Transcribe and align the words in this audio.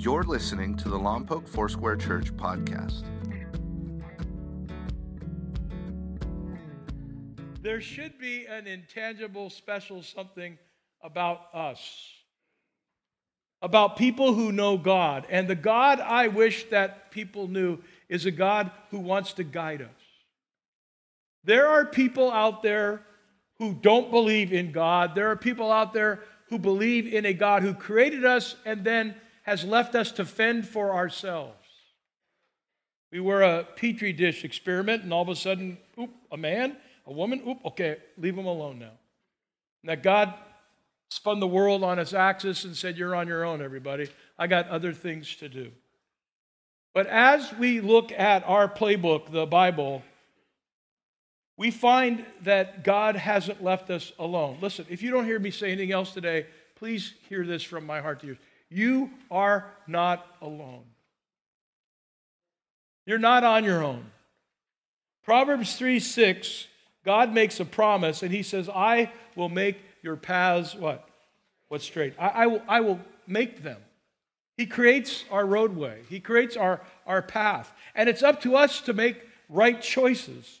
You're 0.00 0.22
listening 0.22 0.76
to 0.76 0.88
the 0.88 0.96
Lompoc 0.96 1.48
Foursquare 1.48 1.96
Church 1.96 2.32
podcast. 2.36 3.02
There 7.60 7.80
should 7.80 8.16
be 8.16 8.46
an 8.46 8.68
intangible, 8.68 9.50
special 9.50 10.04
something 10.04 10.56
about 11.02 11.52
us, 11.52 11.80
about 13.60 13.96
people 13.96 14.34
who 14.34 14.52
know 14.52 14.78
God. 14.78 15.26
And 15.30 15.48
the 15.48 15.56
God 15.56 15.98
I 15.98 16.28
wish 16.28 16.66
that 16.70 17.10
people 17.10 17.48
knew 17.48 17.78
is 18.08 18.24
a 18.24 18.30
God 18.30 18.70
who 18.92 19.00
wants 19.00 19.32
to 19.32 19.42
guide 19.42 19.82
us. 19.82 19.88
There 21.42 21.66
are 21.66 21.84
people 21.84 22.30
out 22.30 22.62
there 22.62 23.02
who 23.58 23.74
don't 23.74 24.12
believe 24.12 24.52
in 24.52 24.70
God. 24.70 25.16
There 25.16 25.32
are 25.32 25.36
people 25.36 25.72
out 25.72 25.92
there 25.92 26.20
who 26.50 26.58
believe 26.60 27.12
in 27.12 27.26
a 27.26 27.32
God 27.32 27.64
who 27.64 27.74
created 27.74 28.24
us 28.24 28.54
and 28.64 28.84
then 28.84 29.16
has 29.48 29.64
left 29.64 29.94
us 29.94 30.12
to 30.12 30.24
fend 30.24 30.68
for 30.68 30.94
ourselves. 30.94 31.54
We 33.10 33.20
were 33.20 33.42
a 33.42 33.64
petri 33.76 34.12
dish 34.12 34.44
experiment, 34.44 35.02
and 35.02 35.12
all 35.12 35.22
of 35.22 35.30
a 35.30 35.36
sudden, 35.36 35.78
oop, 35.98 36.10
a 36.30 36.36
man, 36.36 36.76
a 37.06 37.12
woman, 37.12 37.42
oop, 37.48 37.58
okay, 37.64 37.96
leave 38.18 38.36
them 38.36 38.46
alone 38.46 38.78
now. 38.78 38.92
That 39.84 40.02
God 40.02 40.34
spun 41.08 41.40
the 41.40 41.46
world 41.46 41.82
on 41.82 41.98
its 41.98 42.12
axis 42.12 42.64
and 42.64 42.76
said, 42.76 42.98
You're 42.98 43.14
on 43.14 43.26
your 43.26 43.44
own, 43.44 43.62
everybody. 43.62 44.08
I 44.38 44.46
got 44.46 44.68
other 44.68 44.92
things 44.92 45.34
to 45.36 45.48
do. 45.48 45.70
But 46.92 47.06
as 47.06 47.50
we 47.54 47.80
look 47.80 48.12
at 48.12 48.44
our 48.44 48.68
playbook, 48.68 49.32
the 49.32 49.46
Bible, 49.46 50.02
we 51.56 51.70
find 51.70 52.26
that 52.42 52.84
God 52.84 53.16
hasn't 53.16 53.64
left 53.64 53.88
us 53.88 54.12
alone. 54.18 54.58
Listen, 54.60 54.84
if 54.90 55.02
you 55.02 55.10
don't 55.10 55.24
hear 55.24 55.38
me 55.38 55.50
say 55.50 55.72
anything 55.72 55.92
else 55.92 56.12
today, 56.12 56.46
please 56.76 57.14
hear 57.28 57.46
this 57.46 57.62
from 57.62 57.86
my 57.86 58.00
heart 58.00 58.20
to 58.20 58.26
you. 58.26 58.36
You 58.70 59.10
are 59.30 59.66
not 59.86 60.26
alone. 60.42 60.84
You're 63.06 63.18
not 63.18 63.44
on 63.44 63.64
your 63.64 63.82
own. 63.82 64.04
Proverbs 65.24 65.76
3 65.76 65.98
6, 65.98 66.66
God 67.04 67.32
makes 67.32 67.60
a 67.60 67.64
promise 67.64 68.22
and 68.22 68.32
he 68.32 68.42
says, 68.42 68.68
I 68.68 69.12
will 69.34 69.48
make 69.48 69.78
your 70.02 70.16
paths 70.16 70.74
what? 70.74 71.08
What 71.68 71.82
straight? 71.82 72.14
I, 72.18 72.28
I, 72.28 72.46
will, 72.46 72.62
I 72.68 72.80
will 72.80 73.00
make 73.26 73.62
them. 73.62 73.78
He 74.56 74.66
creates 74.66 75.24
our 75.30 75.46
roadway, 75.46 76.02
He 76.08 76.20
creates 76.20 76.56
our, 76.56 76.80
our 77.06 77.22
path. 77.22 77.72
And 77.94 78.08
it's 78.08 78.22
up 78.22 78.42
to 78.42 78.56
us 78.56 78.80
to 78.82 78.92
make 78.92 79.16
right 79.48 79.80
choices. 79.80 80.60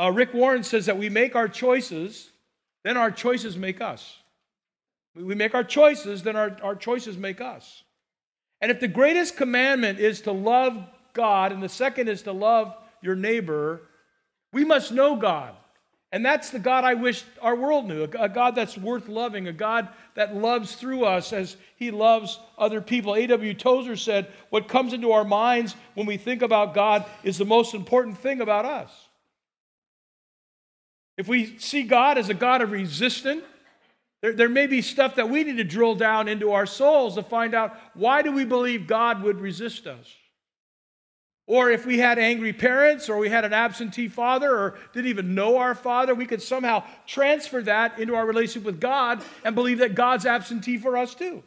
Uh, 0.00 0.10
Rick 0.10 0.34
Warren 0.34 0.62
says 0.62 0.86
that 0.86 0.98
we 0.98 1.08
make 1.08 1.36
our 1.36 1.48
choices, 1.48 2.30
then 2.82 2.96
our 2.96 3.10
choices 3.10 3.56
make 3.56 3.80
us. 3.80 4.16
We 5.14 5.34
make 5.34 5.54
our 5.54 5.64
choices, 5.64 6.22
then 6.22 6.36
our, 6.36 6.56
our 6.62 6.74
choices 6.74 7.16
make 7.16 7.40
us. 7.40 7.84
And 8.60 8.70
if 8.70 8.80
the 8.80 8.88
greatest 8.88 9.36
commandment 9.36 10.00
is 10.00 10.22
to 10.22 10.32
love 10.32 10.84
God 11.12 11.52
and 11.52 11.62
the 11.62 11.68
second 11.68 12.08
is 12.08 12.22
to 12.22 12.32
love 12.32 12.74
your 13.02 13.14
neighbor, 13.14 13.82
we 14.52 14.64
must 14.64 14.92
know 14.92 15.16
God. 15.16 15.54
And 16.10 16.24
that's 16.24 16.50
the 16.50 16.60
God 16.60 16.84
I 16.84 16.94
wish 16.94 17.24
our 17.42 17.56
world 17.56 17.88
knew 17.88 18.04
a 18.04 18.28
God 18.28 18.54
that's 18.54 18.78
worth 18.78 19.08
loving, 19.08 19.48
a 19.48 19.52
God 19.52 19.88
that 20.14 20.36
loves 20.36 20.76
through 20.76 21.04
us 21.04 21.32
as 21.32 21.56
he 21.76 21.90
loves 21.90 22.38
other 22.56 22.80
people. 22.80 23.16
A.W. 23.16 23.52
Tozer 23.54 23.96
said, 23.96 24.28
What 24.50 24.68
comes 24.68 24.92
into 24.92 25.10
our 25.10 25.24
minds 25.24 25.74
when 25.94 26.06
we 26.06 26.16
think 26.16 26.42
about 26.42 26.72
God 26.72 27.04
is 27.24 27.36
the 27.36 27.44
most 27.44 27.74
important 27.74 28.16
thing 28.18 28.40
about 28.40 28.64
us. 28.64 28.90
If 31.16 31.26
we 31.26 31.58
see 31.58 31.82
God 31.82 32.16
as 32.16 32.28
a 32.28 32.34
God 32.34 32.62
of 32.62 32.70
resistance, 32.70 33.42
there, 34.24 34.32
there 34.32 34.48
may 34.48 34.66
be 34.66 34.80
stuff 34.80 35.16
that 35.16 35.28
we 35.28 35.44
need 35.44 35.58
to 35.58 35.64
drill 35.64 35.94
down 35.94 36.28
into 36.28 36.52
our 36.52 36.64
souls 36.64 37.16
to 37.16 37.22
find 37.22 37.54
out 37.54 37.78
why 37.92 38.22
do 38.22 38.32
we 38.32 38.46
believe 38.46 38.86
God 38.86 39.22
would 39.22 39.38
resist 39.38 39.86
us? 39.86 40.10
Or 41.46 41.70
if 41.70 41.84
we 41.84 41.98
had 41.98 42.18
angry 42.18 42.54
parents, 42.54 43.10
or 43.10 43.18
we 43.18 43.28
had 43.28 43.44
an 43.44 43.52
absentee 43.52 44.08
father, 44.08 44.50
or 44.50 44.78
didn't 44.94 45.10
even 45.10 45.34
know 45.34 45.58
our 45.58 45.74
father, 45.74 46.14
we 46.14 46.24
could 46.24 46.40
somehow 46.40 46.84
transfer 47.06 47.60
that 47.64 47.98
into 47.98 48.14
our 48.14 48.24
relationship 48.24 48.64
with 48.64 48.80
God 48.80 49.22
and 49.44 49.54
believe 49.54 49.76
that 49.80 49.94
God's 49.94 50.24
absentee 50.24 50.78
for 50.78 50.96
us 50.96 51.14
too. 51.14 51.42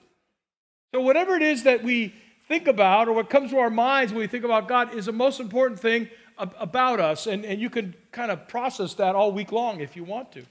So, 0.93 1.01
whatever 1.01 1.35
it 1.35 1.41
is 1.41 1.63
that 1.63 1.83
we 1.83 2.13
think 2.47 2.67
about, 2.67 3.07
or 3.07 3.13
what 3.13 3.27
comes 3.27 3.49
to 3.49 3.57
our 3.57 3.71
minds 3.71 4.13
when 4.13 4.19
we 4.19 4.27
think 4.27 4.45
about 4.45 4.67
God, 4.67 4.93
is 4.93 5.07
the 5.07 5.11
most 5.11 5.39
important 5.39 5.79
thing 5.79 6.09
about 6.37 6.99
us. 6.99 7.25
And, 7.25 7.43
and 7.43 7.59
you 7.59 7.71
can 7.71 7.95
kind 8.11 8.29
of 8.29 8.47
process 8.47 8.93
that 8.93 9.16
all 9.16 9.31
week 9.31 9.51
long 9.51 9.79
if 9.79 9.95
you 9.95 10.03
want 10.03 10.31
to. 10.33 10.45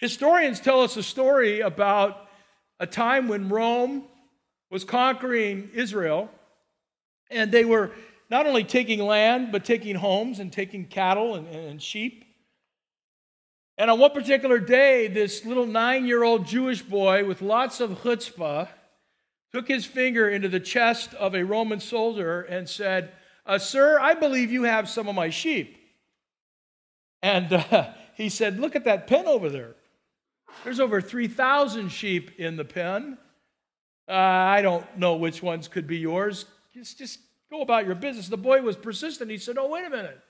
Historians 0.00 0.60
tell 0.60 0.80
us 0.80 0.96
a 0.96 1.02
story 1.02 1.60
about 1.60 2.26
a 2.78 2.86
time 2.86 3.28
when 3.28 3.50
Rome 3.50 4.04
was 4.70 4.82
conquering 4.82 5.68
Israel, 5.74 6.30
and 7.30 7.52
they 7.52 7.66
were 7.66 7.90
not 8.30 8.46
only 8.46 8.64
taking 8.64 9.00
land, 9.00 9.52
but 9.52 9.66
taking 9.66 9.94
homes 9.94 10.38
and 10.38 10.50
taking 10.50 10.86
cattle 10.86 11.34
and, 11.34 11.46
and 11.48 11.82
sheep. 11.82 12.24
And 13.76 13.90
on 13.90 13.98
one 13.98 14.12
particular 14.12 14.58
day, 14.58 15.06
this 15.06 15.44
little 15.44 15.66
nine 15.66 16.06
year 16.06 16.22
old 16.22 16.46
Jewish 16.46 16.80
boy 16.80 17.26
with 17.26 17.42
lots 17.42 17.80
of 17.80 18.02
chutzpah 18.02 18.68
took 19.52 19.68
his 19.68 19.84
finger 19.84 20.30
into 20.30 20.48
the 20.48 20.60
chest 20.60 21.12
of 21.12 21.34
a 21.34 21.44
Roman 21.44 21.80
soldier 21.80 22.40
and 22.40 22.66
said, 22.66 23.12
uh, 23.44 23.58
Sir, 23.58 23.98
I 24.00 24.14
believe 24.14 24.50
you 24.50 24.62
have 24.62 24.88
some 24.88 25.08
of 25.08 25.14
my 25.14 25.28
sheep. 25.28 25.76
And 27.20 27.52
uh, 27.52 27.90
he 28.14 28.30
said, 28.30 28.58
Look 28.58 28.76
at 28.76 28.84
that 28.84 29.06
pen 29.06 29.26
over 29.26 29.50
there. 29.50 29.74
There's 30.64 30.80
over 30.80 31.00
3,000 31.00 31.88
sheep 31.88 32.38
in 32.38 32.56
the 32.56 32.64
pen. 32.64 33.16
Uh, 34.08 34.12
I 34.12 34.62
don't 34.62 34.84
know 34.98 35.16
which 35.16 35.42
ones 35.42 35.68
could 35.68 35.86
be 35.86 35.98
yours. 35.98 36.44
Just, 36.74 36.98
just 36.98 37.18
go 37.50 37.62
about 37.62 37.86
your 37.86 37.94
business. 37.94 38.28
The 38.28 38.36
boy 38.36 38.60
was 38.60 38.76
persistent. 38.76 39.30
He 39.30 39.38
said, 39.38 39.56
Oh, 39.58 39.68
wait 39.68 39.86
a 39.86 39.90
minute. 39.90 40.20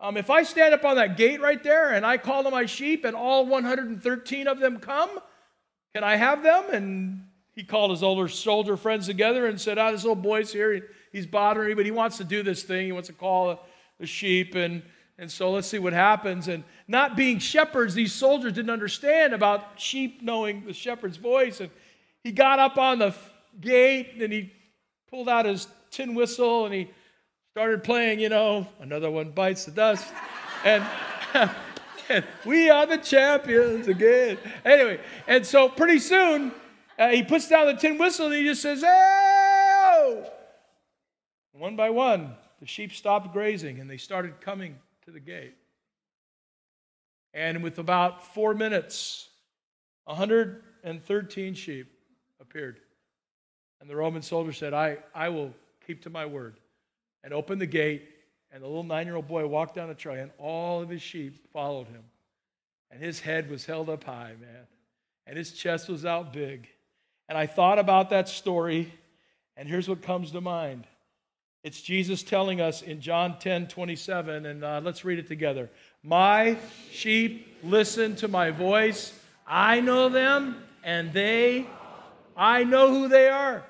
Um, 0.00 0.16
if 0.16 0.28
I 0.28 0.42
stand 0.42 0.74
up 0.74 0.84
on 0.84 0.96
that 0.96 1.16
gate 1.16 1.40
right 1.40 1.62
there 1.62 1.94
and 1.94 2.04
I 2.04 2.18
call 2.18 2.42
to 2.44 2.50
my 2.50 2.66
sheep 2.66 3.04
and 3.04 3.16
all 3.16 3.46
113 3.46 4.46
of 4.46 4.58
them 4.58 4.78
come, 4.78 5.10
can 5.94 6.04
I 6.04 6.16
have 6.16 6.42
them? 6.42 6.64
And 6.70 7.24
he 7.54 7.64
called 7.64 7.90
his 7.90 8.02
older 8.02 8.28
soldier 8.28 8.76
friends 8.76 9.06
together 9.06 9.46
and 9.46 9.58
said, 9.58 9.78
Ah, 9.78 9.88
oh, 9.88 9.92
this 9.92 10.02
little 10.02 10.16
boy's 10.16 10.52
here. 10.52 10.90
He's 11.12 11.26
bothering 11.26 11.68
me, 11.68 11.74
but 11.74 11.86
he 11.86 11.90
wants 11.90 12.18
to 12.18 12.24
do 12.24 12.42
this 12.42 12.62
thing. 12.62 12.86
He 12.86 12.92
wants 12.92 13.08
to 13.08 13.14
call 13.14 13.60
the 13.98 14.06
sheep. 14.06 14.54
And 14.54 14.82
and 15.18 15.30
so 15.30 15.50
let's 15.50 15.68
see 15.68 15.78
what 15.78 15.92
happens. 15.92 16.48
And 16.48 16.62
not 16.88 17.16
being 17.16 17.38
shepherds, 17.38 17.94
these 17.94 18.12
soldiers 18.12 18.52
didn't 18.52 18.70
understand 18.70 19.32
about 19.32 19.80
sheep 19.80 20.20
knowing 20.22 20.64
the 20.66 20.74
shepherd's 20.74 21.16
voice. 21.16 21.60
And 21.60 21.70
he 22.22 22.32
got 22.32 22.58
up 22.58 22.76
on 22.76 22.98
the 22.98 23.14
gate 23.60 24.14
and 24.20 24.32
he 24.32 24.52
pulled 25.08 25.28
out 25.28 25.46
his 25.46 25.68
tin 25.90 26.14
whistle 26.14 26.66
and 26.66 26.74
he 26.74 26.90
started 27.52 27.82
playing, 27.82 28.20
you 28.20 28.28
know, 28.28 28.66
another 28.80 29.10
one 29.10 29.30
bites 29.30 29.64
the 29.64 29.70
dust. 29.70 30.06
and, 30.64 30.84
and 32.10 32.24
we 32.44 32.68
are 32.68 32.84
the 32.84 32.98
champions 32.98 33.88
again. 33.88 34.36
Anyway, 34.66 35.00
and 35.26 35.46
so 35.46 35.70
pretty 35.70 35.98
soon 35.98 36.52
uh, 36.98 37.08
he 37.08 37.22
puts 37.22 37.48
down 37.48 37.66
the 37.66 37.74
tin 37.74 37.96
whistle 37.96 38.26
and 38.26 38.34
he 38.34 38.44
just 38.44 38.60
says, 38.60 38.82
hey! 38.82 40.30
One 41.52 41.74
by 41.74 41.88
one, 41.88 42.34
the 42.60 42.66
sheep 42.66 42.92
stopped 42.92 43.32
grazing 43.32 43.80
and 43.80 43.88
they 43.88 43.96
started 43.96 44.42
coming 44.42 44.76
to 45.06 45.12
the 45.12 45.20
gate. 45.20 45.54
And 47.32 47.62
with 47.62 47.78
about 47.78 48.34
four 48.34 48.54
minutes, 48.54 49.28
113 50.04 51.54
sheep 51.54 51.92
appeared. 52.40 52.80
And 53.80 53.88
the 53.88 53.94
Roman 53.94 54.22
soldier 54.22 54.52
said, 54.52 54.74
I, 54.74 54.98
I 55.14 55.28
will 55.28 55.52
keep 55.86 56.02
to 56.02 56.10
my 56.10 56.26
word. 56.26 56.58
And 57.22 57.32
opened 57.32 57.60
the 57.60 57.66
gate, 57.66 58.08
and 58.50 58.62
the 58.62 58.66
little 58.66 58.82
nine 58.82 59.06
year 59.06 59.16
old 59.16 59.28
boy 59.28 59.46
walked 59.46 59.76
down 59.76 59.88
the 59.88 59.94
trail, 59.94 60.20
and 60.20 60.30
all 60.38 60.82
of 60.82 60.88
his 60.88 61.02
sheep 61.02 61.52
followed 61.52 61.86
him. 61.86 62.02
And 62.90 63.00
his 63.00 63.20
head 63.20 63.48
was 63.48 63.64
held 63.64 63.88
up 63.88 64.04
high, 64.04 64.34
man. 64.40 64.66
And 65.26 65.36
his 65.36 65.52
chest 65.52 65.88
was 65.88 66.04
out 66.04 66.32
big. 66.32 66.68
And 67.28 67.38
I 67.38 67.46
thought 67.46 67.78
about 67.78 68.10
that 68.10 68.28
story, 68.28 68.92
and 69.56 69.68
here's 69.68 69.88
what 69.88 70.02
comes 70.02 70.32
to 70.32 70.40
mind 70.40 70.86
it's 71.66 71.80
Jesus 71.82 72.22
telling 72.22 72.60
us 72.60 72.82
in 72.82 73.00
John 73.00 73.40
10 73.40 73.66
27, 73.66 74.46
and 74.46 74.62
uh, 74.62 74.80
let's 74.84 75.04
read 75.04 75.18
it 75.18 75.26
together. 75.26 75.68
My 76.04 76.58
sheep 76.92 77.58
listen 77.64 78.14
to 78.16 78.28
my 78.28 78.52
voice. 78.52 79.12
I 79.48 79.80
know 79.80 80.08
them, 80.08 80.62
and 80.84 81.12
they, 81.12 81.66
I 82.36 82.62
know 82.62 82.90
who 82.90 83.08
they 83.08 83.28
are. 83.28 83.64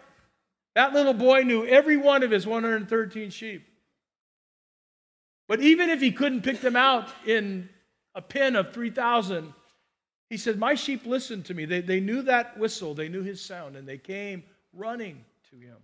That 0.74 0.92
little 0.92 1.14
boy 1.14 1.44
knew 1.44 1.64
every 1.64 1.96
one 1.96 2.22
of 2.22 2.30
his 2.30 2.46
113 2.46 3.30
sheep. 3.30 3.66
But 5.48 5.62
even 5.62 5.88
if 5.88 6.02
he 6.02 6.12
couldn't 6.12 6.42
pick 6.42 6.60
them 6.60 6.76
out 6.76 7.08
in 7.24 7.66
a 8.14 8.20
pen 8.20 8.56
of 8.56 8.74
3,000, 8.74 9.54
he 10.28 10.36
said, 10.36 10.58
My 10.58 10.74
sheep 10.74 11.06
listened 11.06 11.46
to 11.46 11.54
me. 11.54 11.64
They, 11.64 11.80
they 11.80 12.00
knew 12.00 12.20
that 12.22 12.58
whistle, 12.58 12.92
they 12.92 13.08
knew 13.08 13.22
his 13.22 13.40
sound, 13.40 13.74
and 13.74 13.88
they 13.88 13.96
came 13.96 14.44
running 14.74 15.24
to 15.48 15.56
him. 15.56 15.78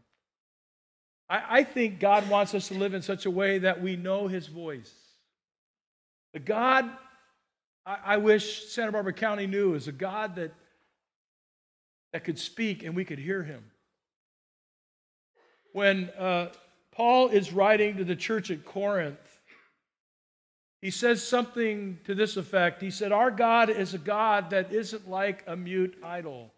I, 1.32 1.42
I 1.48 1.64
think 1.64 1.98
God 1.98 2.28
wants 2.28 2.54
us 2.54 2.68
to 2.68 2.74
live 2.74 2.92
in 2.92 3.00
such 3.00 3.24
a 3.24 3.30
way 3.30 3.58
that 3.58 3.80
we 3.80 3.96
know 3.96 4.28
His 4.28 4.46
voice. 4.46 4.92
The 6.34 6.40
God 6.40 6.90
I, 7.86 7.98
I 8.04 8.16
wish 8.18 8.66
Santa 8.66 8.92
Barbara 8.92 9.12
County 9.12 9.46
knew 9.46 9.74
is 9.74 9.88
a 9.88 9.92
God 9.92 10.36
that, 10.36 10.52
that 12.12 12.24
could 12.24 12.38
speak 12.38 12.82
and 12.82 12.94
we 12.94 13.04
could 13.04 13.18
hear 13.18 13.42
Him. 13.42 13.64
when 15.72 16.10
uh, 16.18 16.48
Paul 16.92 17.28
is 17.28 17.52
writing 17.52 17.96
to 17.96 18.04
the 18.04 18.16
church 18.16 18.50
at 18.50 18.64
Corinth, 18.64 19.18
he 20.82 20.90
says 20.90 21.26
something 21.26 21.98
to 22.04 22.14
this 22.14 22.36
effect. 22.36 22.82
He 22.82 22.90
said, 22.90 23.12
Our 23.12 23.30
God 23.30 23.70
is 23.70 23.94
a 23.94 23.98
God 23.98 24.50
that 24.50 24.72
isn't 24.72 25.08
like 25.08 25.44
a 25.46 25.56
mute 25.56 25.96
idol. 26.02 26.51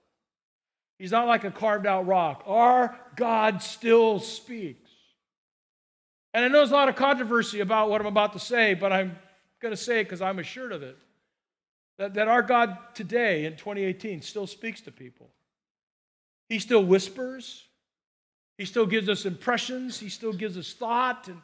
He's 0.98 1.10
not 1.10 1.26
like 1.26 1.44
a 1.44 1.50
carved 1.50 1.86
out 1.86 2.06
rock. 2.06 2.44
Our 2.46 2.98
God 3.16 3.62
still 3.62 4.20
speaks. 4.20 4.90
And 6.32 6.44
I 6.44 6.48
know 6.48 6.58
there's 6.58 6.70
a 6.70 6.74
lot 6.74 6.88
of 6.88 6.96
controversy 6.96 7.60
about 7.60 7.90
what 7.90 8.00
I'm 8.00 8.06
about 8.06 8.32
to 8.32 8.38
say, 8.38 8.74
but 8.74 8.92
I'm 8.92 9.16
going 9.60 9.72
to 9.72 9.80
say 9.80 10.00
it 10.00 10.04
because 10.04 10.22
I'm 10.22 10.38
assured 10.38 10.72
of 10.72 10.82
it. 10.82 10.98
That, 11.98 12.14
that 12.14 12.26
our 12.26 12.42
God 12.42 12.76
today 12.94 13.44
in 13.44 13.52
2018 13.52 14.20
still 14.22 14.46
speaks 14.46 14.80
to 14.82 14.92
people. 14.92 15.30
He 16.48 16.58
still 16.58 16.84
whispers. 16.84 17.64
He 18.58 18.64
still 18.64 18.86
gives 18.86 19.08
us 19.08 19.26
impressions. 19.26 19.98
He 19.98 20.08
still 20.08 20.32
gives 20.32 20.56
us 20.58 20.72
thought. 20.72 21.28
And 21.28 21.40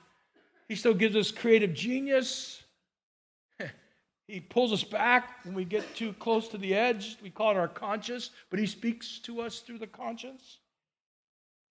he 0.69 0.75
still 0.75 0.95
gives 0.95 1.17
us 1.17 1.31
creative 1.31 1.73
genius. 1.73 2.63
He 4.31 4.41
pulls 4.41 4.73
us 4.73 4.85
back 4.85 5.45
when 5.45 5.55
we 5.55 5.65
get 5.65 5.97
too 5.97 6.13
close 6.15 6.49
to 6.49 6.59
the 6.59 6.75
edge. 6.75 7.19
We 7.23 7.31
call 7.31 7.51
it 7.51 7.57
our 7.57 7.69
conscience, 7.69 8.31
but 8.49 8.61
he 8.61 8.67
speaks 8.67 9.19
to 9.21 9.41
us 9.41 9.61
through 9.61 9.79
the 9.79 9.87
conscience. 9.87 10.59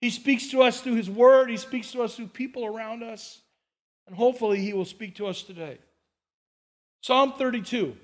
He 0.01 0.09
speaks 0.09 0.49
to 0.51 0.61
us 0.63 0.81
through 0.81 0.95
his 0.95 1.09
word. 1.09 1.49
He 1.49 1.57
speaks 1.57 1.91
to 1.93 2.03
us 2.03 2.15
through 2.15 2.27
people 2.27 2.65
around 2.65 3.03
us. 3.03 3.41
And 4.07 4.15
hopefully, 4.15 4.59
he 4.59 4.73
will 4.73 4.85
speak 4.85 5.15
to 5.15 5.27
us 5.27 5.43
today. 5.43 5.77
Psalm 7.01 7.33
32, 7.37 7.95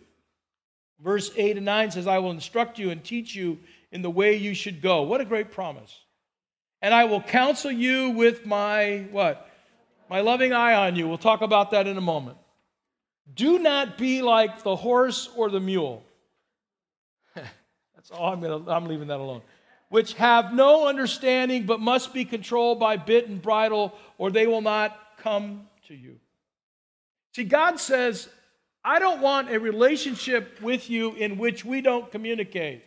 verse 1.03 1.31
8 1.35 1.57
and 1.57 1.65
9 1.65 1.91
says, 1.91 2.07
I 2.07 2.19
will 2.19 2.31
instruct 2.31 2.79
you 2.79 2.91
and 2.91 3.03
teach 3.03 3.35
you 3.35 3.59
in 3.91 4.01
the 4.01 4.09
way 4.09 4.35
you 4.35 4.53
should 4.53 4.81
go. 4.81 5.01
What 5.01 5.21
a 5.21 5.25
great 5.25 5.51
promise. 5.51 5.97
And 6.81 6.93
I 6.93 7.05
will 7.05 7.21
counsel 7.21 7.71
you 7.71 8.11
with 8.11 8.45
my 8.45 9.07
what? 9.11 9.49
My 10.09 10.21
loving 10.21 10.53
eye 10.53 10.75
on 10.75 10.95
you. 10.95 11.07
We'll 11.07 11.17
talk 11.17 11.41
about 11.41 11.71
that 11.71 11.87
in 11.87 11.97
a 11.97 12.01
moment. 12.01 12.37
Do 13.33 13.59
not 13.59 13.97
be 13.97 14.21
like 14.21 14.63
the 14.63 14.75
horse 14.75 15.29
or 15.35 15.49
the 15.49 15.59
mule. 15.59 16.03
That's 17.35 18.11
all 18.11 18.33
I'm 18.33 18.39
going 18.39 18.65
to 18.65 18.71
I'm 18.71 18.85
leaving 18.85 19.07
that 19.07 19.19
alone. 19.19 19.41
Which 19.89 20.13
have 20.13 20.53
no 20.53 20.87
understanding 20.87 21.65
but 21.65 21.79
must 21.79 22.13
be 22.13 22.25
controlled 22.25 22.79
by 22.79 22.97
bit 22.97 23.27
and 23.27 23.41
bridle 23.41 23.93
or 24.17 24.31
they 24.31 24.47
will 24.47 24.61
not 24.61 24.97
come 25.17 25.67
to 25.87 25.95
you. 25.95 26.17
See 27.35 27.43
God 27.43 27.79
says, 27.79 28.29
I 28.83 28.99
don't 28.99 29.21
want 29.21 29.51
a 29.51 29.59
relationship 29.59 30.61
with 30.61 30.89
you 30.89 31.13
in 31.13 31.37
which 31.37 31.65
we 31.65 31.81
don't 31.81 32.11
communicate. 32.11 32.83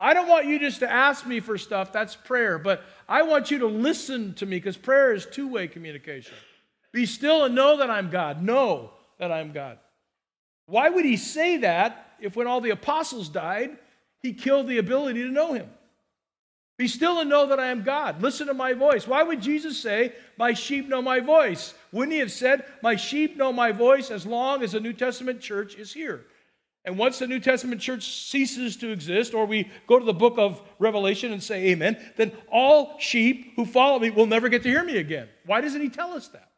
I 0.00 0.14
don't 0.14 0.28
want 0.28 0.46
you 0.46 0.58
just 0.58 0.80
to 0.80 0.90
ask 0.90 1.26
me 1.26 1.40
for 1.40 1.58
stuff, 1.58 1.92
that's 1.92 2.14
prayer, 2.14 2.58
but 2.58 2.82
I 3.08 3.22
want 3.22 3.50
you 3.50 3.58
to 3.60 3.66
listen 3.66 4.34
to 4.34 4.46
me 4.46 4.56
because 4.56 4.76
prayer 4.76 5.12
is 5.12 5.26
two 5.26 5.48
way 5.48 5.66
communication. 5.66 6.34
Be 6.92 7.06
still 7.06 7.44
and 7.44 7.54
know 7.54 7.78
that 7.78 7.90
I'm 7.90 8.10
God. 8.10 8.42
Know 8.42 8.92
that 9.18 9.32
I'm 9.32 9.52
God. 9.52 9.78
Why 10.66 10.88
would 10.88 11.04
he 11.04 11.16
say 11.16 11.58
that 11.58 12.14
if 12.20 12.36
when 12.36 12.46
all 12.46 12.60
the 12.60 12.70
apostles 12.70 13.28
died, 13.28 13.76
he 14.22 14.32
killed 14.32 14.68
the 14.68 14.78
ability 14.78 15.22
to 15.22 15.30
know 15.30 15.52
him? 15.52 15.68
Be 16.76 16.88
still 16.88 17.20
and 17.20 17.30
know 17.30 17.46
that 17.46 17.60
I 17.60 17.68
am 17.68 17.84
God. 17.84 18.20
Listen 18.20 18.48
to 18.48 18.54
my 18.54 18.72
voice. 18.72 19.06
Why 19.06 19.22
would 19.22 19.40
Jesus 19.40 19.78
say, 19.78 20.12
My 20.36 20.54
sheep 20.54 20.88
know 20.88 21.00
my 21.00 21.20
voice? 21.20 21.74
Wouldn't 21.92 22.12
he 22.12 22.18
have 22.18 22.32
said, 22.32 22.64
My 22.82 22.96
sheep 22.96 23.36
know 23.36 23.52
my 23.52 23.70
voice 23.70 24.10
as 24.10 24.26
long 24.26 24.62
as 24.62 24.72
the 24.72 24.80
New 24.80 24.92
Testament 24.92 25.40
church 25.40 25.76
is 25.76 25.92
here? 25.92 26.24
And 26.84 26.98
once 26.98 27.18
the 27.18 27.28
New 27.28 27.40
Testament 27.40 27.80
church 27.80 28.04
ceases 28.04 28.76
to 28.78 28.90
exist, 28.90 29.34
or 29.34 29.46
we 29.46 29.70
go 29.86 29.98
to 29.98 30.04
the 30.04 30.12
book 30.12 30.34
of 30.36 30.60
Revelation 30.78 31.32
and 31.32 31.42
say 31.42 31.68
amen, 31.68 31.96
then 32.16 32.32
all 32.50 32.98
sheep 32.98 33.54
who 33.56 33.64
follow 33.64 33.98
me 33.98 34.10
will 34.10 34.26
never 34.26 34.48
get 34.48 34.62
to 34.64 34.68
hear 34.68 34.84
me 34.84 34.98
again. 34.98 35.28
Why 35.46 35.60
doesn't 35.60 35.80
he 35.80 35.88
tell 35.88 36.12
us 36.12 36.28
that? 36.28 36.50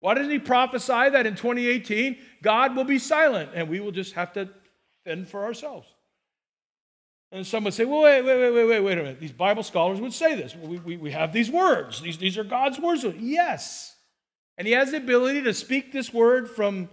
Why 0.00 0.14
doesn't 0.14 0.30
he 0.30 0.38
prophesy 0.38 1.10
that 1.10 1.26
in 1.26 1.34
2018 1.34 2.16
God 2.42 2.74
will 2.74 2.84
be 2.84 2.98
silent 2.98 3.50
and 3.54 3.68
we 3.68 3.80
will 3.80 3.92
just 3.92 4.14
have 4.14 4.32
to 4.32 4.48
fend 5.04 5.28
for 5.28 5.44
ourselves? 5.44 5.86
And 7.32 7.46
some 7.46 7.62
would 7.64 7.74
say, 7.74 7.84
well, 7.84 8.02
wait, 8.02 8.22
wait, 8.22 8.40
wait, 8.40 8.50
wait, 8.50 8.64
wait, 8.66 8.80
wait 8.80 8.98
a 8.98 9.02
minute. 9.02 9.20
These 9.20 9.32
Bible 9.32 9.62
scholars 9.62 10.00
would 10.00 10.12
say 10.12 10.34
this. 10.34 10.56
We, 10.56 10.78
we, 10.78 10.96
we 10.96 11.10
have 11.12 11.32
these 11.32 11.50
words. 11.50 12.00
These, 12.00 12.18
these 12.18 12.36
are 12.36 12.44
God's 12.44 12.80
words. 12.80 13.04
Yes. 13.18 13.94
And 14.58 14.66
he 14.66 14.72
has 14.74 14.90
the 14.90 14.96
ability 14.96 15.42
to 15.42 15.54
speak 15.54 15.92
this 15.92 16.12
word 16.12 16.50
from 16.50 16.88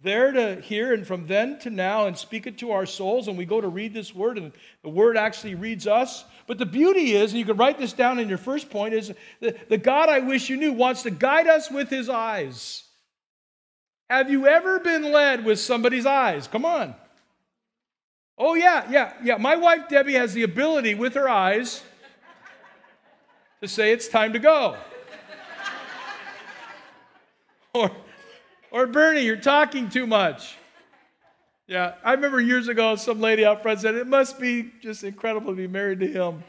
there 0.00 0.30
to 0.32 0.60
hear 0.60 0.92
and 0.92 1.06
from 1.06 1.26
then 1.26 1.58
to 1.60 1.70
now 1.70 2.06
and 2.06 2.16
speak 2.16 2.46
it 2.46 2.58
to 2.58 2.72
our 2.72 2.86
souls. 2.86 3.28
And 3.28 3.38
we 3.38 3.44
go 3.44 3.60
to 3.60 3.68
read 3.68 3.94
this 3.94 4.14
word, 4.14 4.38
and 4.38 4.52
the 4.82 4.88
word 4.88 5.16
actually 5.16 5.54
reads 5.54 5.86
us. 5.86 6.24
But 6.46 6.58
the 6.58 6.66
beauty 6.66 7.12
is, 7.12 7.32
and 7.32 7.38
you 7.38 7.46
can 7.46 7.56
write 7.56 7.78
this 7.78 7.92
down 7.92 8.18
in 8.18 8.28
your 8.28 8.38
first 8.38 8.70
point, 8.70 8.94
is 8.94 9.12
the, 9.40 9.56
the 9.68 9.78
God 9.78 10.08
I 10.08 10.20
wish 10.20 10.48
you 10.48 10.56
knew 10.56 10.72
wants 10.72 11.02
to 11.02 11.10
guide 11.10 11.46
us 11.46 11.70
with 11.70 11.88
his 11.88 12.08
eyes. 12.08 12.84
Have 14.08 14.30
you 14.30 14.46
ever 14.46 14.78
been 14.78 15.10
led 15.10 15.44
with 15.44 15.58
somebody's 15.58 16.06
eyes? 16.06 16.46
Come 16.46 16.64
on. 16.64 16.94
Oh, 18.38 18.54
yeah, 18.54 18.88
yeah, 18.90 19.14
yeah. 19.22 19.36
My 19.38 19.56
wife 19.56 19.88
Debbie 19.88 20.14
has 20.14 20.34
the 20.34 20.42
ability 20.42 20.94
with 20.94 21.14
her 21.14 21.28
eyes 21.28 21.82
to 23.62 23.66
say 23.66 23.92
it's 23.92 24.08
time 24.08 24.34
to 24.34 24.38
go. 24.38 24.76
or, 27.74 27.90
or 28.70 28.86
Bernie, 28.86 29.22
you're 29.22 29.36
talking 29.36 29.88
too 29.88 30.06
much. 30.06 30.56
Yeah, 31.68 31.94
I 32.04 32.12
remember 32.12 32.40
years 32.40 32.68
ago, 32.68 32.94
some 32.94 33.20
lady 33.20 33.44
out 33.44 33.62
front 33.62 33.80
said, 33.80 33.96
It 33.96 34.06
must 34.06 34.38
be 34.38 34.70
just 34.80 35.02
incredible 35.02 35.50
to 35.50 35.56
be 35.56 35.66
married 35.66 35.98
to 36.00 36.06
him. 36.06 36.44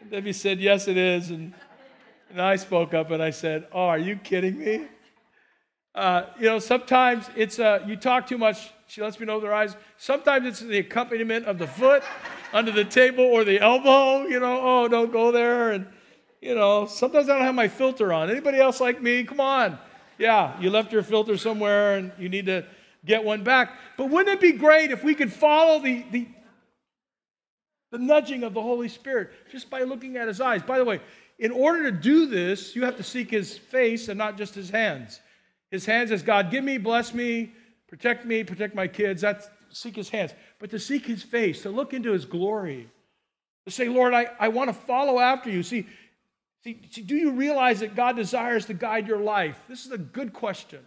and 0.00 0.10
Debbie 0.10 0.34
said, 0.34 0.60
Yes, 0.60 0.86
it 0.86 0.98
is. 0.98 1.30
And, 1.30 1.54
and 2.30 2.42
I 2.42 2.56
spoke 2.56 2.92
up 2.92 3.10
and 3.10 3.22
I 3.22 3.30
said, 3.30 3.66
Oh, 3.72 3.86
are 3.86 3.98
you 3.98 4.16
kidding 4.16 4.58
me? 4.58 4.86
Uh, 5.94 6.26
you 6.38 6.46
know, 6.46 6.58
sometimes 6.58 7.30
it's 7.36 7.58
uh, 7.58 7.82
you 7.86 7.96
talk 7.96 8.26
too 8.26 8.36
much. 8.36 8.72
She 8.88 9.00
lets 9.00 9.18
me 9.18 9.26
know 9.26 9.36
with 9.36 9.44
her 9.44 9.54
eyes. 9.54 9.76
Sometimes 9.96 10.46
it's 10.46 10.60
the 10.60 10.78
accompaniment 10.78 11.46
of 11.46 11.58
the 11.58 11.66
foot 11.66 12.02
under 12.52 12.72
the 12.72 12.84
table 12.84 13.24
or 13.24 13.44
the 13.44 13.60
elbow. 13.60 14.26
You 14.26 14.40
know, 14.40 14.60
oh, 14.60 14.88
don't 14.88 15.12
go 15.12 15.32
there. 15.32 15.70
And 15.70 15.86
you 16.44 16.54
know, 16.54 16.84
sometimes 16.84 17.30
I 17.30 17.38
don't 17.38 17.46
have 17.46 17.54
my 17.54 17.68
filter 17.68 18.12
on. 18.12 18.30
Anybody 18.30 18.58
else 18.58 18.78
like 18.78 19.00
me? 19.00 19.24
Come 19.24 19.40
on. 19.40 19.78
Yeah, 20.18 20.60
you 20.60 20.68
left 20.68 20.92
your 20.92 21.02
filter 21.02 21.38
somewhere 21.38 21.96
and 21.96 22.12
you 22.18 22.28
need 22.28 22.44
to 22.46 22.66
get 23.06 23.24
one 23.24 23.42
back. 23.42 23.72
But 23.96 24.10
wouldn't 24.10 24.36
it 24.36 24.42
be 24.42 24.52
great 24.52 24.90
if 24.90 25.02
we 25.02 25.14
could 25.14 25.32
follow 25.32 25.80
the, 25.80 26.04
the, 26.10 26.28
the 27.92 27.98
nudging 27.98 28.42
of 28.42 28.52
the 28.52 28.60
Holy 28.60 28.90
Spirit 28.90 29.30
just 29.50 29.70
by 29.70 29.84
looking 29.84 30.18
at 30.18 30.28
his 30.28 30.38
eyes? 30.38 30.62
By 30.62 30.76
the 30.76 30.84
way, 30.84 31.00
in 31.38 31.50
order 31.50 31.84
to 31.84 31.92
do 31.92 32.26
this, 32.26 32.76
you 32.76 32.84
have 32.84 32.98
to 32.98 33.02
seek 33.02 33.30
his 33.30 33.56
face 33.56 34.08
and 34.08 34.18
not 34.18 34.36
just 34.36 34.54
his 34.54 34.68
hands. 34.68 35.20
His 35.70 35.86
hands 35.86 36.12
as 36.12 36.22
God, 36.22 36.50
give 36.50 36.62
me, 36.62 36.76
bless 36.76 37.14
me, 37.14 37.54
protect 37.88 38.26
me, 38.26 38.44
protect 38.44 38.74
my 38.74 38.86
kids. 38.86 39.22
That's 39.22 39.48
seek 39.70 39.96
his 39.96 40.10
hands. 40.10 40.34
But 40.58 40.70
to 40.72 40.78
seek 40.78 41.06
his 41.06 41.22
face, 41.22 41.62
to 41.62 41.70
look 41.70 41.94
into 41.94 42.12
his 42.12 42.26
glory, 42.26 42.90
to 43.64 43.70
say, 43.70 43.88
Lord, 43.88 44.12
I, 44.12 44.28
I 44.38 44.48
want 44.48 44.68
to 44.68 44.74
follow 44.74 45.18
after 45.18 45.48
you. 45.48 45.62
See, 45.62 45.86
see, 46.64 46.80
see, 46.90 47.02
do 47.02 47.14
you 47.14 47.32
realize 47.32 47.80
that 47.80 47.94
God 47.94 48.16
desires 48.16 48.66
to 48.66 48.74
guide 48.74 49.06
your 49.06 49.18
life? 49.18 49.56
This 49.68 49.86
is 49.86 49.92
a 49.92 49.98
good 49.98 50.32
question. 50.32 50.80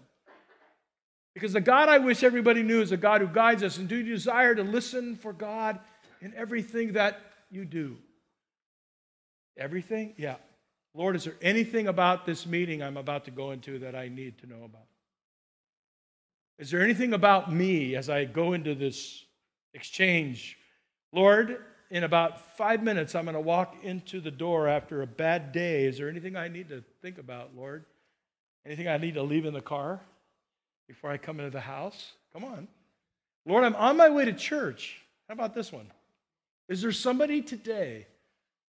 Because 1.33 1.53
the 1.53 1.61
God 1.61 1.87
I 1.87 1.99
wish 1.99 2.23
everybody 2.23 2.63
knew 2.63 2.81
is 2.81 2.91
a 2.91 2.97
God 2.97 3.21
who 3.21 3.27
guides 3.27 3.61
us. 3.61 3.77
And 3.77 3.87
do 3.87 3.97
you 3.97 4.15
desire 4.15 4.55
to 4.55 4.63
listen 4.63 5.15
for 5.15 5.33
God 5.33 5.79
in 6.19 6.33
everything 6.35 6.93
that 6.93 7.19
you 7.51 7.63
do? 7.63 7.97
Everything? 9.55 10.15
Yeah. 10.17 10.37
Lord, 10.95 11.15
is 11.15 11.25
there 11.25 11.35
anything 11.41 11.87
about 11.87 12.25
this 12.25 12.47
meeting 12.47 12.81
I'm 12.81 12.97
about 12.97 13.25
to 13.25 13.31
go 13.31 13.51
into 13.51 13.77
that 13.79 13.95
I 13.95 14.07
need 14.07 14.39
to 14.39 14.47
know 14.47 14.63
about? 14.63 14.87
Is 16.57 16.71
there 16.71 16.81
anything 16.81 17.13
about 17.13 17.53
me 17.53 17.95
as 17.95 18.09
I 18.09 18.25
go 18.25 18.53
into 18.53 18.73
this 18.73 19.23
exchange? 19.75 20.57
Lord, 21.13 21.63
in 21.89 22.03
about 22.03 22.57
five 22.57 22.83
minutes, 22.83 23.15
I'm 23.15 23.25
going 23.25 23.35
to 23.35 23.41
walk 23.41 23.75
into 23.83 24.19
the 24.19 24.31
door 24.31 24.67
after 24.67 25.01
a 25.01 25.07
bad 25.07 25.51
day. 25.51 25.85
Is 25.85 25.97
there 25.97 26.09
anything 26.09 26.35
I 26.35 26.47
need 26.47 26.69
to 26.69 26.83
think 27.01 27.17
about, 27.17 27.55
Lord? 27.55 27.85
Anything 28.65 28.87
I 28.87 28.97
need 28.97 29.13
to 29.13 29.23
leave 29.23 29.45
in 29.45 29.53
the 29.53 29.61
car 29.61 30.01
before 30.87 31.09
I 31.09 31.17
come 31.17 31.39
into 31.39 31.51
the 31.51 31.61
house? 31.61 32.11
Come 32.33 32.43
on. 32.43 32.67
Lord, 33.45 33.63
I'm 33.63 33.75
on 33.75 33.95
my 33.95 34.09
way 34.09 34.25
to 34.25 34.33
church. 34.33 35.01
How 35.27 35.33
about 35.33 35.55
this 35.55 35.71
one? 35.71 35.89
Is 36.67 36.81
there 36.81 36.91
somebody 36.91 37.41
today 37.41 38.07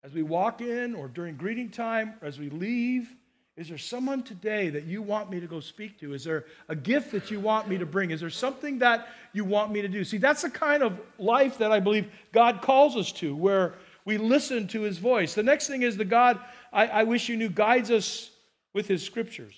as 0.03 0.13
we 0.13 0.21
walk 0.21 0.59
in 0.59 0.95
or 0.95 1.07
during 1.07 1.37
greeting 1.37 1.69
time 1.69 2.15
or 2.21 2.27
as 2.27 2.37
we 2.37 2.49
leave? 2.49 3.09
Is 3.57 3.69
there 3.69 3.77
someone 3.77 4.21
today 4.21 4.69
that 4.69 4.83
you 4.83 5.01
want 5.01 5.29
me 5.29 5.39
to 5.39 5.47
go 5.47 5.61
speak 5.61 5.97
to? 6.01 6.13
Is 6.13 6.25
there 6.25 6.45
a 6.67 6.75
gift 6.75 7.13
that 7.13 7.31
you 7.31 7.39
want 7.39 7.69
me 7.69 7.77
to 7.77 7.85
bring? 7.85 8.11
Is 8.11 8.19
there 8.19 8.29
something 8.29 8.79
that 8.79 9.07
you 9.31 9.45
want 9.45 9.71
me 9.71 9.81
to 9.81 9.87
do? 9.87 10.03
See, 10.03 10.17
that's 10.17 10.41
the 10.41 10.49
kind 10.49 10.83
of 10.83 10.99
life 11.17 11.57
that 11.59 11.71
I 11.71 11.79
believe 11.79 12.11
God 12.33 12.61
calls 12.61 12.97
us 12.97 13.13
to, 13.13 13.33
where 13.33 13.75
we 14.03 14.17
listen 14.17 14.67
to 14.69 14.81
his 14.81 14.97
voice. 14.97 15.35
The 15.35 15.43
next 15.43 15.67
thing 15.67 15.83
is 15.83 15.95
the 15.95 16.03
God 16.03 16.39
I, 16.73 16.87
I 16.87 17.03
wish 17.03 17.29
you 17.29 17.37
knew 17.37 17.47
guides 17.47 17.91
us 17.91 18.29
with 18.73 18.89
his 18.89 19.01
scriptures. 19.01 19.55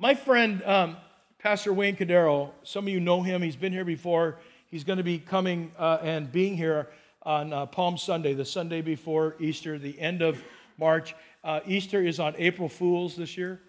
My 0.00 0.14
friend, 0.14 0.62
um, 0.64 0.96
Pastor 1.38 1.72
Wayne 1.72 1.94
Cordeiro, 1.94 2.50
some 2.64 2.86
of 2.86 2.92
you 2.92 2.98
know 2.98 3.22
him, 3.22 3.40
he's 3.40 3.54
been 3.54 3.72
here 3.72 3.84
before. 3.84 4.38
He's 4.66 4.82
going 4.82 4.98
to 4.98 5.04
be 5.04 5.20
coming 5.20 5.70
uh, 5.78 5.98
and 6.02 6.30
being 6.32 6.56
here 6.56 6.88
on 7.22 7.52
uh, 7.52 7.66
Palm 7.66 7.96
Sunday, 7.96 8.34
the 8.34 8.44
Sunday 8.44 8.80
before 8.80 9.36
Easter, 9.38 9.78
the 9.78 9.98
end 10.00 10.22
of 10.22 10.42
March. 10.76 11.14
Uh, 11.46 11.60
Easter 11.64 12.02
is 12.02 12.18
on 12.18 12.34
April 12.38 12.68
Fools 12.68 13.14
this 13.14 13.38
year. 13.38 13.60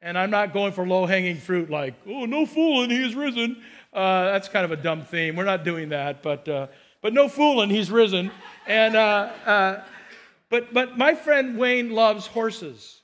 And 0.00 0.16
I'm 0.16 0.30
not 0.30 0.52
going 0.52 0.72
for 0.72 0.86
low 0.86 1.06
hanging 1.06 1.38
fruit 1.38 1.70
like, 1.70 1.94
oh, 2.06 2.24
no 2.24 2.46
fooling, 2.46 2.88
he 2.88 3.04
is 3.04 3.16
risen. 3.16 3.60
Uh, 3.92 4.26
that's 4.26 4.48
kind 4.48 4.64
of 4.64 4.70
a 4.70 4.76
dumb 4.76 5.02
theme. 5.02 5.34
We're 5.34 5.42
not 5.42 5.64
doing 5.64 5.88
that, 5.88 6.22
but, 6.22 6.48
uh, 6.48 6.68
but 7.02 7.14
no 7.14 7.28
fooling, 7.28 7.68
he's 7.68 7.90
risen. 7.90 8.30
And, 8.68 8.94
uh, 8.94 9.32
uh, 9.44 9.84
but, 10.50 10.72
but 10.72 10.96
my 10.96 11.16
friend 11.16 11.58
Wayne 11.58 11.90
loves 11.90 12.28
horses. 12.28 13.00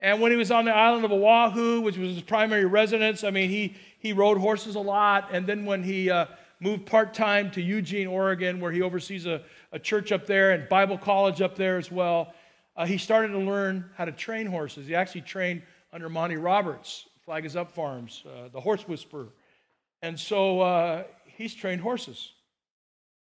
And 0.00 0.22
when 0.22 0.30
he 0.30 0.38
was 0.38 0.50
on 0.50 0.64
the 0.64 0.74
island 0.74 1.04
of 1.04 1.12
Oahu, 1.12 1.82
which 1.82 1.98
was 1.98 2.14
his 2.14 2.22
primary 2.22 2.64
residence, 2.64 3.22
I 3.22 3.30
mean, 3.30 3.50
he, 3.50 3.76
he 3.98 4.14
rode 4.14 4.38
horses 4.38 4.76
a 4.76 4.80
lot. 4.80 5.28
And 5.30 5.46
then 5.46 5.66
when 5.66 5.82
he 5.82 6.08
uh, 6.08 6.24
moved 6.58 6.86
part 6.86 7.12
time 7.12 7.50
to 7.50 7.60
Eugene, 7.60 8.06
Oregon, 8.06 8.60
where 8.60 8.72
he 8.72 8.80
oversees 8.80 9.26
a, 9.26 9.42
a 9.72 9.78
church 9.78 10.12
up 10.12 10.26
there 10.26 10.52
and 10.52 10.68
Bible 10.68 10.98
college 10.98 11.42
up 11.42 11.56
there 11.56 11.76
as 11.78 11.90
well, 11.90 12.32
uh, 12.76 12.86
he 12.86 12.98
started 12.98 13.28
to 13.28 13.38
learn 13.38 13.88
how 13.96 14.04
to 14.04 14.12
train 14.12 14.46
horses. 14.46 14.86
He 14.86 14.94
actually 14.94 15.22
trained 15.22 15.62
under 15.92 16.08
Monty 16.08 16.36
Roberts, 16.36 17.06
Flag 17.24 17.44
is 17.44 17.56
Up 17.56 17.72
Farms, 17.72 18.22
uh, 18.26 18.48
the 18.48 18.60
horse 18.60 18.86
whisperer. 18.86 19.28
And 20.02 20.18
so 20.18 20.60
uh, 20.60 21.04
he's 21.24 21.54
trained 21.54 21.80
horses. 21.80 22.32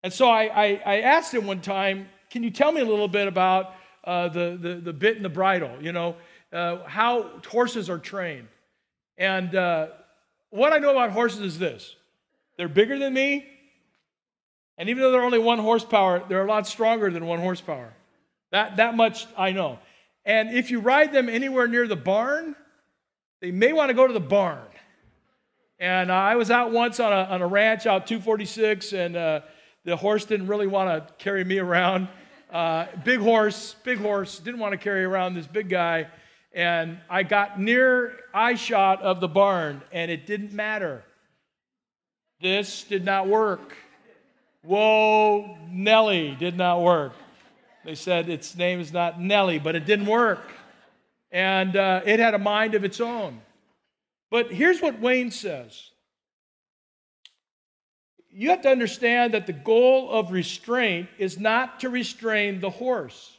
And 0.01 0.11
so 0.11 0.27
I, 0.27 0.43
I, 0.43 0.81
I, 0.85 1.01
asked 1.01 1.33
him 1.33 1.45
one 1.45 1.61
time, 1.61 2.07
can 2.29 2.43
you 2.43 2.51
tell 2.51 2.71
me 2.71 2.81
a 2.81 2.85
little 2.85 3.07
bit 3.07 3.27
about 3.27 3.73
uh, 4.03 4.27
the, 4.29 4.57
the, 4.59 4.75
the, 4.75 4.93
bit 4.93 5.15
and 5.15 5.23
the 5.23 5.29
bridle, 5.29 5.71
you 5.81 5.93
know, 5.93 6.15
uh, 6.51 6.83
how 6.85 7.39
horses 7.47 7.89
are 7.89 7.99
trained? 7.99 8.47
And 9.17 9.55
uh, 9.55 9.87
what 10.49 10.73
I 10.73 10.77
know 10.79 10.91
about 10.91 11.11
horses 11.11 11.41
is 11.41 11.59
this 11.59 11.95
they're 12.57 12.67
bigger 12.67 12.99
than 12.99 13.13
me, 13.13 13.47
and 14.83 14.89
even 14.89 15.01
though 15.01 15.11
they're 15.13 15.23
only 15.23 15.39
one 15.39 15.59
horsepower, 15.59 16.21
they're 16.27 16.43
a 16.43 16.45
lot 16.45 16.67
stronger 16.67 17.09
than 17.09 17.25
one 17.25 17.39
horsepower. 17.39 17.93
That, 18.51 18.75
that 18.75 18.97
much 18.97 19.25
I 19.37 19.53
know. 19.53 19.79
And 20.25 20.53
if 20.53 20.71
you 20.71 20.81
ride 20.81 21.13
them 21.13 21.29
anywhere 21.29 21.69
near 21.69 21.87
the 21.87 21.95
barn, 21.95 22.53
they 23.39 23.51
may 23.51 23.71
want 23.71 23.91
to 23.91 23.93
go 23.93 24.05
to 24.05 24.11
the 24.11 24.19
barn. 24.19 24.67
And 25.79 26.11
I 26.11 26.35
was 26.35 26.51
out 26.51 26.73
once 26.73 26.99
on 26.99 27.13
a, 27.13 27.31
on 27.31 27.41
a 27.41 27.47
ranch 27.47 27.85
out 27.85 28.07
246, 28.07 28.91
and 28.91 29.15
uh, 29.15 29.39
the 29.85 29.95
horse 29.95 30.25
didn't 30.25 30.47
really 30.47 30.67
want 30.67 30.89
to 30.89 31.13
carry 31.13 31.45
me 31.45 31.59
around. 31.59 32.09
Uh, 32.51 32.87
big 33.05 33.21
horse, 33.21 33.77
big 33.85 33.99
horse, 33.99 34.37
didn't 34.39 34.59
want 34.59 34.73
to 34.73 34.77
carry 34.77 35.05
around 35.05 35.33
this 35.33 35.47
big 35.47 35.69
guy. 35.69 36.07
And 36.51 36.99
I 37.09 37.23
got 37.23 37.57
near 37.57 38.19
eye 38.33 38.55
shot 38.55 39.01
of 39.01 39.21
the 39.21 39.29
barn, 39.29 39.81
and 39.93 40.11
it 40.11 40.27
didn't 40.27 40.51
matter. 40.51 41.05
This 42.41 42.83
did 42.83 43.05
not 43.05 43.29
work. 43.29 43.77
Whoa, 44.63 45.57
Nelly 45.69 46.35
did 46.39 46.55
not 46.55 46.81
work. 46.81 47.13
They 47.83 47.95
said 47.95 48.29
its 48.29 48.55
name 48.55 48.79
is 48.79 48.93
not 48.93 49.19
Nellie, 49.19 49.59
but 49.59 49.75
it 49.75 49.85
didn't 49.85 50.05
work. 50.05 50.51
And 51.31 51.75
uh, 51.75 52.01
it 52.05 52.19
had 52.19 52.33
a 52.33 52.39
mind 52.39 52.73
of 52.73 52.85
its 52.85 53.01
own. 53.01 53.41
But 54.31 54.51
here's 54.51 54.81
what 54.81 54.99
Wayne 54.99 55.31
says 55.31 55.91
you 58.35 58.49
have 58.49 58.63
to 58.63 58.69
understand 58.69 59.35
that 59.35 59.45
the 59.45 59.53
goal 59.53 60.09
of 60.09 60.31
restraint 60.31 61.07
is 61.19 61.39
not 61.39 61.81
to 61.81 61.89
restrain 61.89 62.59
the 62.59 62.69
horse, 62.69 63.37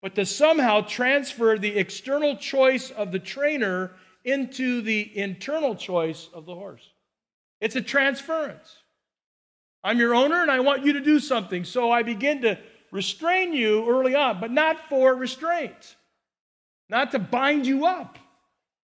but 0.00 0.14
to 0.14 0.24
somehow 0.24 0.80
transfer 0.80 1.58
the 1.58 1.76
external 1.76 2.36
choice 2.36 2.90
of 2.90 3.12
the 3.12 3.18
trainer 3.18 3.90
into 4.24 4.80
the 4.80 5.18
internal 5.18 5.74
choice 5.74 6.30
of 6.32 6.46
the 6.46 6.54
horse. 6.54 6.88
It's 7.60 7.76
a 7.76 7.82
transference. 7.82 8.74
I'm 9.88 9.98
your 9.98 10.14
owner 10.14 10.42
and 10.42 10.50
I 10.50 10.60
want 10.60 10.84
you 10.84 10.92
to 10.92 11.00
do 11.00 11.18
something, 11.18 11.64
so 11.64 11.90
I 11.90 12.02
begin 12.02 12.42
to 12.42 12.58
restrain 12.92 13.54
you 13.54 13.88
early 13.88 14.14
on, 14.14 14.38
but 14.38 14.50
not 14.50 14.86
for 14.90 15.14
restraint, 15.14 15.96
not 16.90 17.10
to 17.12 17.18
bind 17.18 17.66
you 17.66 17.86
up, 17.86 18.18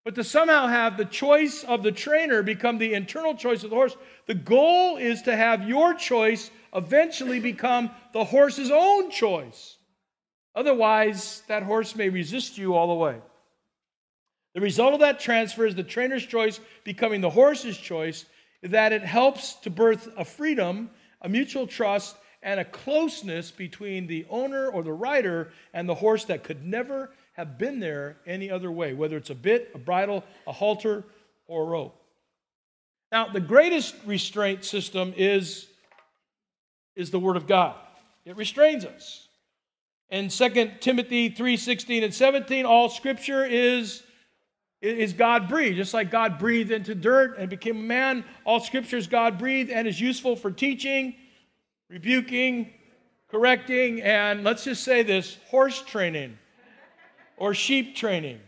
but 0.07 0.15
to 0.15 0.25
somehow 0.25 0.67
have 0.67 0.97
the 0.97 1.05
choice 1.05 1.63
of 1.63 1.83
the 1.83 1.93
trainer 1.93 2.43
become 2.43 2.79
the 2.79 2.95
internal 2.95 3.35
choice 3.35 3.63
of 3.65 3.69
the 3.69 3.77
horse. 3.77 3.95
The 4.25 4.35
goal 4.35 4.97
is 4.97 5.21
to 5.23 5.37
have 5.37 5.69
your 5.69 5.93
choice 5.93 6.51
eventually 6.75 7.39
become 7.39 7.91
the 8.15 8.25
horse's 8.25 8.71
own 8.71 9.11
choice. 9.11 9.77
Otherwise, 10.55 11.43
that 11.49 11.65
horse 11.65 11.95
may 11.95 12.09
resist 12.09 12.57
you 12.57 12.73
all 12.73 12.89
the 12.89 12.95
way. 12.95 13.19
The 14.55 14.63
result 14.63 14.95
of 14.95 15.01
that 15.01 15.21
transfer 15.21 15.67
is 15.67 15.75
the 15.75 15.83
trainer's 15.83 16.25
choice 16.25 16.61
becoming 16.83 17.21
the 17.21 17.29
horse's 17.29 17.77
choice, 17.77 18.25
that 18.64 18.92
it 18.92 19.02
helps 19.02 19.54
to 19.54 19.71
birth 19.71 20.09
a 20.16 20.25
freedom, 20.25 20.90
a 21.23 21.28
mutual 21.28 21.66
trust, 21.66 22.16
and 22.42 22.61
a 22.61 22.64
closeness 22.64 23.50
between 23.50 24.06
the 24.06 24.26
owner 24.28 24.68
or 24.68 24.83
the 24.83 24.92
rider 24.92 25.50
and 25.73 25.88
the 25.88 25.94
horse 25.94 26.25
that 26.26 26.44
could 26.44 26.64
never 26.64 27.11
have 27.33 27.59
been 27.59 27.80
there 27.80 28.16
any 28.26 28.50
other 28.50 28.71
way, 28.71 28.92
whether 28.92 29.16
it's 29.16 29.30
a 29.30 29.35
bit, 29.35 29.71
a 29.75 29.78
bridle, 29.78 30.23
a 30.47 30.52
halter, 30.52 31.04
or 31.47 31.62
a 31.62 31.66
rope. 31.66 32.00
Now, 33.11 33.28
the 33.28 33.40
greatest 33.40 33.94
restraint 34.06 34.64
system 34.64 35.14
is, 35.16 35.66
is 36.94 37.11
the 37.11 37.18
Word 37.18 37.37
of 37.37 37.47
God. 37.47 37.76
It 38.25 38.37
restrains 38.37 38.85
us. 38.85 39.28
In 40.11 40.28
2 40.28 40.73
Timothy 40.80 41.30
3 41.30 41.56
16 41.56 42.04
and 42.04 42.14
17, 42.14 42.66
all 42.66 42.88
scripture 42.88 43.44
is, 43.44 44.04
is 44.85 45.12
God 45.12 45.49
breathed. 45.49 45.76
Just 45.76 45.95
like 45.95 46.11
God 46.11 46.38
breathed 46.38 46.71
into 46.71 46.95
dirt 46.95 47.38
and 47.38 47.49
became 47.49 47.76
a 47.76 47.83
man, 47.83 48.25
all 48.45 48.61
scriptures 48.61 49.07
God 49.07 49.38
breathed 49.38 49.71
and 49.71 49.88
is 49.88 50.00
useful 50.00 50.37
for 50.37 50.50
teaching 50.50 51.14
rebuking, 51.91 52.73
correcting, 53.31 54.03
and 54.03 54.45
let's 54.45 54.64
just 54.64 54.83
say 54.83 55.03
this 55.03 55.38
horse 55.49 55.83
training 55.83 56.37
or 57.37 57.55
sheep 57.55 57.95
training 57.95 58.41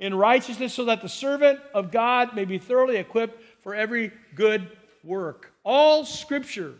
in 0.00 0.14
righteousness 0.14 0.74
so 0.74 0.84
that 0.86 1.00
the 1.00 1.08
servant 1.08 1.60
of 1.74 1.90
God 1.90 2.34
may 2.34 2.44
be 2.44 2.58
thoroughly 2.58 2.96
equipped 2.96 3.40
for 3.62 3.74
every 3.74 4.12
good 4.34 4.68
work. 5.04 5.52
All 5.64 6.04
scripture. 6.04 6.74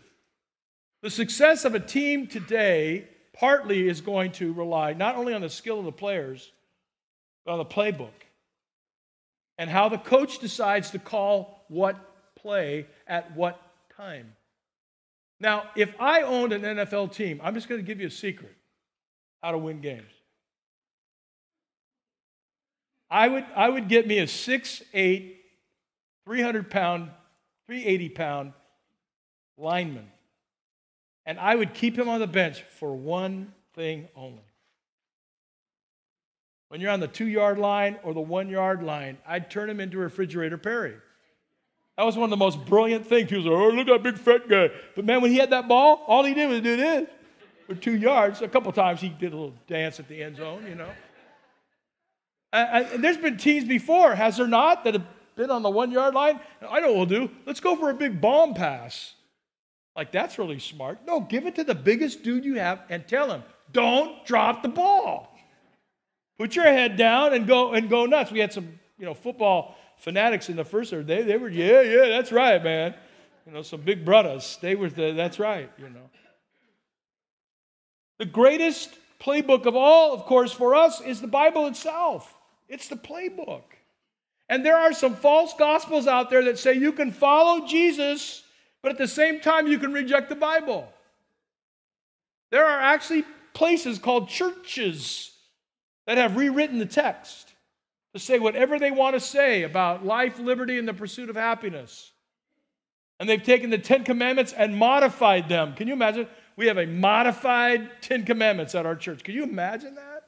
The 1.01 1.09
success 1.09 1.65
of 1.65 1.75
a 1.75 1.79
team 1.79 2.27
today 2.27 3.07
partly 3.33 3.87
is 3.87 4.01
going 4.01 4.31
to 4.33 4.53
rely 4.53 4.93
not 4.93 5.15
only 5.15 5.33
on 5.33 5.41
the 5.41 5.49
skill 5.49 5.79
of 5.79 5.85
the 5.85 5.91
players, 5.91 6.51
but 7.45 7.53
on 7.53 7.57
the 7.57 7.65
playbook 7.65 8.11
and 9.57 9.69
how 9.69 9.89
the 9.89 9.97
coach 9.97 10.39
decides 10.39 10.91
to 10.91 10.99
call 10.99 11.65
what 11.67 11.97
play 12.35 12.87
at 13.07 13.35
what 13.35 13.59
time. 13.95 14.35
Now, 15.39 15.69
if 15.75 15.93
I 15.99 16.21
owned 16.21 16.53
an 16.53 16.61
NFL 16.61 17.13
team, 17.13 17.39
I'm 17.43 17.53
just 17.53 17.67
going 17.67 17.79
to 17.79 17.85
give 17.85 17.99
you 17.99 18.07
a 18.07 18.11
secret 18.11 18.55
how 19.41 19.51
to 19.51 19.57
win 19.57 19.81
games. 19.81 20.11
I 23.09 23.27
would, 23.27 23.45
I 23.55 23.69
would 23.69 23.89
get 23.89 24.07
me 24.07 24.19
a 24.19 24.25
6'8, 24.25 25.35
300 26.25 26.71
pound, 26.71 27.11
380 27.67 28.09
pound 28.09 28.53
lineman, 29.57 30.07
and 31.25 31.39
I 31.39 31.55
would 31.55 31.73
keep 31.73 31.97
him 31.97 32.09
on 32.09 32.19
the 32.19 32.27
bench 32.27 32.63
for 32.79 32.95
one 32.95 33.53
thing 33.75 34.07
only. 34.15 34.41
When 36.73 36.81
you're 36.81 36.89
on 36.89 37.01
the 37.01 37.07
two 37.07 37.27
yard 37.27 37.59
line 37.59 37.99
or 38.01 38.15
the 38.15 38.19
one 38.19 38.49
yard 38.49 38.81
line, 38.81 39.19
I'd 39.27 39.51
turn 39.51 39.69
him 39.69 39.79
into 39.79 39.99
Refrigerator 39.99 40.57
Perry. 40.57 40.95
That 41.97 42.03
was 42.03 42.15
one 42.15 42.23
of 42.23 42.31
the 42.31 42.35
most 42.35 42.65
brilliant 42.65 43.05
things. 43.05 43.29
He 43.29 43.35
was 43.35 43.45
like, 43.45 43.53
oh, 43.53 43.69
look 43.69 43.87
at 43.87 44.01
that 44.01 44.01
big 44.01 44.17
fat 44.17 44.49
guy. 44.49 44.71
But 44.95 45.05
man, 45.05 45.21
when 45.21 45.29
he 45.29 45.37
had 45.37 45.51
that 45.51 45.67
ball, 45.67 46.03
all 46.07 46.23
he 46.23 46.33
did 46.33 46.49
was 46.49 46.61
do 46.61 46.75
this 46.75 47.07
for 47.67 47.75
two 47.75 47.95
yards. 47.95 48.41
A 48.41 48.47
couple 48.47 48.71
times 48.71 49.01
he 49.01 49.09
did 49.09 49.33
a 49.33 49.35
little 49.35 49.53
dance 49.67 49.99
at 49.99 50.07
the 50.07 50.23
end 50.23 50.37
zone, 50.37 50.65
you 50.67 50.73
know. 50.73 50.89
And, 52.51 52.87
and 52.87 53.03
there's 53.03 53.17
been 53.17 53.37
teams 53.37 53.65
before, 53.65 54.15
has 54.15 54.37
there 54.37 54.47
not, 54.47 54.83
that 54.85 54.95
have 54.95 55.05
been 55.35 55.51
on 55.51 55.61
the 55.61 55.69
one 55.69 55.91
yard 55.91 56.15
line? 56.15 56.39
I 56.67 56.79
know 56.79 56.87
what 56.93 56.95
we'll 56.95 57.27
do. 57.27 57.29
Let's 57.45 57.59
go 57.59 57.75
for 57.75 57.91
a 57.91 57.93
big 57.93 58.19
bomb 58.19 58.55
pass. 58.55 59.13
Like, 59.95 60.11
that's 60.11 60.39
really 60.39 60.57
smart. 60.57 61.01
No, 61.05 61.19
give 61.19 61.45
it 61.45 61.53
to 61.53 61.63
the 61.63 61.75
biggest 61.75 62.23
dude 62.23 62.43
you 62.43 62.55
have 62.55 62.81
and 62.89 63.07
tell 63.07 63.29
him, 63.29 63.43
don't 63.71 64.25
drop 64.25 64.63
the 64.63 64.69
ball. 64.69 65.32
Put 66.37 66.55
your 66.55 66.65
head 66.65 66.97
down 66.97 67.33
and 67.33 67.47
go 67.47 67.73
and 67.73 67.89
go 67.89 68.05
nuts. 68.05 68.31
We 68.31 68.39
had 68.39 68.51
some, 68.51 68.79
you 68.97 69.05
know, 69.05 69.13
football 69.13 69.75
fanatics 70.03 70.49
in 70.49 70.57
the 70.57 70.65
first 70.65 70.89
service, 70.89 71.07
they, 71.07 71.21
they 71.21 71.37
were, 71.37 71.49
yeah, 71.49 71.81
yeah, 71.81 72.09
that's 72.09 72.31
right, 72.31 72.61
man. 72.61 72.93
You 73.45 73.53
know, 73.53 73.61
some 73.61 73.81
big 73.81 74.03
brothers. 74.03 74.57
They 74.61 74.75
were, 74.75 74.89
the, 74.89 75.13
that's 75.13 75.39
right, 75.39 75.69
you 75.77 75.89
know. 75.89 76.09
The 78.19 78.25
greatest 78.25 78.97
playbook 79.21 79.65
of 79.65 79.75
all, 79.75 80.13
of 80.13 80.25
course, 80.25 80.51
for 80.51 80.75
us 80.75 81.01
is 81.01 81.21
the 81.21 81.27
Bible 81.27 81.67
itself. 81.67 82.37
It's 82.67 82.89
the 82.89 82.95
playbook. 82.95 83.63
And 84.49 84.65
there 84.65 84.77
are 84.77 84.93
some 84.93 85.15
false 85.15 85.53
gospels 85.57 86.05
out 86.05 86.29
there 86.29 86.43
that 86.43 86.59
say 86.59 86.73
you 86.73 86.91
can 86.91 87.11
follow 87.11 87.65
Jesus, 87.65 88.43
but 88.81 88.91
at 88.91 88.97
the 88.97 89.07
same 89.07 89.39
time 89.39 89.67
you 89.67 89.79
can 89.79 89.93
reject 89.93 90.27
the 90.27 90.35
Bible. 90.35 90.91
There 92.51 92.65
are 92.65 92.79
actually 92.79 93.23
places 93.53 93.99
called 93.99 94.27
churches 94.27 95.32
that 96.07 96.17
have 96.17 96.35
rewritten 96.35 96.79
the 96.79 96.85
text 96.85 97.53
to 98.13 98.19
say 98.19 98.39
whatever 98.39 98.77
they 98.77 98.91
want 98.91 99.15
to 99.15 99.19
say 99.19 99.63
about 99.63 100.05
life, 100.05 100.39
liberty, 100.39 100.77
and 100.77 100.87
the 100.87 100.93
pursuit 100.93 101.29
of 101.29 101.35
happiness. 101.35 102.11
And 103.19 103.29
they've 103.29 103.41
taken 103.41 103.69
the 103.69 103.77
Ten 103.77 104.03
Commandments 104.03 104.53
and 104.53 104.75
modified 104.75 105.49
them. 105.49 105.73
Can 105.75 105.87
you 105.87 105.93
imagine? 105.93 106.27
We 106.55 106.67
have 106.67 106.77
a 106.77 106.85
modified 106.85 108.01
Ten 108.01 108.25
Commandments 108.25 108.75
at 108.75 108.85
our 108.85 108.95
church. 108.95 109.23
Can 109.23 109.33
you 109.35 109.43
imagine 109.43 109.95
that? 109.95 110.23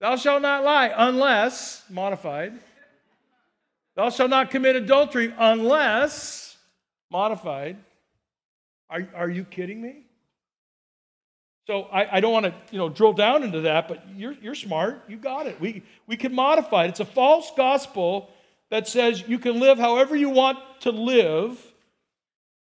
Thou 0.00 0.16
shalt 0.16 0.42
not 0.42 0.64
lie 0.64 0.92
unless, 0.94 1.84
modified. 1.88 2.52
Thou 3.94 4.10
shalt 4.10 4.30
not 4.30 4.50
commit 4.50 4.76
adultery 4.76 5.32
unless, 5.38 6.58
modified. 7.10 7.78
Are, 8.90 9.08
are 9.14 9.30
you 9.30 9.44
kidding 9.44 9.80
me? 9.80 10.05
So 11.66 11.82
I, 11.92 12.16
I 12.16 12.20
don't 12.20 12.32
want 12.32 12.46
to 12.46 12.54
you 12.70 12.78
know 12.78 12.88
drill 12.88 13.12
down 13.12 13.42
into 13.42 13.62
that, 13.62 13.88
but 13.88 14.04
you're, 14.14 14.34
you're 14.40 14.54
smart. 14.54 15.02
You 15.08 15.16
got 15.16 15.46
it. 15.46 15.60
We, 15.60 15.82
we 16.06 16.16
can 16.16 16.32
modify 16.32 16.84
it. 16.84 16.90
It's 16.90 17.00
a 17.00 17.04
false 17.04 17.50
gospel 17.56 18.30
that 18.70 18.86
says 18.86 19.24
you 19.26 19.38
can 19.38 19.58
live 19.58 19.78
however 19.78 20.14
you 20.14 20.30
want 20.30 20.58
to 20.80 20.90
live, 20.90 21.60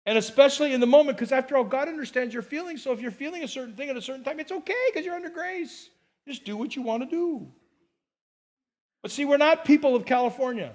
and 0.06 0.18
especially 0.18 0.74
in 0.74 0.80
the 0.80 0.88
moment, 0.88 1.18
because 1.18 1.34
after 1.34 1.58
all, 1.58 1.66
God 1.66 1.90
understands 1.90 2.34
your 2.34 2.44
feelings. 2.44 2.82
So 2.82 2.94
if 2.94 3.02
you're 3.02 3.12
feeling 3.12 3.44
a 3.44 3.48
certain 3.48 3.76
thing 3.76 3.90
at 3.90 3.98
a 3.98 4.02
certain 4.02 4.24
time, 4.24 4.40
it's 4.40 4.52
okay 4.52 4.74
because 4.92 5.06
you're 5.06 5.16
under 5.16 5.30
grace. 5.30 5.90
Just 6.26 6.46
do 6.46 6.56
what 6.56 6.76
you 6.76 6.82
want 6.82 7.04
to 7.04 7.10
do. 7.10 7.48
But 9.02 9.12
see, 9.12 9.26
we're 9.26 9.38
not 9.38 9.66
people 9.66 9.96
of 9.96 10.06
California. 10.06 10.74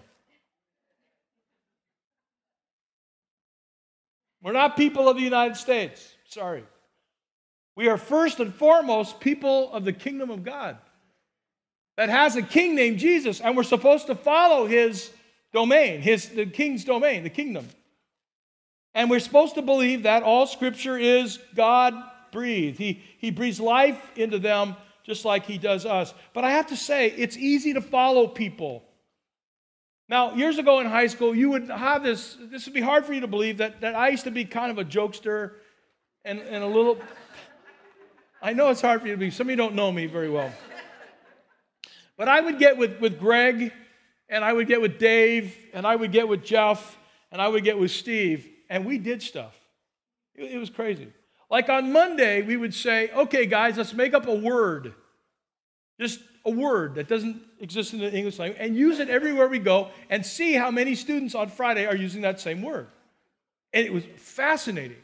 We're 4.42 4.52
not 4.52 4.76
people 4.76 5.08
of 5.08 5.16
the 5.16 5.22
United 5.22 5.56
States. 5.56 6.14
Sorry. 6.28 6.64
We 7.76 7.88
are 7.88 7.96
first 7.96 8.40
and 8.40 8.54
foremost 8.54 9.20
people 9.20 9.72
of 9.72 9.84
the 9.84 9.92
kingdom 9.92 10.30
of 10.30 10.44
God 10.44 10.76
that 11.96 12.08
has 12.08 12.36
a 12.36 12.42
king 12.42 12.74
named 12.74 12.98
Jesus, 12.98 13.40
and 13.40 13.56
we're 13.56 13.62
supposed 13.62 14.06
to 14.06 14.14
follow 14.14 14.66
his 14.66 15.10
domain, 15.52 16.00
his 16.00 16.28
the 16.28 16.46
king's 16.46 16.84
domain, 16.84 17.22
the 17.22 17.30
kingdom. 17.30 17.68
And 18.94 19.08
we're 19.08 19.20
supposed 19.20 19.54
to 19.54 19.62
believe 19.62 20.02
that 20.02 20.22
all 20.22 20.46
scripture 20.46 20.98
is 20.98 21.38
God 21.54 21.94
breathed. 22.30 22.78
He, 22.78 23.02
he 23.18 23.30
breathes 23.30 23.60
life 23.60 24.00
into 24.16 24.38
them 24.38 24.76
just 25.04 25.24
like 25.24 25.46
he 25.46 25.58
does 25.58 25.84
us. 25.86 26.14
But 26.32 26.44
I 26.44 26.52
have 26.52 26.68
to 26.68 26.76
say, 26.76 27.08
it's 27.10 27.36
easy 27.36 27.72
to 27.74 27.80
follow 27.80 28.26
people. 28.26 28.82
Now, 30.08 30.34
years 30.34 30.58
ago 30.58 30.80
in 30.80 30.86
high 30.86 31.06
school, 31.06 31.34
you 31.34 31.50
would 31.50 31.68
have 31.70 32.02
this, 32.02 32.36
this 32.50 32.66
would 32.66 32.74
be 32.74 32.80
hard 32.80 33.06
for 33.06 33.12
you 33.12 33.20
to 33.20 33.26
believe 33.26 33.58
that, 33.58 33.80
that 33.80 33.94
I 33.94 34.08
used 34.08 34.24
to 34.24 34.30
be 34.30 34.44
kind 34.44 34.70
of 34.70 34.78
a 34.78 34.84
jokester 34.84 35.52
and, 36.24 36.38
and 36.40 36.62
a 36.62 36.66
little, 36.66 36.98
I 38.44 38.54
know 38.54 38.70
it's 38.70 38.80
hard 38.80 39.00
for 39.00 39.06
you 39.06 39.12
to 39.12 39.18
be, 39.18 39.30
some 39.30 39.46
of 39.46 39.50
you 39.50 39.56
don't 39.56 39.76
know 39.76 39.92
me 39.92 40.06
very 40.06 40.28
well. 40.28 40.52
But 42.16 42.28
I 42.28 42.40
would 42.40 42.58
get 42.58 42.76
with, 42.76 43.00
with 43.00 43.20
Greg, 43.20 43.72
and 44.28 44.44
I 44.44 44.52
would 44.52 44.66
get 44.66 44.80
with 44.80 44.98
Dave, 44.98 45.56
and 45.72 45.86
I 45.86 45.94
would 45.94 46.10
get 46.10 46.26
with 46.26 46.44
Jeff, 46.44 46.98
and 47.30 47.40
I 47.40 47.46
would 47.46 47.62
get 47.62 47.78
with 47.78 47.92
Steve, 47.92 48.48
and 48.68 48.84
we 48.84 48.98
did 48.98 49.22
stuff. 49.22 49.56
It, 50.34 50.52
it 50.52 50.58
was 50.58 50.70
crazy. 50.70 51.06
Like 51.50 51.68
on 51.68 51.92
Monday, 51.92 52.42
we 52.42 52.56
would 52.56 52.74
say, 52.74 53.10
okay, 53.12 53.46
guys, 53.46 53.76
let's 53.76 53.94
make 53.94 54.12
up 54.12 54.26
a 54.26 54.34
word. 54.34 54.92
Just 56.00 56.18
a 56.44 56.50
word 56.50 56.96
that 56.96 57.06
doesn't 57.06 57.40
exist 57.60 57.92
in 57.92 58.00
the 58.00 58.12
English 58.12 58.40
language, 58.40 58.60
and 58.60 58.76
use 58.76 58.98
it 58.98 59.08
everywhere 59.08 59.46
we 59.46 59.60
go, 59.60 59.90
and 60.10 60.26
see 60.26 60.54
how 60.54 60.72
many 60.72 60.96
students 60.96 61.36
on 61.36 61.48
Friday 61.48 61.86
are 61.86 61.96
using 61.96 62.22
that 62.22 62.40
same 62.40 62.60
word. 62.60 62.88
And 63.72 63.86
it 63.86 63.92
was 63.92 64.02
fascinating. 64.16 64.96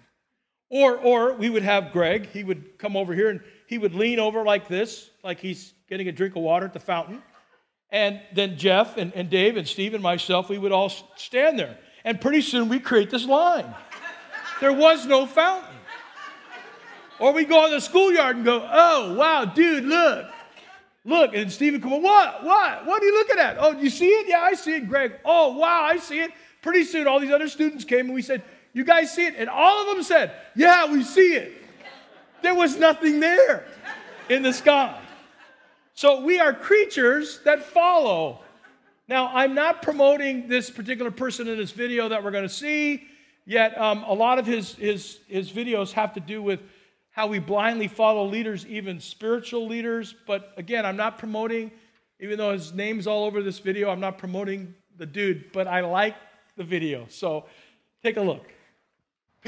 Or, 0.70 0.96
or 0.96 1.32
we 1.34 1.48
would 1.48 1.62
have 1.62 1.92
Greg, 1.92 2.26
he 2.26 2.44
would 2.44 2.78
come 2.78 2.96
over 2.96 3.14
here 3.14 3.30
and 3.30 3.40
he 3.66 3.78
would 3.78 3.94
lean 3.94 4.18
over 4.18 4.44
like 4.44 4.68
this, 4.68 5.10
like 5.22 5.40
he's 5.40 5.72
getting 5.88 6.08
a 6.08 6.12
drink 6.12 6.36
of 6.36 6.42
water 6.42 6.66
at 6.66 6.72
the 6.72 6.80
fountain. 6.80 7.22
And 7.90 8.20
then 8.34 8.58
Jeff 8.58 8.98
and, 8.98 9.12
and 9.14 9.30
Dave 9.30 9.56
and 9.56 9.66
Steve 9.66 9.94
and 9.94 10.02
myself, 10.02 10.50
we 10.50 10.58
would 10.58 10.72
all 10.72 10.92
stand 11.16 11.58
there. 11.58 11.78
And 12.04 12.20
pretty 12.20 12.42
soon 12.42 12.68
we 12.68 12.80
create 12.80 13.10
this 13.10 13.24
line. 13.24 13.74
There 14.60 14.72
was 14.72 15.06
no 15.06 15.26
fountain. 15.26 15.74
Or 17.18 17.32
we 17.32 17.44
go 17.44 17.64
in 17.64 17.72
the 17.72 17.80
schoolyard 17.80 18.36
and 18.36 18.44
go, 18.44 18.66
oh, 18.70 19.14
wow, 19.14 19.44
dude, 19.44 19.84
look. 19.84 20.26
Look. 21.04 21.34
And 21.34 21.50
would 21.70 21.82
come, 21.82 22.02
what? 22.02 22.44
What? 22.44 22.86
What 22.86 23.02
are 23.02 23.06
you 23.06 23.14
looking 23.14 23.38
at? 23.38 23.56
Oh, 23.58 23.72
you 23.72 23.90
see 23.90 24.08
it? 24.08 24.28
Yeah, 24.28 24.40
I 24.40 24.54
see 24.54 24.76
it, 24.76 24.88
Greg. 24.88 25.18
Oh, 25.24 25.56
wow, 25.56 25.82
I 25.82 25.96
see 25.96 26.20
it. 26.20 26.30
Pretty 26.62 26.84
soon 26.84 27.06
all 27.06 27.18
these 27.18 27.30
other 27.30 27.48
students 27.48 27.84
came 27.84 28.06
and 28.06 28.14
we 28.14 28.22
said, 28.22 28.42
you 28.72 28.84
guys 28.84 29.12
see 29.12 29.26
it? 29.26 29.34
And 29.36 29.48
all 29.48 29.82
of 29.82 29.94
them 29.94 30.02
said, 30.02 30.32
Yeah, 30.54 30.90
we 30.92 31.02
see 31.02 31.34
it. 31.34 31.52
There 32.42 32.54
was 32.54 32.76
nothing 32.76 33.20
there 33.20 33.64
in 34.28 34.42
the 34.42 34.52
sky. 34.52 35.00
So 35.94 36.20
we 36.22 36.38
are 36.38 36.52
creatures 36.52 37.40
that 37.44 37.64
follow. 37.64 38.40
Now, 39.08 39.30
I'm 39.32 39.54
not 39.54 39.82
promoting 39.82 40.48
this 40.48 40.70
particular 40.70 41.10
person 41.10 41.48
in 41.48 41.56
this 41.56 41.72
video 41.72 42.08
that 42.10 42.22
we're 42.22 42.30
going 42.30 42.46
to 42.46 42.54
see, 42.54 43.04
yet 43.46 43.76
um, 43.80 44.04
a 44.04 44.12
lot 44.12 44.38
of 44.38 44.46
his, 44.46 44.74
his, 44.74 45.18
his 45.26 45.50
videos 45.50 45.92
have 45.92 46.12
to 46.14 46.20
do 46.20 46.42
with 46.42 46.60
how 47.10 47.26
we 47.26 47.38
blindly 47.38 47.88
follow 47.88 48.24
leaders, 48.26 48.66
even 48.66 49.00
spiritual 49.00 49.66
leaders. 49.66 50.14
But 50.26 50.52
again, 50.56 50.86
I'm 50.86 50.96
not 50.96 51.18
promoting, 51.18 51.72
even 52.20 52.38
though 52.38 52.52
his 52.52 52.72
name's 52.72 53.06
all 53.06 53.24
over 53.24 53.42
this 53.42 53.58
video, 53.58 53.90
I'm 53.90 53.98
not 53.98 54.18
promoting 54.18 54.74
the 54.98 55.06
dude, 55.06 55.50
but 55.52 55.66
I 55.66 55.80
like 55.80 56.14
the 56.56 56.64
video. 56.64 57.06
So 57.08 57.46
take 58.04 58.18
a 58.18 58.22
look. 58.22 58.46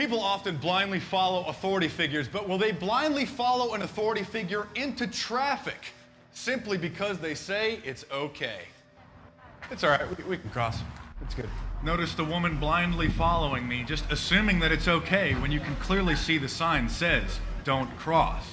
People 0.01 0.21
often 0.21 0.57
blindly 0.57 0.99
follow 0.99 1.45
authority 1.45 1.87
figures, 1.87 2.27
but 2.27 2.49
will 2.49 2.57
they 2.57 2.73
blindly 2.73 3.27
follow 3.27 3.75
an 3.75 3.83
authority 3.83 4.23
figure 4.23 4.67
into 4.75 5.07
traffic 5.07 5.93
simply 6.33 6.79
because 6.79 7.19
they 7.19 7.35
say 7.35 7.81
it's 7.85 8.07
okay? 8.11 8.63
It's 9.71 9.85
all 9.85 9.91
right, 9.91 10.09
we, 10.17 10.25
we 10.25 10.39
can 10.39 10.49
cross. 10.49 10.79
It's 11.21 11.35
good. 11.35 11.51
Notice 11.85 12.15
the 12.15 12.25
woman 12.25 12.59
blindly 12.59 13.11
following 13.11 13.69
me, 13.69 13.85
just 13.85 14.11
assuming 14.11 14.59
that 14.61 14.73
it's 14.73 14.89
okay 14.89 15.35
when 15.35 15.53
you 15.53 15.61
can 15.61 15.77
clearly 15.77 16.17
see 16.17 16.39
the 16.39 16.49
sign 16.49 16.89
says, 16.89 17.39
don't 17.65 17.95
cross. 17.99 18.47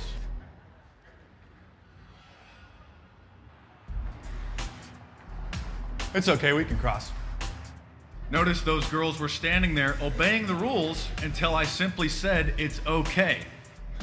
It's 6.14 6.28
okay, 6.28 6.52
we 6.52 6.66
can 6.66 6.78
cross. 6.78 7.14
Notice 8.30 8.62
those 8.62 8.86
girls 8.90 9.20
were 9.20 9.30
standing 9.30 9.74
there 9.74 9.98
obeying 10.02 10.48
the 10.48 10.56
rules 10.56 11.08
until 11.24 11.56
I 11.56 11.64
simply 11.64 12.10
said 12.10 12.54
it's 12.58 12.82
okay. 12.86 13.40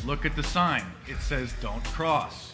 Look 0.06 0.24
at 0.24 0.34
the 0.34 0.42
sign. 0.42 0.82
It 1.06 1.18
says 1.18 1.52
don't 1.60 1.84
cross. 1.84 2.52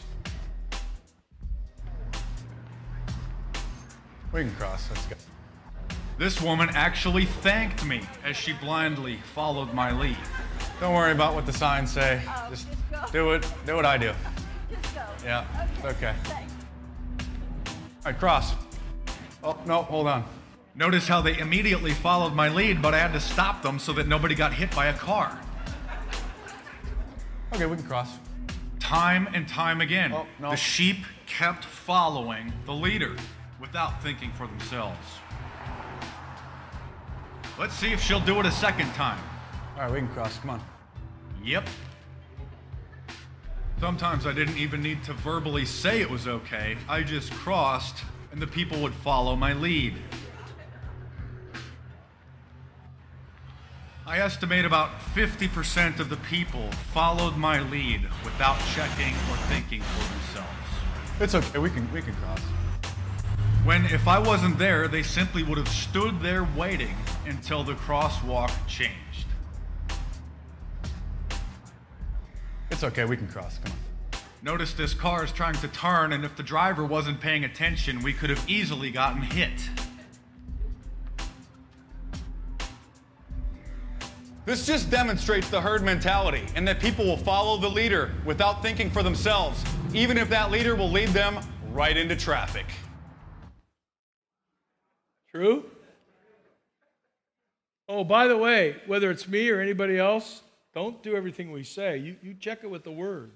We 4.33 4.43
can 4.43 4.55
cross. 4.57 4.89
Let's 4.91 5.07
go. 5.07 5.17
This 6.19 6.41
woman 6.41 6.71
actually 6.75 7.25
thanked 7.25 7.85
me 7.85 8.03
as 8.25 8.37
she 8.37 8.53
blindly 8.53 9.19
followed 9.35 9.73
my 9.73 9.93
lead. 9.93 10.19
Don't 10.81 10.95
worry 10.95 11.13
about 11.13 11.35
what 11.35 11.47
the 11.47 11.53
signs 11.53 11.93
say. 11.93 12.21
Oh, 12.27 12.47
just 12.51 12.67
just 12.91 13.13
do 13.13 13.31
it. 13.31 13.47
Do 13.65 13.77
what 13.77 13.87
I 13.87 13.97
do. 13.97 14.13
Just 14.71 14.95
go. 14.95 15.03
Yeah. 15.25 15.47
It's 15.77 15.85
okay. 15.85 16.15
Thanks. 16.25 16.53
All 17.69 18.13
right, 18.13 18.19
cross. 18.19 18.55
Oh 19.43 19.57
no, 19.67 19.83
hold 19.83 20.09
on. 20.09 20.25
Notice 20.81 21.07
how 21.07 21.21
they 21.21 21.37
immediately 21.37 21.93
followed 21.93 22.33
my 22.35 22.49
lead, 22.49 22.81
but 22.81 22.95
I 22.95 22.99
had 23.01 23.12
to 23.12 23.21
stop 23.21 23.62
them 23.62 23.79
so 23.79 23.93
that 23.93 24.09
nobody 24.09 24.35
got 24.35 24.55
hit 24.55 24.75
by 24.75 24.87
a 24.87 24.95
car. 24.95 25.38
Okay, 27.53 27.66
we 27.66 27.77
can 27.77 27.85
cross. 27.85 28.16
Time 28.79 29.29
and 29.35 29.47
time 29.47 29.83
again, 29.83 30.11
Oh, 30.14 30.27
no. 30.38 30.49
the 30.49 30.57
sheep 30.57 31.05
kept 31.27 31.66
following 31.66 32.51
the 32.64 32.73
leader 32.73 33.14
without 33.61 34.03
thinking 34.03 34.33
for 34.33 34.47
themselves. 34.47 35.07
Let's 37.59 37.75
see 37.75 37.93
if 37.93 38.01
she'll 38.01 38.19
do 38.19 38.40
it 38.40 38.47
a 38.47 38.51
second 38.51 38.90
time. 38.95 39.23
All 39.77 39.83
right, 39.83 39.93
we 39.93 39.99
can 39.99 40.09
cross. 40.09 40.38
Come 40.38 40.49
on. 40.49 40.62
Yep. 41.45 41.69
Sometimes 43.81 44.27
I 44.27 44.33
didn't 44.33 44.57
even 44.57 44.81
need 44.81 45.05
to 45.05 45.12
verbally 45.12 45.66
say 45.66 46.01
it 46.01 46.09
was 46.09 46.27
okay. 46.27 46.79
I 46.88 47.03
just 47.03 47.31
crossed, 47.33 48.03
and 48.33 48.40
the 48.40 48.47
people 48.47 48.81
would 48.81 48.95
follow 48.95 49.37
my 49.37 49.53
lead. 49.53 49.93
I 54.11 54.18
estimate 54.18 54.64
about 54.64 54.90
50% 55.14 56.01
of 56.01 56.11
the 56.11 56.16
people 56.16 56.68
followed 56.92 57.37
my 57.37 57.61
lead 57.70 58.09
without 58.25 58.59
checking 58.75 59.14
or 59.14 59.37
thinking 59.46 59.83
for 59.83 60.12
themselves. 60.12 60.51
It's 61.20 61.37
okay. 61.37 61.61
We 61.61 61.70
can 61.70 61.88
we 61.92 62.03
can 62.03 62.14
cross. 62.14 62.40
When, 63.62 63.87
if 63.87 64.09
I 64.09 64.18
wasn't 64.18 64.59
there, 64.59 64.88
they 64.88 65.05
simply 65.05 65.44
would 65.44 65.59
have 65.59 65.68
stood 65.68 66.20
there 66.20 66.42
waiting 66.57 66.96
until 67.25 67.62
the 67.62 67.75
crosswalk 67.75 68.51
changed. 68.66 69.29
It's 72.73 72.83
okay. 72.83 73.05
We 73.05 73.16
can 73.16 73.29
cross. 73.29 73.59
Come 73.59 73.73
on. 73.73 74.20
Notice 74.42 74.73
this 74.73 74.92
car 74.92 75.23
is 75.23 75.31
trying 75.31 75.55
to 75.55 75.68
turn, 75.68 76.12
and 76.12 76.25
if 76.25 76.35
the 76.35 76.42
driver 76.42 76.85
wasn't 76.85 77.20
paying 77.20 77.44
attention, 77.44 78.03
we 78.03 78.12
could 78.12 78.31
have 78.31 78.44
easily 78.51 78.90
gotten 78.90 79.23
hit. 79.23 79.70
This 84.46 84.66
just 84.66 84.90
demonstrates 84.90 85.50
the 85.50 85.61
herd 85.61 85.83
mentality 85.83 86.46
and 86.55 86.66
that 86.66 86.81
people 86.81 87.05
will 87.05 87.16
follow 87.16 87.59
the 87.59 87.68
leader 87.68 88.11
without 88.24 88.62
thinking 88.62 88.90
for 88.90 89.03
themselves, 89.03 89.62
even 89.92 90.16
if 90.16 90.29
that 90.31 90.50
leader 90.50 90.74
will 90.74 90.90
lead 90.90 91.11
them 91.11 91.40
right 91.70 91.96
into 91.96 92.16
traffic. 92.16 92.66
True? 95.31 95.64
Oh, 97.88 98.03
by 98.03 98.26
the 98.26 98.37
way, 98.37 98.76
whether 98.87 99.11
it's 99.11 99.29
me 99.29 99.50
or 99.50 99.61
anybody 99.61 99.98
else, 99.98 100.42
don't 100.74 101.03
do 101.03 101.16
everything 101.16 101.53
we 101.53 101.62
say. 101.62 101.98
You, 101.98 102.16
you 102.22 102.35
check 102.35 102.61
it 102.62 102.70
with 102.70 102.85
the 102.85 102.92
word. 102.92 103.33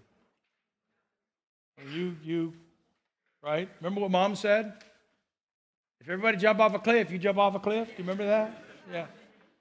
You, 1.92 2.16
you, 2.22 2.52
right? 3.42 3.68
Remember 3.80 4.00
what 4.00 4.10
mom 4.10 4.36
said? 4.36 4.72
If 6.00 6.08
everybody 6.08 6.36
jump 6.36 6.60
off 6.60 6.74
a 6.74 6.78
cliff, 6.78 7.10
you 7.10 7.18
jump 7.18 7.38
off 7.38 7.54
a 7.54 7.58
cliff. 7.58 7.88
Do 7.88 7.94
you 7.94 8.04
remember 8.04 8.26
that? 8.26 8.62
Yeah. 8.92 9.06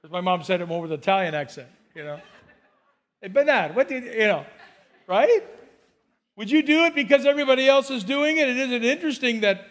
Because 0.03 0.11
my 0.11 0.19
mom 0.19 0.43
said 0.43 0.59
it 0.59 0.67
more 0.67 0.81
with 0.81 0.91
an 0.91 0.99
Italian 0.99 1.33
accent, 1.33 1.69
you 1.95 2.03
know. 2.03 2.19
Hey, 3.21 3.29
Bernard, 3.29 3.73
what 3.73 3.87
did, 3.87 4.03
you 4.03 4.27
know, 4.27 4.45
right? 5.07 5.41
Would 6.35 6.51
you 6.51 6.61
do 6.61 6.83
it 6.83 6.93
because 6.93 7.25
everybody 7.25 7.69
else 7.69 7.89
is 7.89 8.03
doing 8.03 8.35
it? 8.35 8.49
And 8.49 8.59
isn't 8.59 8.73
it 8.73 8.83
interesting 8.83 9.39
that 9.41 9.65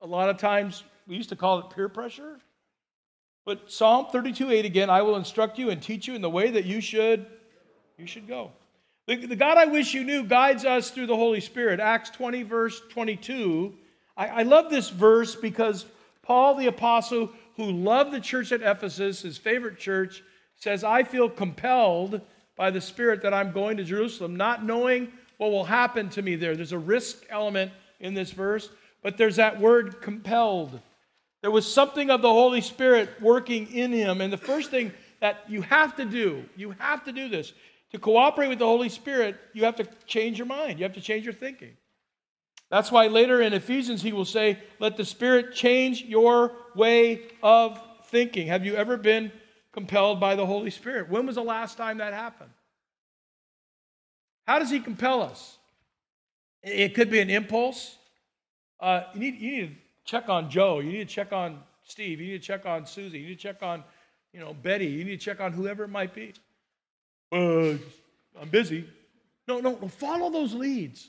a 0.00 0.06
lot 0.06 0.30
of 0.30 0.38
times 0.38 0.82
we 1.06 1.14
used 1.14 1.28
to 1.28 1.36
call 1.36 1.58
it 1.58 1.68
peer 1.76 1.90
pressure? 1.90 2.38
But 3.44 3.70
Psalm 3.70 4.06
32 4.10 4.50
8 4.50 4.64
again, 4.64 4.88
I 4.88 5.02
will 5.02 5.16
instruct 5.16 5.58
you 5.58 5.68
and 5.68 5.82
teach 5.82 6.08
you 6.08 6.14
in 6.14 6.22
the 6.22 6.30
way 6.30 6.50
that 6.52 6.64
you 6.64 6.80
should, 6.80 7.26
you 7.98 8.06
should 8.06 8.26
go. 8.26 8.52
The, 9.08 9.26
the 9.26 9.36
God 9.36 9.58
I 9.58 9.66
wish 9.66 9.92
you 9.92 10.04
knew 10.04 10.24
guides 10.24 10.64
us 10.64 10.90
through 10.90 11.08
the 11.08 11.16
Holy 11.16 11.40
Spirit. 11.40 11.80
Acts 11.80 12.08
20, 12.08 12.44
verse 12.44 12.80
22. 12.88 13.74
I, 14.16 14.26
I 14.26 14.42
love 14.44 14.70
this 14.70 14.88
verse 14.88 15.36
because 15.36 15.84
Paul 16.22 16.54
the 16.54 16.68
Apostle, 16.68 17.28
who 17.60 17.72
loved 17.72 18.12
the 18.12 18.20
church 18.20 18.52
at 18.52 18.62
Ephesus, 18.62 19.22
his 19.22 19.38
favorite 19.38 19.78
church, 19.78 20.22
says, 20.56 20.84
I 20.84 21.02
feel 21.02 21.28
compelled 21.28 22.20
by 22.56 22.70
the 22.70 22.80
Spirit 22.80 23.22
that 23.22 23.32
I'm 23.32 23.52
going 23.52 23.76
to 23.78 23.84
Jerusalem, 23.84 24.36
not 24.36 24.64
knowing 24.64 25.12
what 25.38 25.50
will 25.50 25.64
happen 25.64 26.10
to 26.10 26.22
me 26.22 26.36
there. 26.36 26.54
There's 26.54 26.72
a 26.72 26.78
risk 26.78 27.24
element 27.30 27.72
in 28.00 28.12
this 28.14 28.30
verse, 28.30 28.68
but 29.02 29.16
there's 29.16 29.36
that 29.36 29.58
word 29.58 30.02
compelled. 30.02 30.78
There 31.40 31.50
was 31.50 31.72
something 31.72 32.10
of 32.10 32.20
the 32.20 32.28
Holy 32.28 32.60
Spirit 32.60 33.08
working 33.20 33.72
in 33.72 33.92
him. 33.92 34.20
And 34.20 34.30
the 34.30 34.36
first 34.36 34.70
thing 34.70 34.92
that 35.20 35.38
you 35.48 35.62
have 35.62 35.96
to 35.96 36.04
do, 36.04 36.44
you 36.56 36.72
have 36.72 37.04
to 37.04 37.12
do 37.12 37.28
this. 37.28 37.52
To 37.92 37.98
cooperate 37.98 38.48
with 38.48 38.58
the 38.58 38.66
Holy 38.66 38.88
Spirit, 38.88 39.36
you 39.52 39.64
have 39.64 39.76
to 39.76 39.88
change 40.06 40.38
your 40.38 40.46
mind. 40.46 40.78
You 40.78 40.84
have 40.84 40.94
to 40.94 41.00
change 41.00 41.24
your 41.24 41.34
thinking. 41.34 41.72
That's 42.70 42.92
why 42.92 43.08
later 43.08 43.42
in 43.42 43.52
Ephesians, 43.52 44.00
he 44.00 44.12
will 44.12 44.24
say, 44.24 44.58
Let 44.78 44.96
the 44.96 45.04
Spirit 45.04 45.54
change 45.54 46.04
your 46.04 46.52
way 46.74 47.22
of 47.42 47.80
thinking. 48.06 48.46
Have 48.46 48.64
you 48.64 48.76
ever 48.76 48.96
been 48.96 49.32
compelled 49.72 50.20
by 50.20 50.36
the 50.36 50.46
Holy 50.46 50.70
Spirit? 50.70 51.10
When 51.10 51.26
was 51.26 51.34
the 51.34 51.42
last 51.42 51.76
time 51.76 51.98
that 51.98 52.12
happened? 52.12 52.50
How 54.46 54.58
does 54.58 54.70
he 54.70 54.80
compel 54.80 55.22
us? 55.22 55.58
It 56.62 56.94
could 56.94 57.10
be 57.10 57.20
an 57.20 57.30
impulse. 57.30 57.96
Uh, 58.78 59.02
you, 59.14 59.20
need, 59.20 59.40
you 59.40 59.50
need 59.52 59.68
to 59.68 59.74
check 60.04 60.28
on 60.28 60.50
Joe. 60.50 60.80
You 60.80 60.92
need 60.92 61.08
to 61.08 61.14
check 61.14 61.32
on 61.32 61.60
Steve. 61.84 62.20
You 62.20 62.32
need 62.32 62.42
to 62.42 62.46
check 62.46 62.66
on 62.66 62.86
Susie. 62.86 63.18
You 63.18 63.28
need 63.28 63.38
to 63.38 63.42
check 63.42 63.62
on, 63.62 63.82
you 64.32 64.40
know, 64.40 64.54
Betty. 64.54 64.86
You 64.86 65.04
need 65.04 65.18
to 65.20 65.24
check 65.24 65.40
on 65.40 65.52
whoever 65.52 65.84
it 65.84 65.88
might 65.88 66.14
be. 66.14 66.34
Uh, 67.32 67.78
I'm 68.40 68.48
busy. 68.50 68.88
No, 69.48 69.60
no, 69.60 69.78
no, 69.80 69.88
follow 69.88 70.30
those 70.30 70.54
leads. 70.54 71.08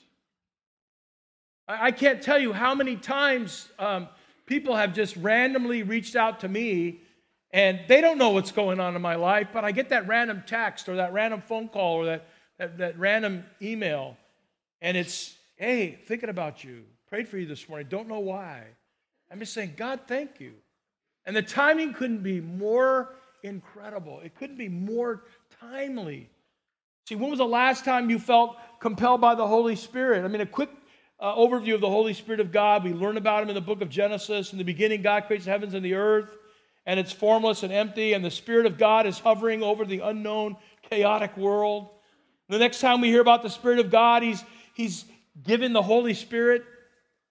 I, 1.79 1.91
can't 1.91 2.21
tell 2.21 2.39
you 2.39 2.53
how 2.53 2.75
many 2.75 2.95
times 2.95 3.69
um, 3.79 4.07
people 4.45 4.75
have 4.75 4.93
just 4.93 5.15
randomly 5.17 5.83
reached 5.83 6.15
out 6.15 6.41
to 6.41 6.47
me 6.47 7.01
and 7.53 7.81
they 7.87 8.01
don't 8.01 8.17
know 8.17 8.29
what's 8.29 8.51
going 8.51 8.79
on 8.79 8.95
in 8.95 9.01
my 9.01 9.15
life, 9.15 9.47
but 9.53 9.65
I 9.65 9.71
get 9.71 9.89
that 9.89 10.07
random 10.07 10.43
text 10.45 10.87
or 10.87 10.95
that 10.95 11.13
random 11.13 11.41
phone 11.41 11.67
call 11.67 11.97
or 11.97 12.05
that, 12.05 12.27
that, 12.57 12.77
that 12.77 12.97
random 12.97 13.43
email, 13.61 14.15
and 14.81 14.95
it's, 14.95 15.35
hey, 15.57 15.99
thinking 16.07 16.29
about 16.29 16.63
you, 16.63 16.83
prayed 17.09 17.27
for 17.27 17.37
you 17.37 17.45
this 17.45 17.67
morning, 17.67 17.87
don't 17.89 18.07
know 18.07 18.19
why. 18.19 18.63
I'm 19.29 19.39
just 19.39 19.53
saying, 19.53 19.73
God, 19.75 20.01
thank 20.07 20.39
you. 20.39 20.53
And 21.25 21.35
the 21.35 21.41
timing 21.41 21.93
couldn't 21.93 22.23
be 22.23 22.39
more 22.39 23.15
incredible. 23.43 24.21
It 24.21 24.35
couldn't 24.35 24.57
be 24.57 24.69
more 24.69 25.23
timely. 25.59 26.29
See, 27.07 27.15
when 27.15 27.29
was 27.29 27.39
the 27.39 27.45
last 27.45 27.83
time 27.83 28.09
you 28.09 28.17
felt 28.17 28.57
compelled 28.79 29.21
by 29.21 29.35
the 29.35 29.45
Holy 29.45 29.75
Spirit? 29.75 30.23
I 30.23 30.27
mean, 30.27 30.41
a 30.41 30.45
quick 30.45 30.69
uh, 31.21 31.35
overview 31.35 31.75
of 31.75 31.81
the 31.81 31.89
Holy 31.89 32.13
Spirit 32.13 32.39
of 32.39 32.51
God. 32.51 32.83
We 32.83 32.93
learn 32.93 33.15
about 33.15 33.43
him 33.43 33.49
in 33.49 33.55
the 33.55 33.61
book 33.61 33.81
of 33.81 33.89
Genesis. 33.89 34.51
In 34.51 34.57
the 34.57 34.63
beginning, 34.63 35.03
God 35.03 35.25
creates 35.27 35.45
the 35.45 35.51
heavens 35.51 35.75
and 35.75 35.85
the 35.85 35.93
earth, 35.93 36.29
and 36.85 36.99
it's 36.99 37.11
formless 37.11 37.61
and 37.61 37.71
empty, 37.71 38.13
and 38.13 38.25
the 38.25 38.31
Spirit 38.31 38.65
of 38.65 38.77
God 38.77 39.05
is 39.05 39.19
hovering 39.19 39.61
over 39.61 39.85
the 39.85 39.99
unknown, 39.99 40.57
chaotic 40.89 41.37
world. 41.37 41.89
The 42.49 42.57
next 42.57 42.81
time 42.81 43.01
we 43.01 43.09
hear 43.09 43.21
about 43.21 43.43
the 43.43 43.49
Spirit 43.49 43.79
of 43.79 43.91
God, 43.91 44.23
he's, 44.23 44.43
he's 44.73 45.05
given 45.43 45.73
the 45.73 45.81
Holy 45.81 46.15
Spirit 46.15 46.63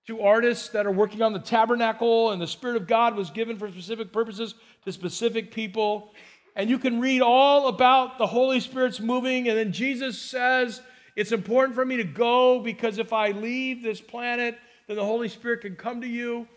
to 0.06 0.22
artists 0.22 0.68
that 0.70 0.86
are 0.86 0.92
working 0.92 1.20
on 1.20 1.32
the 1.32 1.40
tabernacle, 1.40 2.30
and 2.30 2.40
the 2.40 2.46
Spirit 2.46 2.76
of 2.76 2.86
God 2.86 3.16
was 3.16 3.30
given 3.30 3.58
for 3.58 3.68
specific 3.70 4.12
purposes 4.12 4.54
to 4.84 4.92
specific 4.92 5.52
people. 5.52 6.12
And 6.56 6.70
you 6.70 6.78
can 6.78 7.00
read 7.00 7.22
all 7.22 7.68
about 7.68 8.18
the 8.18 8.26
Holy 8.26 8.60
Spirit's 8.60 9.00
moving. 9.00 9.48
And 9.48 9.58
then 9.58 9.72
Jesus 9.72 10.20
says, 10.20 10.80
It's 11.20 11.32
important 11.32 11.74
for 11.74 11.84
me 11.84 11.98
to 11.98 12.04
go 12.04 12.60
because 12.60 12.96
if 12.96 13.12
I 13.12 13.32
leave 13.32 13.82
this 13.82 14.00
planet, 14.00 14.56
then 14.86 14.96
the 14.96 15.04
Holy 15.04 15.28
Spirit 15.28 15.60
can 15.60 15.76
come 15.76 16.00
to 16.00 16.06
you. 16.06 16.48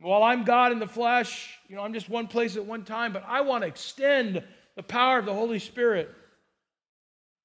While 0.00 0.22
I'm 0.22 0.44
God 0.44 0.70
in 0.70 0.78
the 0.78 0.86
flesh, 0.86 1.58
you 1.66 1.76
know, 1.76 1.82
I'm 1.82 1.94
just 1.94 2.10
one 2.10 2.26
place 2.26 2.56
at 2.56 2.66
one 2.66 2.84
time, 2.84 3.14
but 3.14 3.24
I 3.26 3.40
want 3.40 3.62
to 3.62 3.68
extend 3.68 4.44
the 4.74 4.82
power 4.82 5.18
of 5.18 5.24
the 5.24 5.32
Holy 5.32 5.58
Spirit. 5.58 6.10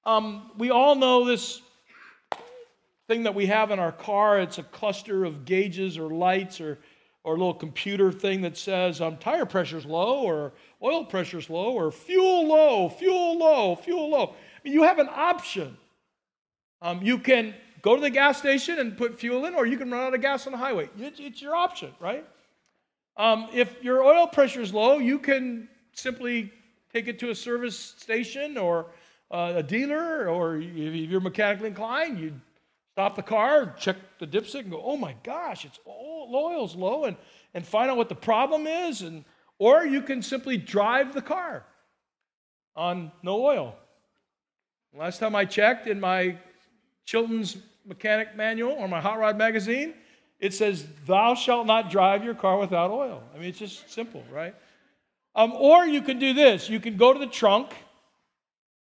Um, 0.03 0.51
we 0.57 0.71
all 0.71 0.95
know 0.95 1.23
this 1.23 1.61
thing 3.07 3.23
that 3.23 3.33
we 3.33 3.45
have 3.45 3.71
in 3.71 3.79
our 3.79 3.93
car. 3.93 4.41
It's 4.41 4.57
a 4.57 4.63
cluster 4.63 5.23
of 5.23 5.45
gauges 5.45 5.97
or 5.97 6.09
lights 6.09 6.59
or, 6.59 6.79
or 7.23 7.35
a 7.35 7.37
little 7.37 7.53
computer 7.53 8.11
thing 8.11 8.41
that 8.41 8.57
says 8.57 8.99
um, 8.99 9.15
tire 9.15 9.45
pressure's 9.45 9.85
low 9.85 10.19
or 10.23 10.51
oil 10.83 11.05
pressure's 11.05 11.49
low 11.49 11.71
or 11.71 11.93
fuel 11.93 12.45
low, 12.45 12.89
fuel 12.89 13.37
low, 13.37 13.77
fuel 13.77 14.09
low. 14.09 14.35
You 14.63 14.83
have 14.83 14.99
an 14.99 15.09
option. 15.09 15.77
Um, 16.81 17.01
you 17.01 17.17
can 17.17 17.53
go 17.81 17.95
to 17.95 18.01
the 18.01 18.09
gas 18.09 18.37
station 18.37 18.79
and 18.79 18.97
put 18.97 19.19
fuel 19.19 19.45
in, 19.45 19.55
or 19.55 19.65
you 19.65 19.77
can 19.77 19.89
run 19.91 20.01
out 20.01 20.13
of 20.13 20.21
gas 20.21 20.45
on 20.45 20.51
the 20.51 20.57
highway. 20.57 20.89
It's, 20.97 21.19
it's 21.19 21.41
your 21.41 21.55
option, 21.55 21.91
right? 21.99 22.25
Um, 23.17 23.49
if 23.53 23.83
your 23.83 24.03
oil 24.03 24.27
pressure 24.27 24.61
is 24.61 24.73
low, 24.73 24.97
you 24.97 25.19
can 25.19 25.67
simply 25.93 26.51
take 26.93 27.07
it 27.07 27.19
to 27.19 27.29
a 27.29 27.35
service 27.35 27.77
station 27.77 28.57
or 28.57 28.87
uh, 29.29 29.53
a 29.57 29.63
dealer, 29.63 30.27
or 30.29 30.57
if 30.57 31.09
you're 31.09 31.21
mechanically 31.21 31.67
inclined, 31.67 32.19
you 32.19 32.33
stop 32.93 33.15
the 33.15 33.21
car, 33.23 33.75
check 33.79 33.95
the 34.19 34.27
dipstick, 34.27 34.61
and 34.61 34.71
go, 34.71 34.81
"Oh 34.83 34.97
my 34.97 35.15
gosh, 35.23 35.65
it's 35.65 35.79
oil's 35.87 36.75
low," 36.75 37.05
and 37.05 37.15
and 37.53 37.65
find 37.65 37.89
out 37.89 37.97
what 37.97 38.09
the 38.09 38.15
problem 38.15 38.67
is, 38.67 39.01
and 39.01 39.23
or 39.57 39.85
you 39.85 40.01
can 40.01 40.21
simply 40.21 40.57
drive 40.57 41.13
the 41.13 41.21
car 41.21 41.65
on 42.75 43.11
no 43.23 43.45
oil. 43.45 43.75
Last 44.93 45.19
time 45.19 45.35
I 45.35 45.45
checked 45.45 45.87
in 45.87 45.99
my 45.99 46.35
Chilton's 47.05 47.57
mechanic 47.85 48.35
manual 48.35 48.73
or 48.73 48.87
my 48.87 48.99
hot 48.99 49.19
rod 49.19 49.37
magazine, 49.37 49.93
it 50.39 50.53
says, 50.53 50.85
Thou 51.05 51.33
shalt 51.35 51.65
not 51.65 51.89
drive 51.89 52.23
your 52.23 52.33
car 52.33 52.57
without 52.57 52.91
oil. 52.91 53.23
I 53.33 53.37
mean, 53.37 53.49
it's 53.49 53.59
just 53.59 53.89
simple, 53.91 54.23
right? 54.31 54.53
Um, 55.33 55.53
or 55.53 55.85
you 55.85 56.01
can 56.01 56.19
do 56.19 56.33
this 56.33 56.69
you 56.69 56.79
can 56.79 56.97
go 56.97 57.13
to 57.13 57.19
the 57.19 57.27
trunk. 57.27 57.71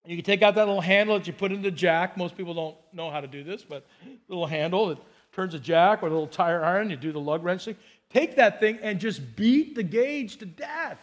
You 0.07 0.15
can 0.15 0.25
take 0.25 0.41
out 0.41 0.55
that 0.55 0.65
little 0.65 0.81
handle 0.81 1.19
that 1.19 1.27
you 1.27 1.33
put 1.33 1.51
in 1.51 1.61
the 1.61 1.69
jack. 1.69 2.17
Most 2.17 2.35
people 2.35 2.55
don't 2.55 2.75
know 2.91 3.11
how 3.11 3.21
to 3.21 3.27
do 3.27 3.43
this, 3.43 3.63
but 3.63 3.85
little 4.27 4.47
handle 4.47 4.87
that 4.87 4.97
turns 5.31 5.53
a 5.53 5.59
jack 5.59 6.01
or 6.01 6.07
a 6.07 6.09
little 6.09 6.25
tire 6.25 6.65
iron. 6.65 6.89
You 6.89 6.95
do 6.95 7.11
the 7.11 7.19
lug 7.19 7.43
wrench 7.43 7.65
thing. 7.65 7.75
Take 8.09 8.35
that 8.37 8.59
thing 8.59 8.79
and 8.81 8.99
just 8.99 9.35
beat 9.35 9.75
the 9.75 9.83
gauge 9.83 10.37
to 10.37 10.47
death. 10.47 10.97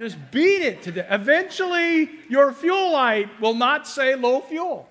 Just 0.00 0.16
beat 0.30 0.62
it 0.62 0.82
to 0.84 0.92
death. 0.92 1.08
Eventually, 1.10 2.10
your 2.30 2.52
fuel 2.52 2.90
light 2.90 3.28
will 3.38 3.52
not 3.52 3.86
say 3.86 4.14
low 4.14 4.40
fuel. 4.40 4.88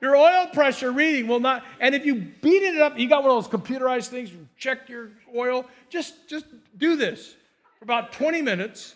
Your 0.00 0.16
oil 0.16 0.48
pressure 0.52 0.90
reading 0.90 1.28
will 1.28 1.38
not, 1.38 1.64
and 1.80 1.94
if 1.94 2.04
you 2.04 2.16
beat 2.16 2.62
it 2.62 2.80
up, 2.80 2.98
you 2.98 3.08
got 3.08 3.22
one 3.22 3.36
of 3.36 3.44
those 3.44 3.60
computerized 3.60 4.08
things, 4.08 4.30
you 4.30 4.46
check 4.58 4.88
your 4.88 5.10
oil, 5.34 5.64
just, 5.88 6.28
just 6.28 6.44
do 6.76 6.96
this 6.96 7.34
for 7.78 7.84
about 7.84 8.12
20 8.12 8.42
minutes. 8.42 8.94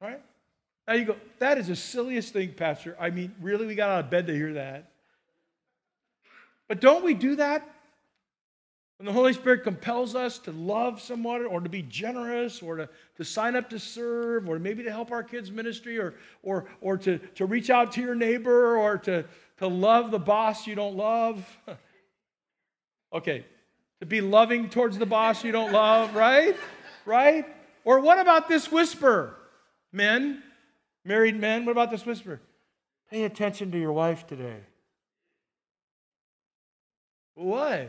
Right? 0.00 0.20
Now 0.88 0.94
you 0.94 1.04
go, 1.04 1.16
that 1.38 1.58
is 1.58 1.68
the 1.68 1.76
silliest 1.76 2.32
thing, 2.32 2.52
Pastor. 2.52 2.96
I 2.98 3.10
mean, 3.10 3.32
really, 3.40 3.64
we 3.64 3.76
got 3.76 3.90
out 3.90 4.04
of 4.04 4.10
bed 4.10 4.26
to 4.26 4.34
hear 4.34 4.54
that. 4.54 4.90
But 6.68 6.80
don't 6.80 7.04
we 7.04 7.14
do 7.14 7.36
that 7.36 7.68
when 9.02 9.06
the 9.08 9.12
Holy 9.12 9.32
Spirit 9.32 9.64
compels 9.64 10.14
us 10.14 10.38
to 10.38 10.52
love 10.52 11.00
someone 11.00 11.44
or 11.44 11.58
to 11.58 11.68
be 11.68 11.82
generous 11.82 12.62
or 12.62 12.76
to, 12.76 12.88
to 13.16 13.24
sign 13.24 13.56
up 13.56 13.68
to 13.70 13.78
serve 13.80 14.48
or 14.48 14.60
maybe 14.60 14.84
to 14.84 14.92
help 14.92 15.10
our 15.10 15.24
kids' 15.24 15.50
ministry 15.50 15.98
or, 15.98 16.14
or, 16.44 16.66
or 16.80 16.96
to, 16.98 17.18
to 17.18 17.44
reach 17.44 17.68
out 17.68 17.90
to 17.90 18.00
your 18.00 18.14
neighbor 18.14 18.76
or 18.76 18.98
to, 18.98 19.24
to 19.58 19.66
love 19.66 20.12
the 20.12 20.20
boss 20.20 20.68
you 20.68 20.76
don't 20.76 20.96
love. 20.96 21.44
okay, 23.12 23.44
to 23.98 24.06
be 24.06 24.20
loving 24.20 24.70
towards 24.70 24.96
the 24.96 25.06
boss 25.06 25.42
you 25.42 25.50
don't 25.50 25.72
love, 25.72 26.14
right? 26.14 26.56
Right? 27.04 27.44
Or 27.84 27.98
what 27.98 28.20
about 28.20 28.48
this 28.48 28.70
whisper? 28.70 29.36
Men, 29.90 30.44
married 31.04 31.40
men, 31.40 31.64
what 31.64 31.72
about 31.72 31.90
this 31.90 32.06
whisper? 32.06 32.40
Pay 33.10 33.24
attention 33.24 33.72
to 33.72 33.80
your 33.80 33.92
wife 33.92 34.28
today. 34.28 34.60
Why? 37.34 37.88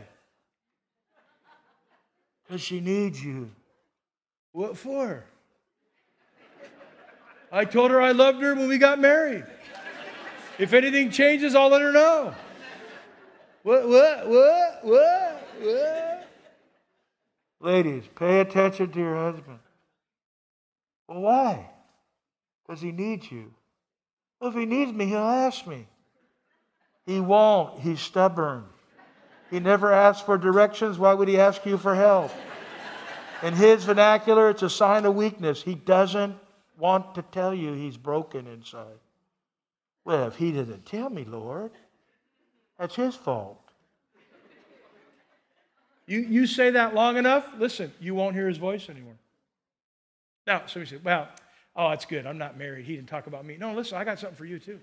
Because 2.44 2.60
she 2.60 2.80
needs 2.80 3.22
you. 3.22 3.50
What 4.52 4.76
for? 4.76 5.24
I 7.50 7.64
told 7.64 7.90
her 7.90 8.00
I 8.00 8.12
loved 8.12 8.42
her 8.42 8.54
when 8.54 8.68
we 8.68 8.78
got 8.78 8.98
married. 8.98 9.44
If 10.58 10.72
anything 10.72 11.10
changes, 11.10 11.54
I'll 11.54 11.68
let 11.68 11.82
her 11.82 11.92
know. 11.92 12.34
What, 13.62 13.88
what, 13.88 14.28
what, 14.28 14.84
what, 14.84 15.58
what? 15.62 16.28
Ladies, 17.60 18.04
pay 18.14 18.40
attention 18.40 18.90
to 18.92 18.98
your 18.98 19.16
husband. 19.16 19.58
Well, 21.08 21.20
why? 21.20 21.70
Because 22.66 22.82
he 22.82 22.92
needs 22.92 23.30
you. 23.30 23.52
Well, 24.38 24.50
if 24.50 24.56
he 24.56 24.66
needs 24.66 24.92
me, 24.92 25.06
he'll 25.06 25.18
ask 25.18 25.66
me. 25.66 25.86
He 27.06 27.20
won't. 27.20 27.80
He's 27.80 28.00
stubborn. 28.00 28.64
He 29.50 29.60
never 29.60 29.92
asks 29.92 30.24
for 30.24 30.36
directions. 30.38 30.98
Why 30.98 31.14
would 31.14 31.28
he 31.28 31.38
ask 31.38 31.64
you 31.64 31.78
for 31.78 31.94
help? 31.94 32.32
In 33.42 33.54
his 33.54 33.84
vernacular, 33.84 34.50
it's 34.50 34.62
a 34.62 34.70
sign 34.70 35.04
of 35.04 35.14
weakness. 35.14 35.62
He 35.62 35.74
doesn't 35.74 36.36
want 36.78 37.14
to 37.14 37.22
tell 37.22 37.54
you 37.54 37.72
he's 37.72 37.96
broken 37.96 38.46
inside. 38.46 38.98
Well, 40.04 40.26
if 40.28 40.36
he 40.36 40.52
doesn't 40.52 40.86
tell 40.86 41.10
me, 41.10 41.24
Lord, 41.24 41.72
that's 42.78 42.94
his 42.94 43.14
fault. 43.14 43.60
You, 46.06 46.20
you 46.20 46.46
say 46.46 46.70
that 46.70 46.94
long 46.94 47.16
enough, 47.16 47.46
listen, 47.58 47.92
you 48.00 48.14
won't 48.14 48.34
hear 48.34 48.48
his 48.48 48.58
voice 48.58 48.88
anymore. 48.90 49.16
Now, 50.46 50.62
so 50.66 50.80
you 50.80 50.86
say, 50.86 50.98
well, 51.02 51.28
oh, 51.74 51.90
that's 51.90 52.04
good. 52.04 52.26
I'm 52.26 52.36
not 52.36 52.58
married. 52.58 52.84
He 52.84 52.96
didn't 52.96 53.08
talk 53.08 53.26
about 53.26 53.46
me. 53.46 53.56
No, 53.58 53.72
listen, 53.72 53.96
I 53.96 54.04
got 54.04 54.18
something 54.18 54.36
for 54.36 54.44
you 54.44 54.58
too. 54.58 54.78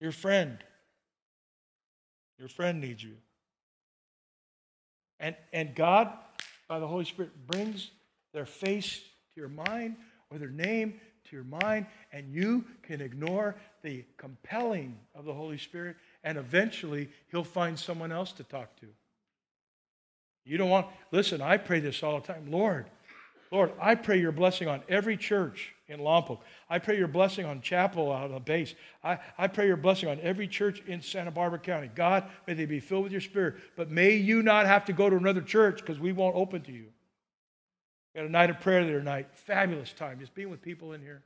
Your 0.00 0.12
friend. 0.12 0.58
Your 2.38 2.48
friend 2.48 2.80
needs 2.80 3.02
you. 3.02 3.16
And, 5.20 5.34
and 5.52 5.74
God, 5.74 6.12
by 6.68 6.78
the 6.78 6.86
Holy 6.86 7.04
Spirit, 7.04 7.32
brings 7.46 7.90
their 8.32 8.46
face 8.46 9.00
to 9.34 9.40
your 9.40 9.48
mind 9.48 9.96
or 10.30 10.38
their 10.38 10.50
name 10.50 11.00
to 11.28 11.36
your 11.36 11.44
mind, 11.44 11.86
and 12.12 12.32
you 12.32 12.64
can 12.82 13.00
ignore 13.00 13.56
the 13.82 14.04
compelling 14.16 14.98
of 15.14 15.24
the 15.24 15.34
Holy 15.34 15.58
Spirit, 15.58 15.96
and 16.24 16.38
eventually 16.38 17.08
He'll 17.30 17.44
find 17.44 17.78
someone 17.78 18.12
else 18.12 18.32
to 18.32 18.44
talk 18.44 18.76
to. 18.80 18.86
You 20.44 20.56
don't 20.56 20.70
want, 20.70 20.86
listen, 21.10 21.42
I 21.42 21.58
pray 21.58 21.80
this 21.80 22.02
all 22.02 22.20
the 22.20 22.26
time. 22.26 22.50
Lord, 22.50 22.86
Lord, 23.50 23.72
I 23.80 23.94
pray 23.94 24.20
your 24.20 24.32
blessing 24.32 24.68
on 24.68 24.82
every 24.88 25.16
church 25.16 25.72
in 25.88 26.00
Lompoc. 26.00 26.40
I 26.68 26.78
pray 26.78 26.98
your 26.98 27.08
blessing 27.08 27.46
on 27.46 27.62
chapel 27.62 28.12
out 28.12 28.30
on 28.30 28.42
base. 28.42 28.74
I, 29.02 29.18
I 29.38 29.46
pray 29.46 29.66
your 29.66 29.76
blessing 29.78 30.08
on 30.08 30.20
every 30.20 30.46
church 30.46 30.82
in 30.86 31.00
Santa 31.00 31.30
Barbara 31.30 31.58
County. 31.58 31.90
God, 31.94 32.28
may 32.46 32.54
they 32.54 32.66
be 32.66 32.80
filled 32.80 33.04
with 33.04 33.12
your 33.12 33.22
spirit. 33.22 33.56
But 33.76 33.90
may 33.90 34.16
you 34.16 34.42
not 34.42 34.66
have 34.66 34.84
to 34.86 34.92
go 34.92 35.08
to 35.08 35.16
another 35.16 35.40
church 35.40 35.80
because 35.80 35.98
we 35.98 36.12
won't 36.12 36.36
open 36.36 36.62
to 36.62 36.72
you. 36.72 36.86
Had 38.14 38.26
a 38.26 38.28
night 38.28 38.50
of 38.50 38.60
prayer 38.60 38.84
there 38.84 38.98
tonight. 38.98 39.28
Fabulous 39.32 39.92
time. 39.92 40.18
Just 40.20 40.34
being 40.34 40.50
with 40.50 40.60
people 40.60 40.92
in 40.92 41.00
here. 41.00 41.22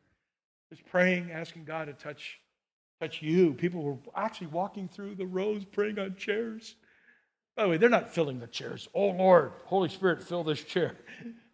Just 0.70 0.86
praying, 0.86 1.30
asking 1.32 1.64
God 1.64 1.86
to 1.86 1.92
touch, 1.92 2.38
touch 3.00 3.20
you. 3.20 3.54
People 3.54 3.82
were 3.82 3.98
actually 4.14 4.48
walking 4.48 4.88
through 4.88 5.16
the 5.16 5.26
rows 5.26 5.64
praying 5.64 5.98
on 5.98 6.16
chairs. 6.16 6.76
By 7.56 7.64
the 7.64 7.68
way, 7.68 7.76
they're 7.76 7.88
not 7.88 8.14
filling 8.14 8.38
the 8.38 8.46
chairs. 8.46 8.88
Oh 8.94 9.08
Lord, 9.08 9.52
Holy 9.64 9.88
Spirit, 9.88 10.22
fill 10.22 10.44
this 10.44 10.62
chair. 10.62 10.96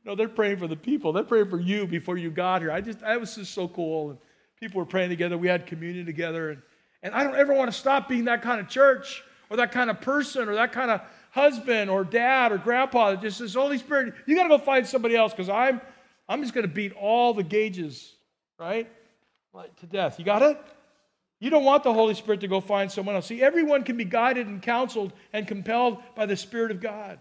No, 0.09 0.15
they're 0.15 0.27
praying 0.27 0.57
for 0.57 0.67
the 0.67 0.75
people. 0.75 1.13
They're 1.13 1.23
praying 1.23 1.51
for 1.51 1.61
you 1.61 1.87
before 1.87 2.17
you 2.17 2.31
got 2.31 2.63
here. 2.63 2.73
I 2.73 2.81
just, 2.81 3.01
that 3.01 3.21
was 3.21 3.35
just 3.35 3.53
so 3.53 3.69
cool. 3.69 4.09
And 4.09 4.19
people 4.59 4.79
were 4.79 4.87
praying 4.87 5.11
together. 5.11 5.37
We 5.37 5.49
had 5.49 5.67
communion 5.67 6.07
together. 6.07 6.49
And, 6.49 6.63
and 7.03 7.15
I 7.15 7.23
don't 7.23 7.37
ever 7.37 7.53
want 7.53 7.71
to 7.71 7.79
stop 7.79 8.09
being 8.09 8.25
that 8.25 8.41
kind 8.41 8.59
of 8.59 8.71
church 8.71 9.23
or 9.51 9.59
that 9.59 9.71
kind 9.71 9.91
of 9.91 10.01
person 10.01 10.49
or 10.49 10.55
that 10.55 10.73
kind 10.73 10.91
of 10.91 11.03
husband 11.31 11.91
or 11.91 12.05
dad 12.05 12.53
or 12.53 12.57
grandpa 12.57 13.11
that 13.11 13.21
just 13.21 13.37
says, 13.37 13.53
Holy 13.53 13.77
Spirit, 13.77 14.15
you 14.25 14.35
got 14.35 14.45
to 14.45 14.49
go 14.49 14.57
find 14.57 14.87
somebody 14.87 15.15
else 15.15 15.35
because 15.35 15.51
I'm, 15.51 15.79
I'm 16.27 16.41
just 16.41 16.55
going 16.55 16.67
to 16.67 16.73
beat 16.73 16.95
all 16.95 17.35
the 17.35 17.43
gauges, 17.43 18.15
right? 18.59 18.91
to 19.81 19.87
death. 19.87 20.19
You 20.19 20.25
got 20.25 20.41
it? 20.41 20.59
You 21.39 21.51
don't 21.51 21.65
want 21.65 21.83
the 21.83 21.93
Holy 21.93 22.15
Spirit 22.15 22.41
to 22.41 22.49
go 22.49 22.63
find 22.63 22.91
someone 22.91 23.15
else. 23.15 23.27
See, 23.27 23.43
everyone 23.43 23.85
can 23.85 23.99
be 23.99 24.05
guided 24.05 24.47
and 24.47 24.63
counseled 24.63 25.13
and 25.35 25.47
compelled 25.47 25.99
by 26.15 26.25
the 26.25 26.37
Spirit 26.37 26.71
of 26.71 26.81
God 26.81 27.19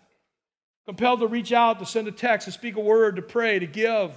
compelled 0.87 1.19
to 1.19 1.27
reach 1.27 1.51
out, 1.51 1.79
to 1.79 1.85
send 1.85 2.07
a 2.07 2.11
text, 2.11 2.45
to 2.45 2.51
speak 2.51 2.77
a 2.77 2.79
word, 2.79 3.17
to 3.17 3.21
pray, 3.21 3.59
to 3.59 3.67
give, 3.67 4.11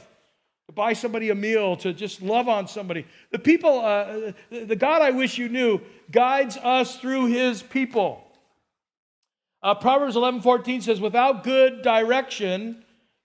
to 0.66 0.72
buy 0.72 0.92
somebody 0.92 1.30
a 1.30 1.35
meal, 1.35 1.76
to 1.76 1.92
just 1.92 2.22
love 2.22 2.48
on 2.48 2.68
somebody. 2.68 3.04
The 3.33 3.40
people, 3.40 3.80
uh, 3.80 4.33
the 4.50 4.76
God 4.76 5.02
I 5.02 5.11
wish 5.11 5.37
you 5.37 5.48
knew, 5.48 5.80
guides 6.12 6.56
us 6.56 6.96
through 6.96 7.26
his 7.26 7.61
people. 7.61 8.24
Uh, 9.62 9.74
Proverbs 9.74 10.14
11 10.14 10.42
14 10.42 10.80
says, 10.80 11.00
Without 11.00 11.42
good 11.42 11.83
direction, 11.83 12.85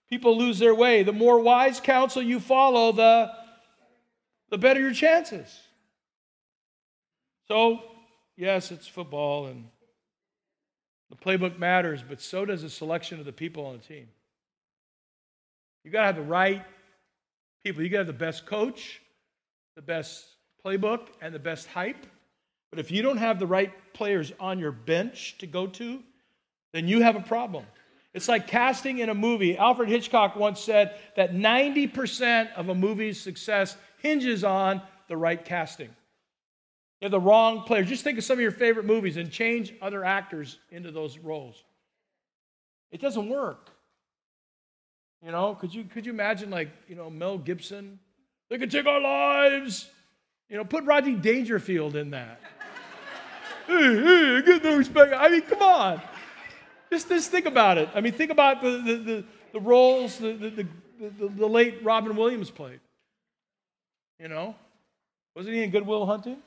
people 0.10 0.38
lose 0.38 0.58
their 0.58 0.74
way. 0.74 1.04
The 1.04 1.14
more 1.14 1.40
wise 1.40 1.80
counsel 1.80 2.24
you 2.24 2.40
follow, 2.40 2.92
the, 2.94 3.32
the 4.50 4.58
better 4.58 4.80
your 4.80 4.92
chances. 4.92 5.56
So, 7.48 7.84
yes, 8.36 8.72
it's 8.72 8.88
football 8.88 9.46
and 9.46 9.66
the 11.10 11.16
playbook 11.16 11.58
matters, 11.60 12.04
but 12.08 12.22
so 12.22 12.46
does 12.46 12.62
the 12.62 12.70
selection 12.70 13.20
of 13.20 13.26
the 13.26 13.34
people 13.34 13.66
on 13.66 13.74
the 13.74 13.84
team. 13.84 14.08
You 15.84 15.92
got 15.92 16.02
to 16.02 16.08
have 16.08 16.16
the 16.16 16.22
right 16.24 16.64
people. 17.64 17.84
You 17.84 17.90
got 17.90 17.98
to 17.98 18.06
have 18.06 18.08
the 18.08 18.14
best 18.14 18.46
coach, 18.46 19.02
the 19.76 19.82
best 19.82 20.26
playbook, 20.66 21.08
and 21.22 21.34
the 21.34 21.40
best 21.40 21.68
hype. 21.68 22.06
But 22.72 22.80
if 22.80 22.92
you 22.92 23.02
don't 23.02 23.18
have 23.18 23.40
the 23.40 23.48
right 23.48 23.72
players 23.94 24.34
on 24.40 24.60
your 24.60 24.72
bench 24.72 25.38
to 25.40 25.48
go 25.48 25.68
to, 25.68 26.02
then 26.74 26.88
you 26.88 27.02
have 27.02 27.16
a 27.16 27.22
problem. 27.22 27.66
It's 28.14 28.28
like 28.28 28.48
casting 28.48 29.00
in 29.00 29.10
a 29.10 29.14
movie. 29.14 29.58
Alfred 29.58 29.90
Hitchcock 29.90 30.36
once 30.36 30.60
said 30.60 30.98
that 31.16 31.34
90% 31.34 32.54
of 32.54 32.70
a 32.70 32.76
movie's 32.76 33.20
success 33.20 33.78
hinges 34.02 34.44
on 34.44 34.82
the 35.08 35.18
right 35.18 35.44
casting. 35.44 35.90
You 37.06 37.10
the 37.12 37.20
wrong 37.20 37.62
players. 37.62 37.88
Just 37.88 38.04
think 38.04 38.18
of 38.18 38.24
some 38.24 38.40
of 38.40 38.42
your 38.42 38.50
favorite 38.50 38.88
movies 38.88 39.18
and 39.18 39.30
change 39.30 39.76
other 39.80 40.04
actors 40.04 40.58
into 40.72 40.90
those 40.90 41.20
roles. 41.20 41.64
It 42.92 43.00
doesn't 43.00 43.30
work. 43.30 43.70
You 45.24 45.32
know, 45.32 45.54
could 45.54 45.72
you 45.72 45.84
could 45.84 46.08
you 46.08 46.12
imagine 46.12 46.50
like, 46.50 46.70
you 46.88 46.96
know, 46.96 47.12
Mel 47.12 47.38
Gibson? 47.38 48.00
They 48.50 48.58
could 48.58 48.72
take 48.72 48.88
our 48.88 49.00
lives. 49.00 49.88
You 50.50 50.58
know, 50.58 50.66
put 50.66 50.84
Rodney 50.86 51.14
Dangerfield 51.14 51.96
in 51.96 52.10
that. 52.10 52.40
hey, 53.68 53.74
hey, 53.74 54.42
get 54.44 54.64
no 54.64 54.76
respect. 54.76 55.14
I 55.16 55.30
mean, 55.30 55.42
come 55.42 55.62
on. 55.62 56.02
Just, 56.92 57.08
just 57.08 57.30
think 57.30 57.46
about 57.46 57.78
it. 57.78 57.88
I 57.94 58.02
mean, 58.02 58.14
think 58.14 58.32
about 58.32 58.64
the, 58.64 58.82
the, 58.84 58.96
the, 58.96 59.24
the 59.54 59.60
roles 59.60 60.18
the, 60.18 60.34
the, 60.34 60.68
the, 61.00 61.28
the 61.28 61.48
late 61.48 61.84
Robin 61.84 62.16
Williams 62.16 62.50
played. 62.50 62.80
You 64.20 64.28
know? 64.28 64.56
Wasn't 65.36 65.54
he 65.54 65.62
in 65.62 65.70
Good 65.70 65.86
Will 65.86 66.08
Hunting? 66.08 66.38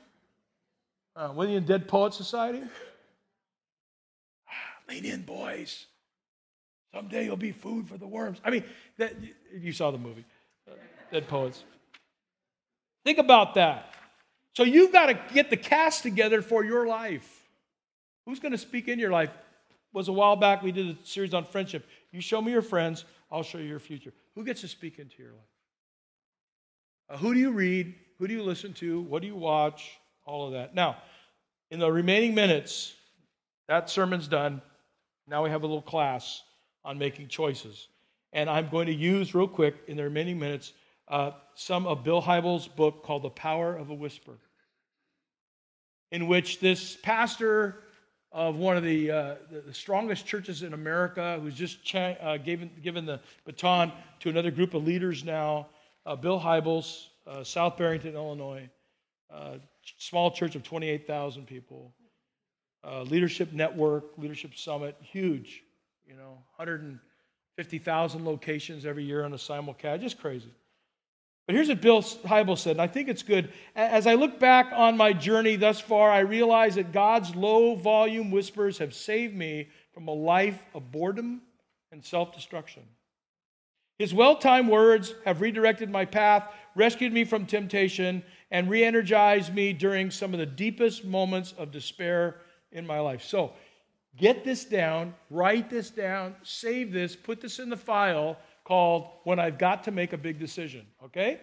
Uh, 1.19 1.33
were 1.35 1.45
you 1.45 1.57
in 1.57 1.65
Dead 1.65 1.85
Poet 1.85 2.13
Society? 2.13 2.61
Lean 4.89 5.03
in, 5.03 5.21
boys. 5.23 5.85
Someday 6.93 7.25
you'll 7.25 7.35
be 7.35 7.51
food 7.51 7.89
for 7.89 7.97
the 7.97 8.07
worms. 8.07 8.39
I 8.45 8.49
mean, 8.49 8.63
that, 8.97 9.13
you 9.53 9.73
saw 9.73 9.91
the 9.91 9.97
movie, 9.97 10.23
uh, 10.65 10.75
Dead 11.11 11.27
Poets. 11.27 11.65
Think 13.03 13.17
about 13.17 13.55
that. 13.55 13.93
So 14.55 14.63
you've 14.63 14.93
got 14.93 15.07
to 15.07 15.19
get 15.33 15.49
the 15.49 15.57
cast 15.57 16.03
together 16.03 16.41
for 16.41 16.63
your 16.63 16.87
life. 16.87 17.49
Who's 18.25 18.39
going 18.39 18.53
to 18.53 18.57
speak 18.57 18.87
in 18.87 18.97
your 18.97 19.11
life? 19.11 19.29
It 19.29 19.97
was 19.97 20.07
a 20.07 20.13
while 20.13 20.37
back 20.37 20.63
we 20.63 20.71
did 20.71 20.87
a 20.87 21.05
series 21.05 21.33
on 21.33 21.43
friendship. 21.43 21.85
You 22.13 22.21
show 22.21 22.41
me 22.41 22.53
your 22.53 22.61
friends, 22.61 23.03
I'll 23.29 23.43
show 23.43 23.57
you 23.57 23.65
your 23.65 23.79
future. 23.79 24.13
Who 24.35 24.45
gets 24.45 24.61
to 24.61 24.69
speak 24.69 24.99
into 24.99 25.21
your 25.21 25.31
life? 25.31 25.41
Uh, 27.09 27.17
who 27.17 27.33
do 27.33 27.41
you 27.41 27.51
read? 27.51 27.93
Who 28.19 28.27
do 28.27 28.33
you 28.33 28.43
listen 28.43 28.71
to? 28.75 29.01
What 29.01 29.21
do 29.21 29.27
you 29.27 29.35
watch? 29.35 29.98
All 30.29 30.45
of 30.45 30.53
that. 30.53 30.75
Now, 30.75 30.97
in 31.71 31.79
the 31.79 31.91
remaining 31.91 32.35
minutes, 32.35 32.93
that 33.67 33.89
sermon's 33.89 34.27
done. 34.27 34.61
Now 35.27 35.43
we 35.43 35.49
have 35.49 35.63
a 35.63 35.67
little 35.67 35.81
class 35.81 36.43
on 36.85 36.97
making 36.97 37.27
choices. 37.27 37.87
And 38.31 38.49
I'm 38.49 38.69
going 38.69 38.85
to 38.85 38.93
use, 38.93 39.33
real 39.33 39.47
quick, 39.47 39.75
in 39.87 39.97
the 39.97 40.03
remaining 40.03 40.37
minutes, 40.37 40.73
uh, 41.07 41.31
some 41.55 41.87
of 41.87 42.03
Bill 42.03 42.21
Hybels' 42.21 42.73
book 42.75 43.03
called 43.03 43.23
The 43.23 43.31
Power 43.31 43.75
of 43.75 43.89
a 43.89 43.93
Whisper, 43.93 44.37
in 46.11 46.27
which 46.27 46.59
this 46.59 46.97
pastor 47.01 47.83
of 48.31 48.57
one 48.57 48.77
of 48.77 48.83
the, 48.83 49.09
uh, 49.09 49.35
the 49.65 49.73
strongest 49.73 50.27
churches 50.27 50.61
in 50.61 50.73
America, 50.73 51.39
who's 51.41 51.55
just 51.55 51.79
uh, 51.95 52.37
given, 52.37 52.69
given 52.83 53.03
the 53.03 53.19
baton 53.45 53.91
to 54.19 54.29
another 54.29 54.51
group 54.51 54.75
of 54.75 54.83
leaders 54.85 55.23
now, 55.23 55.67
uh, 56.05 56.15
Bill 56.15 56.39
Hybels, 56.39 57.07
uh, 57.25 57.43
South 57.43 57.75
Barrington, 57.77 58.13
Illinois, 58.13 58.69
uh, 59.33 59.57
small 59.97 60.31
church 60.31 60.55
of 60.55 60.63
28,000 60.63 61.45
people. 61.45 61.93
Uh, 62.83 63.03
leadership 63.03 63.51
network, 63.51 64.17
leadership 64.17 64.55
summit, 64.55 64.95
huge. 65.01 65.63
You 66.05 66.15
know, 66.15 66.37
150,000 66.55 68.25
locations 68.25 68.85
every 68.85 69.03
year 69.03 69.25
on 69.25 69.33
a 69.33 69.37
simulcast, 69.37 70.01
just 70.01 70.19
crazy. 70.19 70.51
But 71.45 71.55
here's 71.55 71.67
what 71.67 71.81
Bill 71.81 72.01
Hybels 72.03 72.59
said, 72.59 72.73
and 72.73 72.81
I 72.81 72.85
think 72.87 73.09
it's 73.09 73.23
good. 73.23 73.51
As 73.75 74.05
I 74.05 74.13
look 74.13 74.39
back 74.39 74.71
on 74.71 74.95
my 74.97 75.13
journey 75.13 75.55
thus 75.55 75.79
far, 75.79 76.11
I 76.11 76.19
realize 76.19 76.75
that 76.75 76.91
God's 76.91 77.35
low 77.35 77.75
volume 77.75 78.29
whispers 78.29 78.77
have 78.77 78.93
saved 78.93 79.35
me 79.35 79.69
from 79.91 80.07
a 80.07 80.13
life 80.13 80.61
of 80.75 80.91
boredom 80.91 81.41
and 81.91 82.05
self 82.05 82.35
destruction. 82.35 82.83
His 83.97 84.13
well 84.13 84.35
timed 84.35 84.69
words 84.69 85.13
have 85.25 85.41
redirected 85.41 85.89
my 85.89 86.05
path, 86.05 86.47
rescued 86.75 87.11
me 87.11 87.25
from 87.25 87.45
temptation, 87.45 88.23
and 88.51 88.69
re 88.69 88.83
energized 88.83 89.53
me 89.53 89.73
during 89.73 90.11
some 90.11 90.33
of 90.33 90.39
the 90.39 90.45
deepest 90.45 91.05
moments 91.05 91.53
of 91.57 91.71
despair 91.71 92.37
in 92.71 92.85
my 92.85 92.99
life. 92.99 93.23
So, 93.23 93.53
get 94.17 94.43
this 94.43 94.65
down, 94.65 95.13
write 95.29 95.69
this 95.69 95.89
down, 95.89 96.35
save 96.43 96.91
this, 96.91 97.15
put 97.15 97.41
this 97.41 97.59
in 97.59 97.69
the 97.69 97.77
file 97.77 98.37
called 98.63 99.07
When 99.23 99.39
I've 99.39 99.57
Got 99.57 99.83
to 99.85 99.91
Make 99.91 100.13
a 100.13 100.17
Big 100.17 100.39
Decision, 100.39 100.85
okay? 101.05 101.39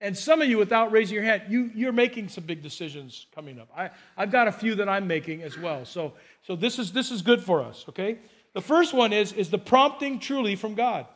And 0.00 0.18
some 0.18 0.42
of 0.42 0.48
you, 0.48 0.58
without 0.58 0.90
raising 0.90 1.14
your 1.14 1.24
hand, 1.24 1.44
you, 1.48 1.70
you're 1.74 1.92
making 1.92 2.28
some 2.28 2.42
big 2.42 2.60
decisions 2.60 3.26
coming 3.32 3.60
up. 3.60 3.68
I, 3.74 3.90
I've 4.16 4.32
got 4.32 4.48
a 4.48 4.52
few 4.52 4.74
that 4.74 4.88
I'm 4.88 5.06
making 5.06 5.42
as 5.42 5.56
well. 5.56 5.84
So, 5.84 6.14
so 6.42 6.56
this, 6.56 6.80
is, 6.80 6.90
this 6.90 7.12
is 7.12 7.22
good 7.22 7.40
for 7.40 7.62
us, 7.62 7.84
okay? 7.88 8.18
The 8.52 8.60
first 8.60 8.92
one 8.92 9.12
is, 9.12 9.32
is 9.32 9.48
the 9.48 9.58
prompting 9.58 10.18
truly 10.18 10.56
from 10.56 10.74
God. 10.74 11.06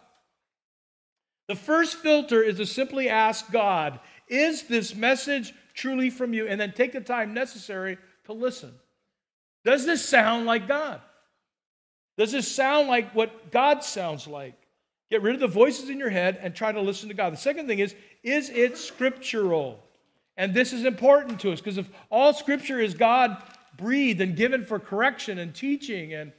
The 1.48 1.57
first 1.57 1.96
filter 1.96 2.42
is 2.42 2.59
to 2.59 2.66
simply 2.66 3.09
ask 3.09 3.50
God, 3.50 3.98
is 4.29 4.65
this 4.65 4.95
message 4.95 5.53
truly 5.75 6.11
from 6.11 6.33
you? 6.33 6.47
And 6.47 6.61
then 6.61 6.73
take 6.73 6.93
the 6.93 7.01
time 7.01 7.35
necessary 7.35 7.99
to 8.25 8.33
listen. 8.33 8.73
Does 9.65 9.85
this 9.85 10.05
sound 10.05 10.47
like 10.47 10.69
God? 10.69 11.01
Does 12.17 12.33
this 12.33 12.53
sound 12.53 12.89
like 12.89 13.15
what 13.15 13.51
God 13.51 13.85
sounds 13.85 14.27
like? 14.27 14.55
Get 15.11 15.23
rid 15.23 15.35
of 15.35 15.41
the 15.41 15.47
voices 15.47 15.91
in 15.91 15.99
your 15.99 16.11
head 16.11 16.39
and 16.41 16.55
try 16.55 16.73
to 16.73 16.81
listen 16.81 17.09
to 17.09 17.15
God. 17.15 17.33
The 17.33 17.39
second 17.39 17.69
thing 17.69 17.79
is, 17.79 17.95
is 18.23 18.51
it 18.51 18.77
scriptural? 18.77 19.83
And 20.37 20.53
this 20.53 20.73
is 20.73 20.85
important 20.85 21.41
to 21.41 21.53
us 21.53 21.61
because 21.61 21.79
if 21.79 21.89
all 22.11 22.33
scripture 22.33 22.81
is 22.81 22.95
God 22.95 23.43
breathed 23.77 24.21
and 24.21 24.37
given 24.37 24.65
for 24.65 24.79
correction 24.79 25.39
and 25.39 25.55
teaching 25.55 26.15
and, 26.15 26.33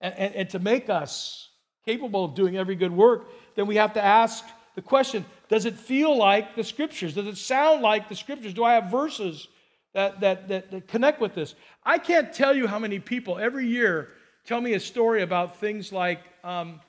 and, 0.00 0.14
and, 0.14 0.34
and 0.34 0.50
to 0.50 0.58
make 0.58 0.88
us 0.88 1.50
capable 1.84 2.24
of 2.24 2.34
doing 2.34 2.56
every 2.56 2.74
good 2.74 2.92
work, 2.92 3.28
then 3.54 3.66
we 3.66 3.76
have 3.76 3.94
to 3.94 4.04
ask 4.04 4.44
the 4.76 4.82
question 4.82 5.24
Does 5.48 5.64
it 5.64 5.74
feel 5.74 6.16
like 6.16 6.54
the 6.54 6.62
scriptures? 6.62 7.14
Does 7.14 7.26
it 7.26 7.36
sound 7.36 7.82
like 7.82 8.08
the 8.08 8.14
scriptures? 8.14 8.54
Do 8.54 8.62
I 8.62 8.74
have 8.74 8.90
verses 8.90 9.48
that, 9.94 10.20
that, 10.20 10.46
that, 10.48 10.70
that 10.70 10.86
connect 10.86 11.20
with 11.20 11.34
this? 11.34 11.56
I 11.84 11.98
can't 11.98 12.32
tell 12.32 12.54
you 12.54 12.68
how 12.68 12.78
many 12.78 13.00
people 13.00 13.38
every 13.38 13.66
year 13.66 14.10
tell 14.44 14.60
me 14.60 14.74
a 14.74 14.80
story 14.80 15.22
about 15.22 15.56
things 15.56 15.92
like 15.92 16.20
um, 16.44 16.80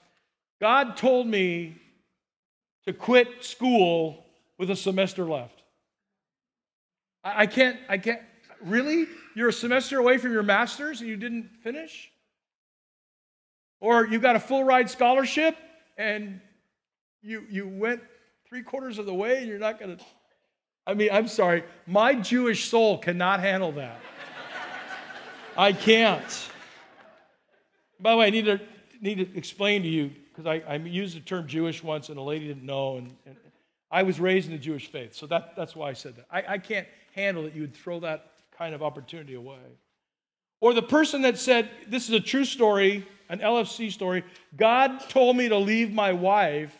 God 0.62 0.97
told 0.97 1.26
me 1.26 1.78
to 2.86 2.93
quit 2.93 3.43
school 3.43 4.26
with 4.58 4.69
a 4.69 4.76
semester 4.76 5.26
left. 5.26 5.63
I, 7.23 7.43
I 7.43 7.45
can't, 7.47 7.78
I 7.89 7.97
can't, 7.97 8.21
really? 8.62 9.08
You're 9.34 9.50
a 9.50 9.54
semester 9.54 9.97
away 9.97 10.17
from 10.17 10.34
your 10.34 10.43
master's 10.43 11.00
and 11.00 11.10
you 11.10 11.15
didn't 11.15 11.50
finish? 11.63 12.12
Or 13.80 14.06
you 14.06 14.19
got 14.19 14.36
a 14.36 14.39
full 14.39 14.63
ride 14.63 14.89
scholarship 14.89 15.56
and 15.97 16.41
you, 17.27 17.45
you 17.49 17.67
went 17.67 18.01
three 18.47 18.63
quarters 18.63 18.97
of 18.97 19.05
the 19.05 19.13
way 19.13 19.39
and 19.39 19.47
you're 19.47 19.59
not 19.59 19.79
going 19.79 19.97
to. 19.97 20.03
I 20.85 20.93
mean, 20.93 21.09
I'm 21.11 21.27
sorry. 21.27 21.65
My 21.85 22.13
Jewish 22.15 22.69
soul 22.69 22.97
cannot 22.97 23.41
handle 23.41 23.73
that. 23.73 23.99
I 25.57 25.73
can't. 25.73 26.49
By 27.99 28.11
the 28.11 28.17
way, 28.17 28.27
I 28.27 28.29
need 28.29 28.45
to, 28.45 28.61
need 29.01 29.15
to 29.15 29.37
explain 29.37 29.81
to 29.81 29.89
you 29.89 30.11
because 30.29 30.45
I, 30.45 30.63
I, 30.67 30.75
used 30.75 31.17
the 31.17 31.19
term 31.19 31.47
Jewish 31.47 31.83
once 31.83 32.09
and 32.09 32.17
a 32.17 32.21
lady 32.21 32.47
didn't 32.47 32.65
know, 32.65 32.97
and, 32.97 33.13
and, 33.25 33.35
I 33.89 34.03
was 34.03 34.19
raised 34.19 34.47
in 34.47 34.51
the 34.51 34.59
Jewish 34.59 34.87
faith, 34.87 35.15
so 35.15 35.27
that, 35.27 35.53
that's 35.55 35.73
why 35.73 35.89
I 35.89 35.93
said 35.93 36.17
that. 36.17 36.25
I, 36.29 36.55
I 36.55 36.57
can't 36.57 36.85
handle 37.15 37.43
that 37.43 37.55
you 37.55 37.61
would 37.61 37.73
throw 37.73 38.01
that 38.01 38.31
kind 38.57 38.75
of 38.75 38.83
opportunity 38.83 39.35
away. 39.35 39.55
Or 40.59 40.73
the 40.73 40.81
person 40.81 41.21
that 41.21 41.37
said, 41.37 41.69
This 41.87 42.09
is 42.09 42.13
a 42.13 42.19
true 42.19 42.43
story, 42.43 43.07
an 43.29 43.39
LFC 43.39 43.89
story. 43.89 44.25
God 44.57 45.09
told 45.09 45.37
me 45.37 45.47
to 45.47 45.57
leave 45.57 45.93
my 45.93 46.11
wife 46.11 46.77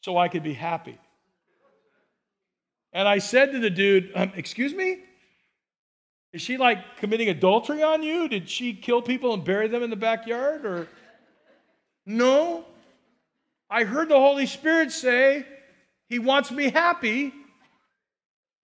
so 0.00 0.16
I 0.16 0.28
could 0.28 0.42
be 0.42 0.54
happy. 0.54 0.98
And 2.92 3.06
I 3.06 3.18
said 3.18 3.52
to 3.52 3.58
the 3.58 3.70
dude, 3.70 4.10
um, 4.14 4.32
Excuse 4.34 4.74
me? 4.74 5.00
Is 6.32 6.42
she 6.42 6.56
like 6.56 6.98
committing 6.98 7.28
adultery 7.28 7.82
on 7.82 8.02
you? 8.02 8.28
Did 8.28 8.48
she 8.48 8.74
kill 8.74 9.00
people 9.00 9.32
and 9.32 9.44
bury 9.44 9.68
them 9.68 9.82
in 9.82 9.90
the 9.90 9.96
backyard? 9.96 10.64
Or 10.66 10.88
no, 12.04 12.64
I 13.70 13.84
heard 13.84 14.08
the 14.08 14.18
Holy 14.18 14.46
Spirit 14.46 14.92
say, 14.92 15.46
He 16.08 16.18
wants 16.18 16.50
me 16.50 16.70
happy. 16.70 17.32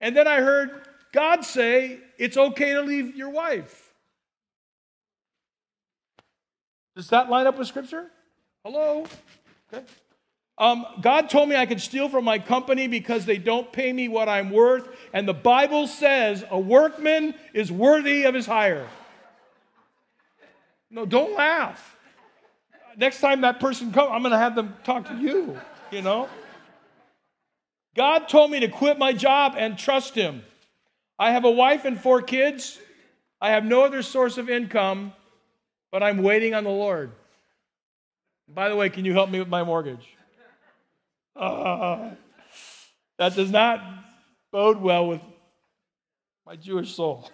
And 0.01 0.15
then 0.15 0.27
I 0.27 0.41
heard 0.41 0.87
God 1.11 1.43
say, 1.43 1.99
It's 2.17 2.37
okay 2.37 2.73
to 2.73 2.81
leave 2.81 3.15
your 3.15 3.29
wife. 3.29 3.93
Does 6.95 7.09
that 7.09 7.29
line 7.29 7.45
up 7.45 7.57
with 7.57 7.67
Scripture? 7.67 8.09
Hello? 8.63 9.05
Okay. 9.73 9.83
Um, 10.57 10.85
God 11.01 11.29
told 11.29 11.49
me 11.49 11.55
I 11.55 11.65
could 11.65 11.81
steal 11.81 12.07
from 12.07 12.23
my 12.23 12.39
company 12.39 12.87
because 12.87 13.25
they 13.25 13.37
don't 13.37 13.71
pay 13.73 13.91
me 13.91 14.07
what 14.07 14.29
I'm 14.29 14.51
worth. 14.51 14.87
And 15.13 15.27
the 15.27 15.33
Bible 15.33 15.87
says 15.87 16.45
a 16.49 16.59
workman 16.59 17.35
is 17.53 17.71
worthy 17.71 18.23
of 18.23 18.33
his 18.33 18.45
hire. 18.45 18.87
No, 20.89 21.05
don't 21.05 21.35
laugh 21.35 21.95
next 22.97 23.19
time 23.19 23.41
that 23.41 23.59
person 23.59 23.91
comes, 23.91 24.09
I'm 24.11 24.21
going 24.21 24.31
to 24.31 24.37
have 24.37 24.55
them 24.55 24.75
talk 24.83 25.07
to 25.07 25.15
you, 25.15 25.59
you 25.91 26.01
know? 26.01 26.29
God 27.95 28.27
told 28.27 28.51
me 28.51 28.59
to 28.61 28.67
quit 28.67 28.97
my 28.97 29.13
job 29.13 29.55
and 29.57 29.77
trust 29.77 30.15
Him. 30.15 30.43
I 31.17 31.31
have 31.31 31.45
a 31.45 31.51
wife 31.51 31.85
and 31.85 31.99
four 31.99 32.21
kids. 32.21 32.77
I 33.39 33.51
have 33.51 33.63
no 33.63 33.85
other 33.85 34.01
source 34.01 34.37
of 34.37 34.49
income, 34.49 35.13
but 35.91 36.03
I'm 36.03 36.21
waiting 36.21 36.53
on 36.53 36.65
the 36.65 36.69
Lord. 36.69 37.11
By 38.47 38.69
the 38.69 38.75
way, 38.75 38.89
can 38.89 39.05
you 39.05 39.13
help 39.13 39.29
me 39.29 39.39
with 39.39 39.47
my 39.47 39.63
mortgage? 39.63 40.14
Uh, 41.35 42.11
that 43.17 43.35
does 43.35 43.51
not 43.51 43.81
bode 44.51 44.79
well 44.79 45.07
with 45.07 45.21
my 46.45 46.55
Jewish 46.55 46.95
soul. 46.95 47.29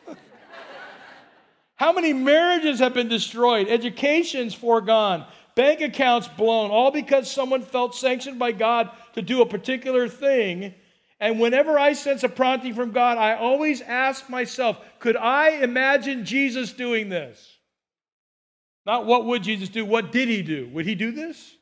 How 1.76 1.94
many 1.94 2.14
marriages 2.14 2.80
have 2.80 2.94
been 2.94 3.10
destroyed? 3.10 3.68
Education's 3.68 4.54
foregone 4.54 5.26
bank 5.56 5.82
accounts 5.82 6.28
blown, 6.28 6.72
all 6.72 6.92
because 6.92 7.30
someone 7.30 7.62
felt 7.62 7.96
sanctioned 7.96 8.40
by 8.40 8.52
God 8.52 8.90
to 9.14 9.22
do 9.22 9.42
a 9.42 9.46
particular 9.46 10.08
thing. 10.08 10.74
And 11.20 11.40
whenever 11.40 11.78
I 11.78 11.94
sense 11.94 12.24
a 12.24 12.30
prompting 12.30 12.74
from 12.74 12.92
God, 12.92 13.18
I 13.18 13.36
always 13.36 13.82
ask 13.82 14.30
myself, 14.30 14.78
could 15.00 15.18
I 15.18 15.62
imagine 15.62 16.26
Jesus 16.26 16.74
doing 16.74 17.10
this? 17.10 17.58
Not 18.86 19.06
what 19.06 19.26
would 19.26 19.44
Jesus 19.44 19.70
do, 19.70 19.86
what 19.86 20.12
did 20.12 20.30
he 20.30 20.42
do? 20.42 20.70
Would 20.74 20.86
he 20.86 20.96
do 20.96 21.12
this? 21.12 21.56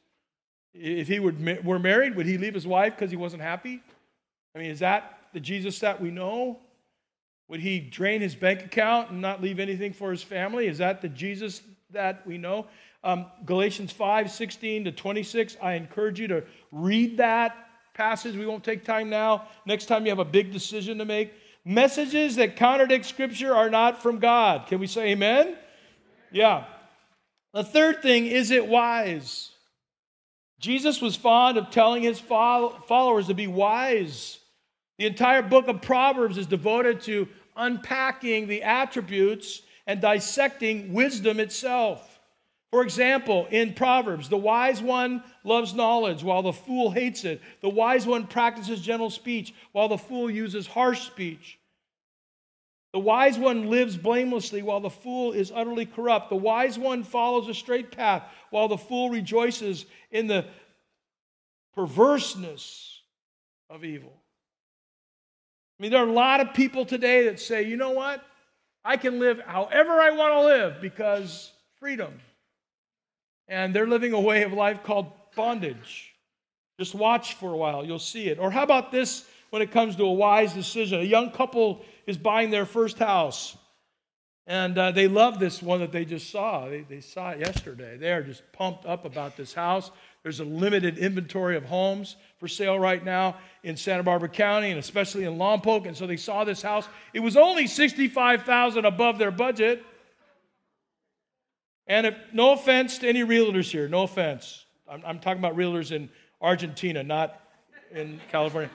If 0.81 1.09
he 1.09 1.19
would, 1.19 1.65
were 1.65 1.77
married, 1.77 2.15
would 2.15 2.25
he 2.25 2.37
leave 2.37 2.53
his 2.53 2.65
wife 2.65 2.95
because 2.95 3.11
he 3.11 3.17
wasn't 3.17 3.41
happy? 3.41 3.81
I 4.55 4.59
mean, 4.59 4.71
is 4.71 4.79
that 4.79 5.19
the 5.33 5.39
Jesus 5.39 5.79
that 5.79 6.01
we 6.01 6.09
know? 6.09 6.57
Would 7.49 7.59
he 7.59 7.79
drain 7.79 8.21
his 8.21 8.33
bank 8.33 8.63
account 8.63 9.11
and 9.11 9.21
not 9.21 9.41
leave 9.41 9.59
anything 9.59 9.91
for 9.91 10.09
his 10.09 10.23
family? 10.23 10.67
Is 10.67 10.77
that 10.77 11.01
the 11.01 11.09
Jesus 11.09 11.61
that 11.91 12.25
we 12.25 12.37
know? 12.37 12.67
Um, 13.03 13.25
Galatians 13.45 13.91
5 13.91 14.31
16 14.31 14.85
to 14.85 14.91
26. 14.91 15.57
I 15.61 15.73
encourage 15.73 16.19
you 16.19 16.27
to 16.29 16.43
read 16.71 17.17
that 17.17 17.55
passage. 17.93 18.35
We 18.35 18.45
won't 18.45 18.63
take 18.63 18.85
time 18.85 19.09
now. 19.09 19.47
Next 19.65 19.87
time 19.87 20.05
you 20.05 20.11
have 20.11 20.19
a 20.19 20.25
big 20.25 20.53
decision 20.53 20.97
to 20.99 21.05
make. 21.05 21.33
Messages 21.65 22.37
that 22.37 22.55
contradict 22.55 23.05
Scripture 23.05 23.53
are 23.53 23.69
not 23.69 24.01
from 24.01 24.19
God. 24.19 24.67
Can 24.67 24.79
we 24.79 24.87
say 24.87 25.09
amen? 25.09 25.57
Yeah. 26.31 26.65
The 27.53 27.63
third 27.63 28.01
thing 28.01 28.27
is 28.27 28.51
it 28.51 28.65
wise? 28.65 29.51
Jesus 30.59 31.01
was 31.01 31.15
fond 31.15 31.57
of 31.57 31.71
telling 31.71 32.03
his 32.03 32.19
followers 32.19 33.27
to 33.27 33.33
be 33.33 33.47
wise. 33.47 34.39
The 34.97 35.05
entire 35.05 35.41
book 35.41 35.67
of 35.67 35.81
Proverbs 35.81 36.37
is 36.37 36.47
devoted 36.47 37.01
to 37.01 37.27
unpacking 37.55 38.47
the 38.47 38.63
attributes 38.63 39.61
and 39.87 40.01
dissecting 40.01 40.93
wisdom 40.93 41.39
itself. 41.39 42.19
For 42.71 42.83
example, 42.83 43.47
in 43.49 43.73
Proverbs, 43.73 44.29
the 44.29 44.37
wise 44.37 44.81
one 44.81 45.23
loves 45.43 45.73
knowledge 45.73 46.23
while 46.23 46.41
the 46.41 46.53
fool 46.53 46.91
hates 46.91 47.25
it. 47.25 47.41
The 47.61 47.69
wise 47.69 48.05
one 48.05 48.27
practices 48.27 48.81
gentle 48.81 49.09
speech 49.09 49.53
while 49.71 49.87
the 49.87 49.97
fool 49.97 50.29
uses 50.29 50.67
harsh 50.67 51.01
speech. 51.01 51.58
The 52.93 52.99
wise 52.99 53.37
one 53.37 53.69
lives 53.69 53.97
blamelessly 53.97 54.63
while 54.63 54.79
the 54.79 54.89
fool 54.89 55.31
is 55.31 55.51
utterly 55.53 55.85
corrupt. 55.85 56.29
The 56.29 56.35
wise 56.35 56.79
one 56.79 57.03
follows 57.03 57.47
a 57.47 57.53
straight 57.53 57.91
path 57.91 58.23
while 58.49 58.67
the 58.67 58.77
fool 58.77 59.09
rejoices 59.11 59.85
in 60.11 60.27
the 60.27 60.45
perverseness 61.75 63.01
of 63.69 63.83
evil. 63.83 64.13
I 65.79 65.83
mean, 65.83 65.91
there 65.91 66.03
are 66.03 66.07
a 66.07 66.11
lot 66.11 66.41
of 66.41 66.53
people 66.53 66.85
today 66.85 67.25
that 67.25 67.39
say, 67.39 67.63
you 67.63 67.77
know 67.77 67.91
what? 67.91 68.23
I 68.83 68.97
can 68.97 69.19
live 69.19 69.39
however 69.45 69.91
I 69.91 70.11
want 70.11 70.33
to 70.33 70.41
live 70.45 70.81
because 70.81 71.51
freedom 71.79 72.19
and 73.47 73.73
they're 73.73 73.87
living 73.87 74.13
a 74.13 74.19
way 74.19 74.43
of 74.43 74.53
life 74.53 74.83
called 74.83 75.11
bondage. 75.35 76.13
Just 76.79 76.95
watch 76.95 77.33
for 77.35 77.53
a 77.53 77.57
while, 77.57 77.85
you'll 77.85 77.99
see 77.99 78.27
it. 78.29 78.39
Or 78.39 78.49
how 78.49 78.63
about 78.63 78.91
this 78.91 79.25
when 79.49 79.61
it 79.61 79.71
comes 79.71 79.95
to 79.97 80.05
a 80.05 80.13
wise 80.13 80.53
decision? 80.53 81.01
A 81.01 81.03
young 81.03 81.31
couple 81.31 81.81
is 82.09 82.17
buying 82.17 82.49
their 82.49 82.65
first 82.65 82.97
house. 82.97 83.55
And 84.47 84.75
uh, 84.79 84.89
they 84.89 85.07
love 85.07 85.39
this 85.39 85.61
one 85.61 85.79
that 85.81 85.91
they 85.91 86.05
just 86.05 86.31
saw. 86.31 86.67
They, 86.67 86.81
they 86.81 87.01
saw 87.01 87.29
it 87.29 87.39
yesterday. 87.39 87.97
They 87.97 88.11
are 88.11 88.23
just 88.23 88.41
pumped 88.51 88.87
up 88.87 89.05
about 89.05 89.37
this 89.37 89.53
house. 89.53 89.91
There's 90.23 90.39
a 90.39 90.43
limited 90.43 90.97
inventory 90.97 91.55
of 91.55 91.65
homes 91.65 92.15
for 92.39 92.47
sale 92.47 92.79
right 92.79 93.05
now 93.05 93.37
in 93.61 93.77
Santa 93.77 94.01
Barbara 94.01 94.27
County 94.27 94.71
and 94.71 94.79
especially 94.79 95.25
in 95.25 95.37
Lompoc. 95.37 95.85
And 95.85 95.95
so 95.95 96.07
they 96.07 96.17
saw 96.17 96.43
this 96.43 96.63
house. 96.63 96.89
It 97.13 97.19
was 97.19 97.37
only 97.37 97.67
65000 97.67 98.85
above 98.85 99.19
their 99.19 99.31
budget. 99.31 99.85
And 101.85 102.07
if, 102.07 102.15
no 102.33 102.53
offense 102.53 102.97
to 102.99 103.07
any 103.07 103.23
realtors 103.23 103.69
here, 103.69 103.87
no 103.87 104.01
offense. 104.01 104.65
I'm, 104.89 105.03
I'm 105.05 105.19
talking 105.19 105.39
about 105.39 105.55
realtors 105.55 105.91
in 105.91 106.09
Argentina, 106.41 107.03
not 107.03 107.39
in 107.91 108.19
California. 108.31 108.71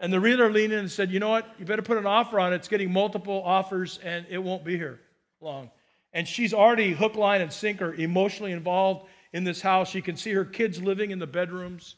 And 0.00 0.10
the 0.10 0.18
realtor 0.18 0.50
leaned 0.50 0.72
in 0.72 0.78
and 0.78 0.90
said, 0.90 1.10
You 1.10 1.20
know 1.20 1.28
what? 1.28 1.54
You 1.58 1.66
better 1.66 1.82
put 1.82 1.98
an 1.98 2.06
offer 2.06 2.40
on 2.40 2.52
it. 2.52 2.56
It's 2.56 2.68
getting 2.68 2.90
multiple 2.90 3.42
offers 3.44 3.98
and 4.02 4.26
it 4.30 4.38
won't 4.38 4.64
be 4.64 4.76
here 4.76 4.98
long. 5.40 5.70
And 6.12 6.26
she's 6.26 6.54
already 6.54 6.92
hook, 6.92 7.14
line, 7.14 7.42
and 7.42 7.52
sinker 7.52 7.94
emotionally 7.94 8.52
involved 8.52 9.06
in 9.32 9.44
this 9.44 9.60
house. 9.60 9.90
She 9.90 10.00
can 10.00 10.16
see 10.16 10.32
her 10.32 10.44
kids 10.44 10.82
living 10.82 11.10
in 11.10 11.18
the 11.18 11.26
bedrooms. 11.26 11.96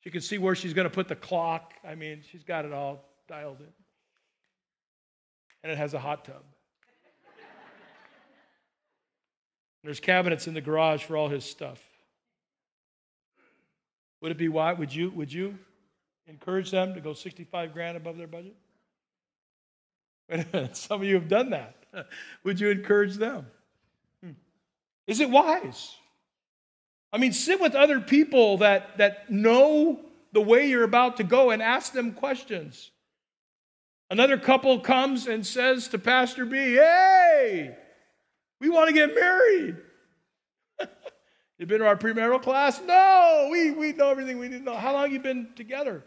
She 0.00 0.10
can 0.10 0.20
see 0.20 0.38
where 0.38 0.54
she's 0.54 0.74
going 0.74 0.84
to 0.84 0.94
put 0.94 1.08
the 1.08 1.16
clock. 1.16 1.72
I 1.84 1.94
mean, 1.94 2.22
she's 2.30 2.44
got 2.44 2.64
it 2.64 2.72
all 2.72 3.04
dialed 3.26 3.60
in. 3.60 3.66
And 5.64 5.72
it 5.72 5.78
has 5.78 5.94
a 5.94 5.98
hot 5.98 6.26
tub. 6.26 6.42
There's 9.82 10.00
cabinets 10.00 10.46
in 10.46 10.54
the 10.54 10.60
garage 10.60 11.02
for 11.02 11.16
all 11.16 11.28
his 11.28 11.44
stuff. 11.44 11.82
Would 14.20 14.32
it 14.32 14.38
be 14.38 14.48
why? 14.48 14.72
Would 14.72 14.94
you, 14.94 15.10
would 15.10 15.32
you 15.32 15.58
encourage 16.28 16.70
them 16.70 16.94
to 16.94 17.00
go 17.00 17.14
65 17.14 17.72
grand 17.72 17.96
above 17.96 18.16
their 18.16 18.26
budget? 18.26 18.54
Some 20.76 21.00
of 21.00 21.06
you 21.06 21.14
have 21.14 21.28
done 21.28 21.50
that. 21.50 21.74
Would 22.44 22.60
you 22.60 22.70
encourage 22.70 23.16
them? 23.16 23.46
Hmm. 24.22 24.32
Is 25.06 25.20
it 25.20 25.30
wise? 25.30 25.96
I 27.12 27.18
mean, 27.18 27.32
sit 27.32 27.60
with 27.60 27.74
other 27.74 28.00
people 28.00 28.58
that, 28.58 28.98
that 28.98 29.30
know 29.30 30.00
the 30.32 30.42
way 30.42 30.68
you're 30.68 30.84
about 30.84 31.16
to 31.16 31.24
go 31.24 31.50
and 31.50 31.62
ask 31.62 31.92
them 31.92 32.12
questions. 32.12 32.90
Another 34.10 34.36
couple 34.36 34.78
comes 34.80 35.26
and 35.26 35.46
says 35.46 35.88
to 35.88 35.98
Pastor 35.98 36.44
B, 36.44 36.56
Hey, 36.74 37.74
we 38.60 38.68
want 38.68 38.88
to 38.88 38.94
get 38.94 39.14
married. 39.14 39.76
You've 41.58 41.68
been 41.68 41.80
to 41.80 41.86
our 41.86 41.96
premarital 41.96 42.42
class? 42.42 42.80
No, 42.84 43.48
we, 43.50 43.70
we 43.70 43.92
know 43.92 44.10
everything 44.10 44.38
we 44.38 44.48
need 44.48 44.58
to 44.58 44.64
know. 44.64 44.76
How 44.76 44.92
long 44.92 45.10
you 45.10 45.20
been 45.20 45.48
together? 45.56 46.04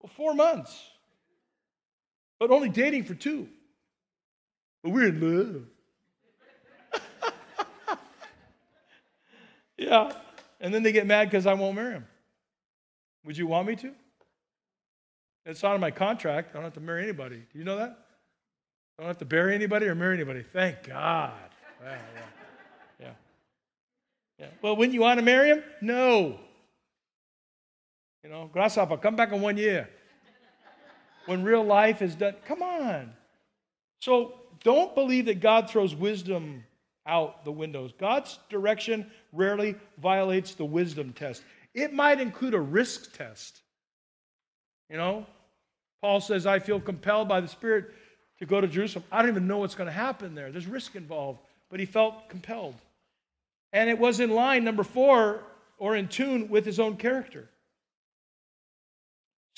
Well, 0.00 0.10
four 0.16 0.34
months. 0.34 0.90
But 2.38 2.50
only 2.50 2.68
dating 2.68 3.04
for 3.04 3.14
two. 3.14 3.48
But 4.82 4.90
we're 4.90 5.08
in 5.08 5.20
love. 5.20 5.62
yeah. 9.76 10.12
And 10.60 10.72
then 10.72 10.82
they 10.82 10.92
get 10.92 11.06
mad 11.06 11.30
because 11.30 11.46
I 11.46 11.54
won't 11.54 11.76
marry 11.76 11.94
him. 11.94 12.06
Would 13.24 13.36
you 13.36 13.46
want 13.46 13.66
me 13.66 13.76
to? 13.76 13.92
It's 15.44 15.62
not 15.62 15.74
in 15.74 15.80
my 15.80 15.90
contract. 15.90 16.50
I 16.50 16.54
don't 16.54 16.64
have 16.64 16.74
to 16.74 16.80
marry 16.80 17.02
anybody. 17.02 17.42
Do 17.52 17.58
you 17.58 17.64
know 17.64 17.76
that? 17.76 17.98
I 18.98 19.02
don't 19.02 19.08
have 19.08 19.18
to 19.18 19.24
bury 19.24 19.54
anybody 19.54 19.86
or 19.86 19.94
marry 19.94 20.14
anybody. 20.14 20.44
Thank 20.52 20.84
God. 20.84 21.32
Yeah, 21.82 21.90
yeah. 21.90 22.20
yeah. 23.00 23.12
yeah. 24.38 24.46
Well, 24.60 24.76
wouldn't 24.76 24.94
you 24.94 25.00
want 25.00 25.18
to 25.18 25.24
marry 25.24 25.48
him? 25.48 25.62
No. 25.80 26.38
You 28.28 28.34
know, 28.34 28.50
grasshopper, 28.52 28.98
come 28.98 29.16
back 29.16 29.32
in 29.32 29.40
one 29.40 29.56
year. 29.56 29.88
When 31.24 31.42
real 31.44 31.64
life 31.64 32.02
is 32.02 32.14
done, 32.14 32.34
come 32.46 32.62
on. 32.62 33.10
So 34.00 34.34
don't 34.62 34.94
believe 34.94 35.24
that 35.26 35.40
God 35.40 35.70
throws 35.70 35.94
wisdom 35.94 36.62
out 37.06 37.46
the 37.46 37.52
windows. 37.52 37.94
God's 37.98 38.38
direction 38.50 39.10
rarely 39.32 39.76
violates 39.96 40.54
the 40.54 40.66
wisdom 40.66 41.14
test. 41.14 41.42
It 41.72 41.94
might 41.94 42.20
include 42.20 42.52
a 42.52 42.60
risk 42.60 43.16
test. 43.16 43.62
You 44.90 44.98
know, 44.98 45.24
Paul 46.02 46.20
says, 46.20 46.44
I 46.44 46.58
feel 46.58 46.80
compelled 46.80 47.28
by 47.28 47.40
the 47.40 47.48
Spirit 47.48 47.86
to 48.40 48.44
go 48.44 48.60
to 48.60 48.68
Jerusalem. 48.68 49.06
I 49.10 49.22
don't 49.22 49.30
even 49.30 49.46
know 49.46 49.56
what's 49.56 49.74
going 49.74 49.88
to 49.88 49.90
happen 49.90 50.34
there. 50.34 50.52
There's 50.52 50.66
risk 50.66 50.96
involved, 50.96 51.40
but 51.70 51.80
he 51.80 51.86
felt 51.86 52.28
compelled. 52.28 52.74
And 53.72 53.88
it 53.88 53.98
was 53.98 54.20
in 54.20 54.28
line, 54.28 54.64
number 54.64 54.84
four, 54.84 55.44
or 55.78 55.96
in 55.96 56.08
tune 56.08 56.50
with 56.50 56.66
his 56.66 56.78
own 56.78 56.98
character. 56.98 57.48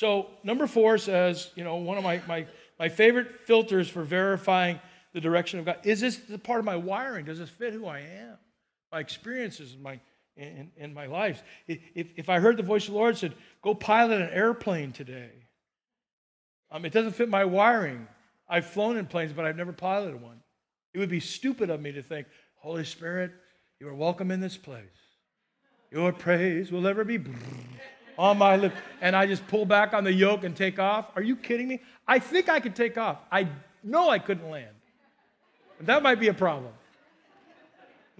So, 0.01 0.29
number 0.43 0.67
four 0.67 0.97
says, 0.97 1.51
you 1.57 1.63
know, 1.63 1.77
one 1.77 1.99
of 1.99 2.05
my, 2.05 2.23
my, 2.27 2.47
my 2.79 2.89
favorite 2.89 3.43
filters 3.45 3.87
for 3.87 4.03
verifying 4.03 4.81
the 5.13 5.21
direction 5.21 5.59
of 5.59 5.67
God 5.67 5.77
is 5.83 6.01
this 6.01 6.17
the 6.17 6.39
part 6.39 6.59
of 6.59 6.65
my 6.65 6.77
wiring? 6.77 7.27
Does 7.27 7.39
this 7.39 7.51
fit 7.51 7.75
who 7.75 7.85
I 7.85 7.99
am? 7.99 8.39
My 8.91 9.01
experiences, 9.01 9.77
my, 9.79 10.01
in, 10.39 10.71
in 10.79 10.95
my 10.95 11.05
life. 11.05 11.43
If, 11.69 11.81
if 12.17 12.31
I 12.31 12.39
heard 12.41 12.57
the 12.57 12.63
voice 12.63 12.87
of 12.89 12.95
the 12.95 12.99
Lord 12.99 13.19
said, 13.19 13.35
go 13.61 13.75
pilot 13.75 14.23
an 14.23 14.31
airplane 14.31 14.93
today, 14.93 15.33
um, 16.71 16.87
it 16.87 16.95
doesn't 16.95 17.13
fit 17.13 17.29
my 17.29 17.45
wiring. 17.45 18.09
I've 18.49 18.65
flown 18.65 18.97
in 18.97 19.05
planes, 19.05 19.35
but 19.35 19.45
I've 19.45 19.59
never 19.59 19.75
piloted 19.75 20.23
one. 20.23 20.41
It 20.95 20.99
would 20.99 21.11
be 21.11 21.21
stupid 21.21 21.69
of 21.69 21.79
me 21.79 21.93
to 21.93 22.03
think, 22.03 22.27
Holy 22.57 22.87
Spirit, 22.87 23.33
you 23.79 23.87
are 23.87 23.95
welcome 23.95 24.31
in 24.31 24.41
this 24.41 24.57
place. 24.57 24.87
Your 25.91 26.11
praise 26.11 26.73
will 26.73 26.87
ever 26.87 27.05
be 27.05 27.19
on 28.19 28.39
my 28.39 28.57
lips. 28.57 28.77
And 29.01 29.15
I 29.15 29.27
just 29.27 29.47
pull 29.49 29.65
back 29.65 29.95
on 29.95 30.05
the 30.05 30.13
yoke 30.13 30.45
and 30.45 30.57
take 30.57 30.79
off. 30.79 31.07
Are 31.17 31.23
you 31.23 31.37
kidding 31.37 31.69
me? 31.69 31.81
I 32.07 32.19
think 32.19 32.49
I 32.49 32.61
could 32.61 32.75
take 32.75 32.99
off. 32.99 33.19
I 33.31 33.49
know 33.83 34.11
I 34.11 34.19
couldn't 34.19 34.51
land. 34.51 34.75
That 35.81 36.03
might 36.03 36.21
be 36.21 36.29
a 36.29 36.35
problem. 36.35 36.73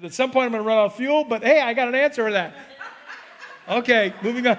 At 0.03 0.15
some 0.15 0.31
point, 0.31 0.47
I'm 0.47 0.53
going 0.53 0.63
to 0.63 0.69
run 0.69 0.79
out 0.79 0.87
of 0.87 0.95
fuel, 0.95 1.25
but 1.25 1.43
hey, 1.43 1.61
I 1.61 1.75
got 1.75 1.89
an 1.89 1.95
answer 1.95 2.25
for 2.25 2.33
that. 2.33 2.55
Okay, 3.69 4.15
moving 4.23 4.47
on. 4.47 4.59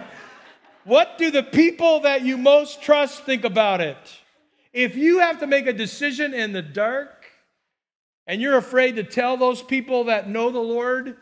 What 0.84 1.18
do 1.18 1.32
the 1.32 1.44
people 1.44 2.02
that 2.02 2.24
you 2.24 2.38
most 2.38 2.82
trust 2.82 3.26
think 3.26 3.44
about 3.44 3.82
it? 3.82 3.98
If 4.74 4.96
you 4.96 5.20
have 5.20 5.40
to 5.40 5.48
make 5.48 5.68
a 5.68 5.74
decision 5.74 6.34
in 6.34 6.54
the 6.54 6.62
dark 6.62 7.26
and 8.28 8.42
you're 8.42 8.58
afraid 8.58 8.96
to 8.96 9.04
tell 9.04 9.36
those 9.36 9.62
people 9.62 10.06
that 10.06 10.30
know 10.30 10.50
the 10.52 10.60
Lord, 10.60 11.18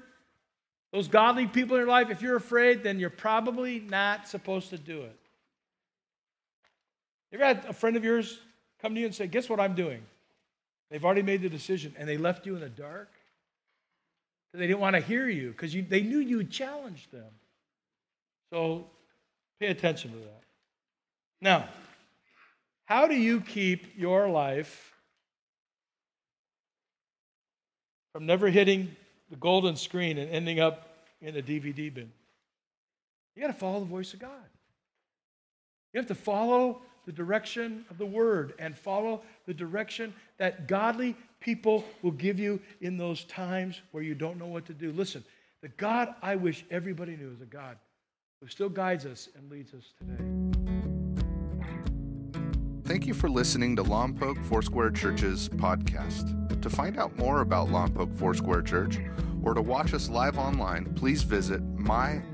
those 0.91 1.07
godly 1.07 1.45
people 1.45 1.75
in 1.75 1.81
your 1.81 1.89
life, 1.89 2.09
if 2.09 2.21
you're 2.21 2.35
afraid, 2.35 2.83
then 2.83 2.99
you're 2.99 3.09
probably 3.09 3.79
not 3.79 4.27
supposed 4.27 4.71
to 4.71 4.77
do 4.77 5.01
it. 5.01 5.19
You 7.31 7.39
ever 7.39 7.45
had 7.45 7.65
a 7.69 7.73
friend 7.73 7.95
of 7.95 8.03
yours 8.03 8.39
come 8.81 8.95
to 8.95 8.99
you 8.99 9.05
and 9.05 9.13
say, 9.13 9.27
Guess 9.27 9.49
what 9.49 9.59
I'm 9.59 9.75
doing? 9.75 10.01
They've 10.89 11.03
already 11.03 11.21
made 11.21 11.41
the 11.41 11.49
decision 11.49 11.93
and 11.97 12.09
they 12.09 12.17
left 12.17 12.45
you 12.47 12.55
in 12.55 12.61
the 12.61 12.69
dark? 12.69 13.09
They 14.53 14.65
didn't 14.65 14.79
want 14.79 14.95
to 14.95 15.01
hear 15.01 15.29
you 15.29 15.51
because 15.51 15.73
they 15.73 16.01
knew 16.01 16.17
you 16.17 16.37
would 16.37 16.49
challenge 16.49 17.07
them. 17.11 17.29
So 18.51 18.87
pay 19.59 19.67
attention 19.67 20.11
to 20.11 20.17
that. 20.17 20.43
Now, 21.39 21.69
how 22.85 23.07
do 23.07 23.13
you 23.13 23.41
keep 23.41 23.95
your 23.95 24.27
life 24.27 24.91
from 28.11 28.25
never 28.25 28.49
hitting 28.49 28.95
the 29.29 29.35
golden 29.37 29.75
screen 29.75 30.17
and 30.17 30.29
ending 30.29 30.59
up 30.59 30.89
in 31.21 31.35
a 31.35 31.41
DVD 31.41 31.93
bin. 31.93 32.11
You 33.35 33.41
got 33.41 33.47
to 33.47 33.53
follow 33.53 33.79
the 33.79 33.85
voice 33.85 34.13
of 34.13 34.19
God. 34.19 34.31
You 35.93 35.99
have 35.99 36.07
to 36.07 36.15
follow 36.15 36.81
the 37.05 37.11
direction 37.11 37.85
of 37.89 37.97
the 37.97 38.05
word 38.05 38.53
and 38.59 38.77
follow 38.77 39.21
the 39.45 39.53
direction 39.53 40.13
that 40.37 40.67
godly 40.67 41.15
people 41.39 41.83
will 42.01 42.11
give 42.11 42.39
you 42.39 42.59
in 42.81 42.97
those 42.97 43.23
times 43.25 43.81
where 43.91 44.03
you 44.03 44.13
don't 44.13 44.37
know 44.37 44.47
what 44.47 44.65
to 44.67 44.73
do. 44.73 44.91
Listen, 44.91 45.23
the 45.61 45.69
God 45.69 46.13
I 46.21 46.35
wish 46.35 46.65
everybody 46.69 47.15
knew 47.15 47.31
is 47.31 47.41
a 47.41 47.45
God 47.45 47.77
who 48.41 48.47
still 48.47 48.69
guides 48.69 49.05
us 49.05 49.29
and 49.35 49.49
leads 49.49 49.73
us 49.73 49.93
today. 49.97 50.48
Thank 52.89 53.05
you 53.05 53.13
for 53.13 53.29
listening 53.29 53.75
to 53.75 53.83
Lompoc 53.83 54.43
Foursquare 54.45 54.89
Church's 54.89 55.47
podcast. 55.47 56.59
To 56.59 56.69
find 56.71 56.97
out 56.97 57.15
more 57.19 57.41
about 57.41 57.67
Lompoc 57.67 58.17
Foursquare 58.17 58.63
Church 58.63 58.97
or 59.43 59.53
to 59.53 59.61
watch 59.61 59.93
us 59.93 60.09
live 60.09 60.39
online, 60.39 60.91
please 60.95 61.21
visit 61.21 61.61
mylfc.com. 61.77 62.29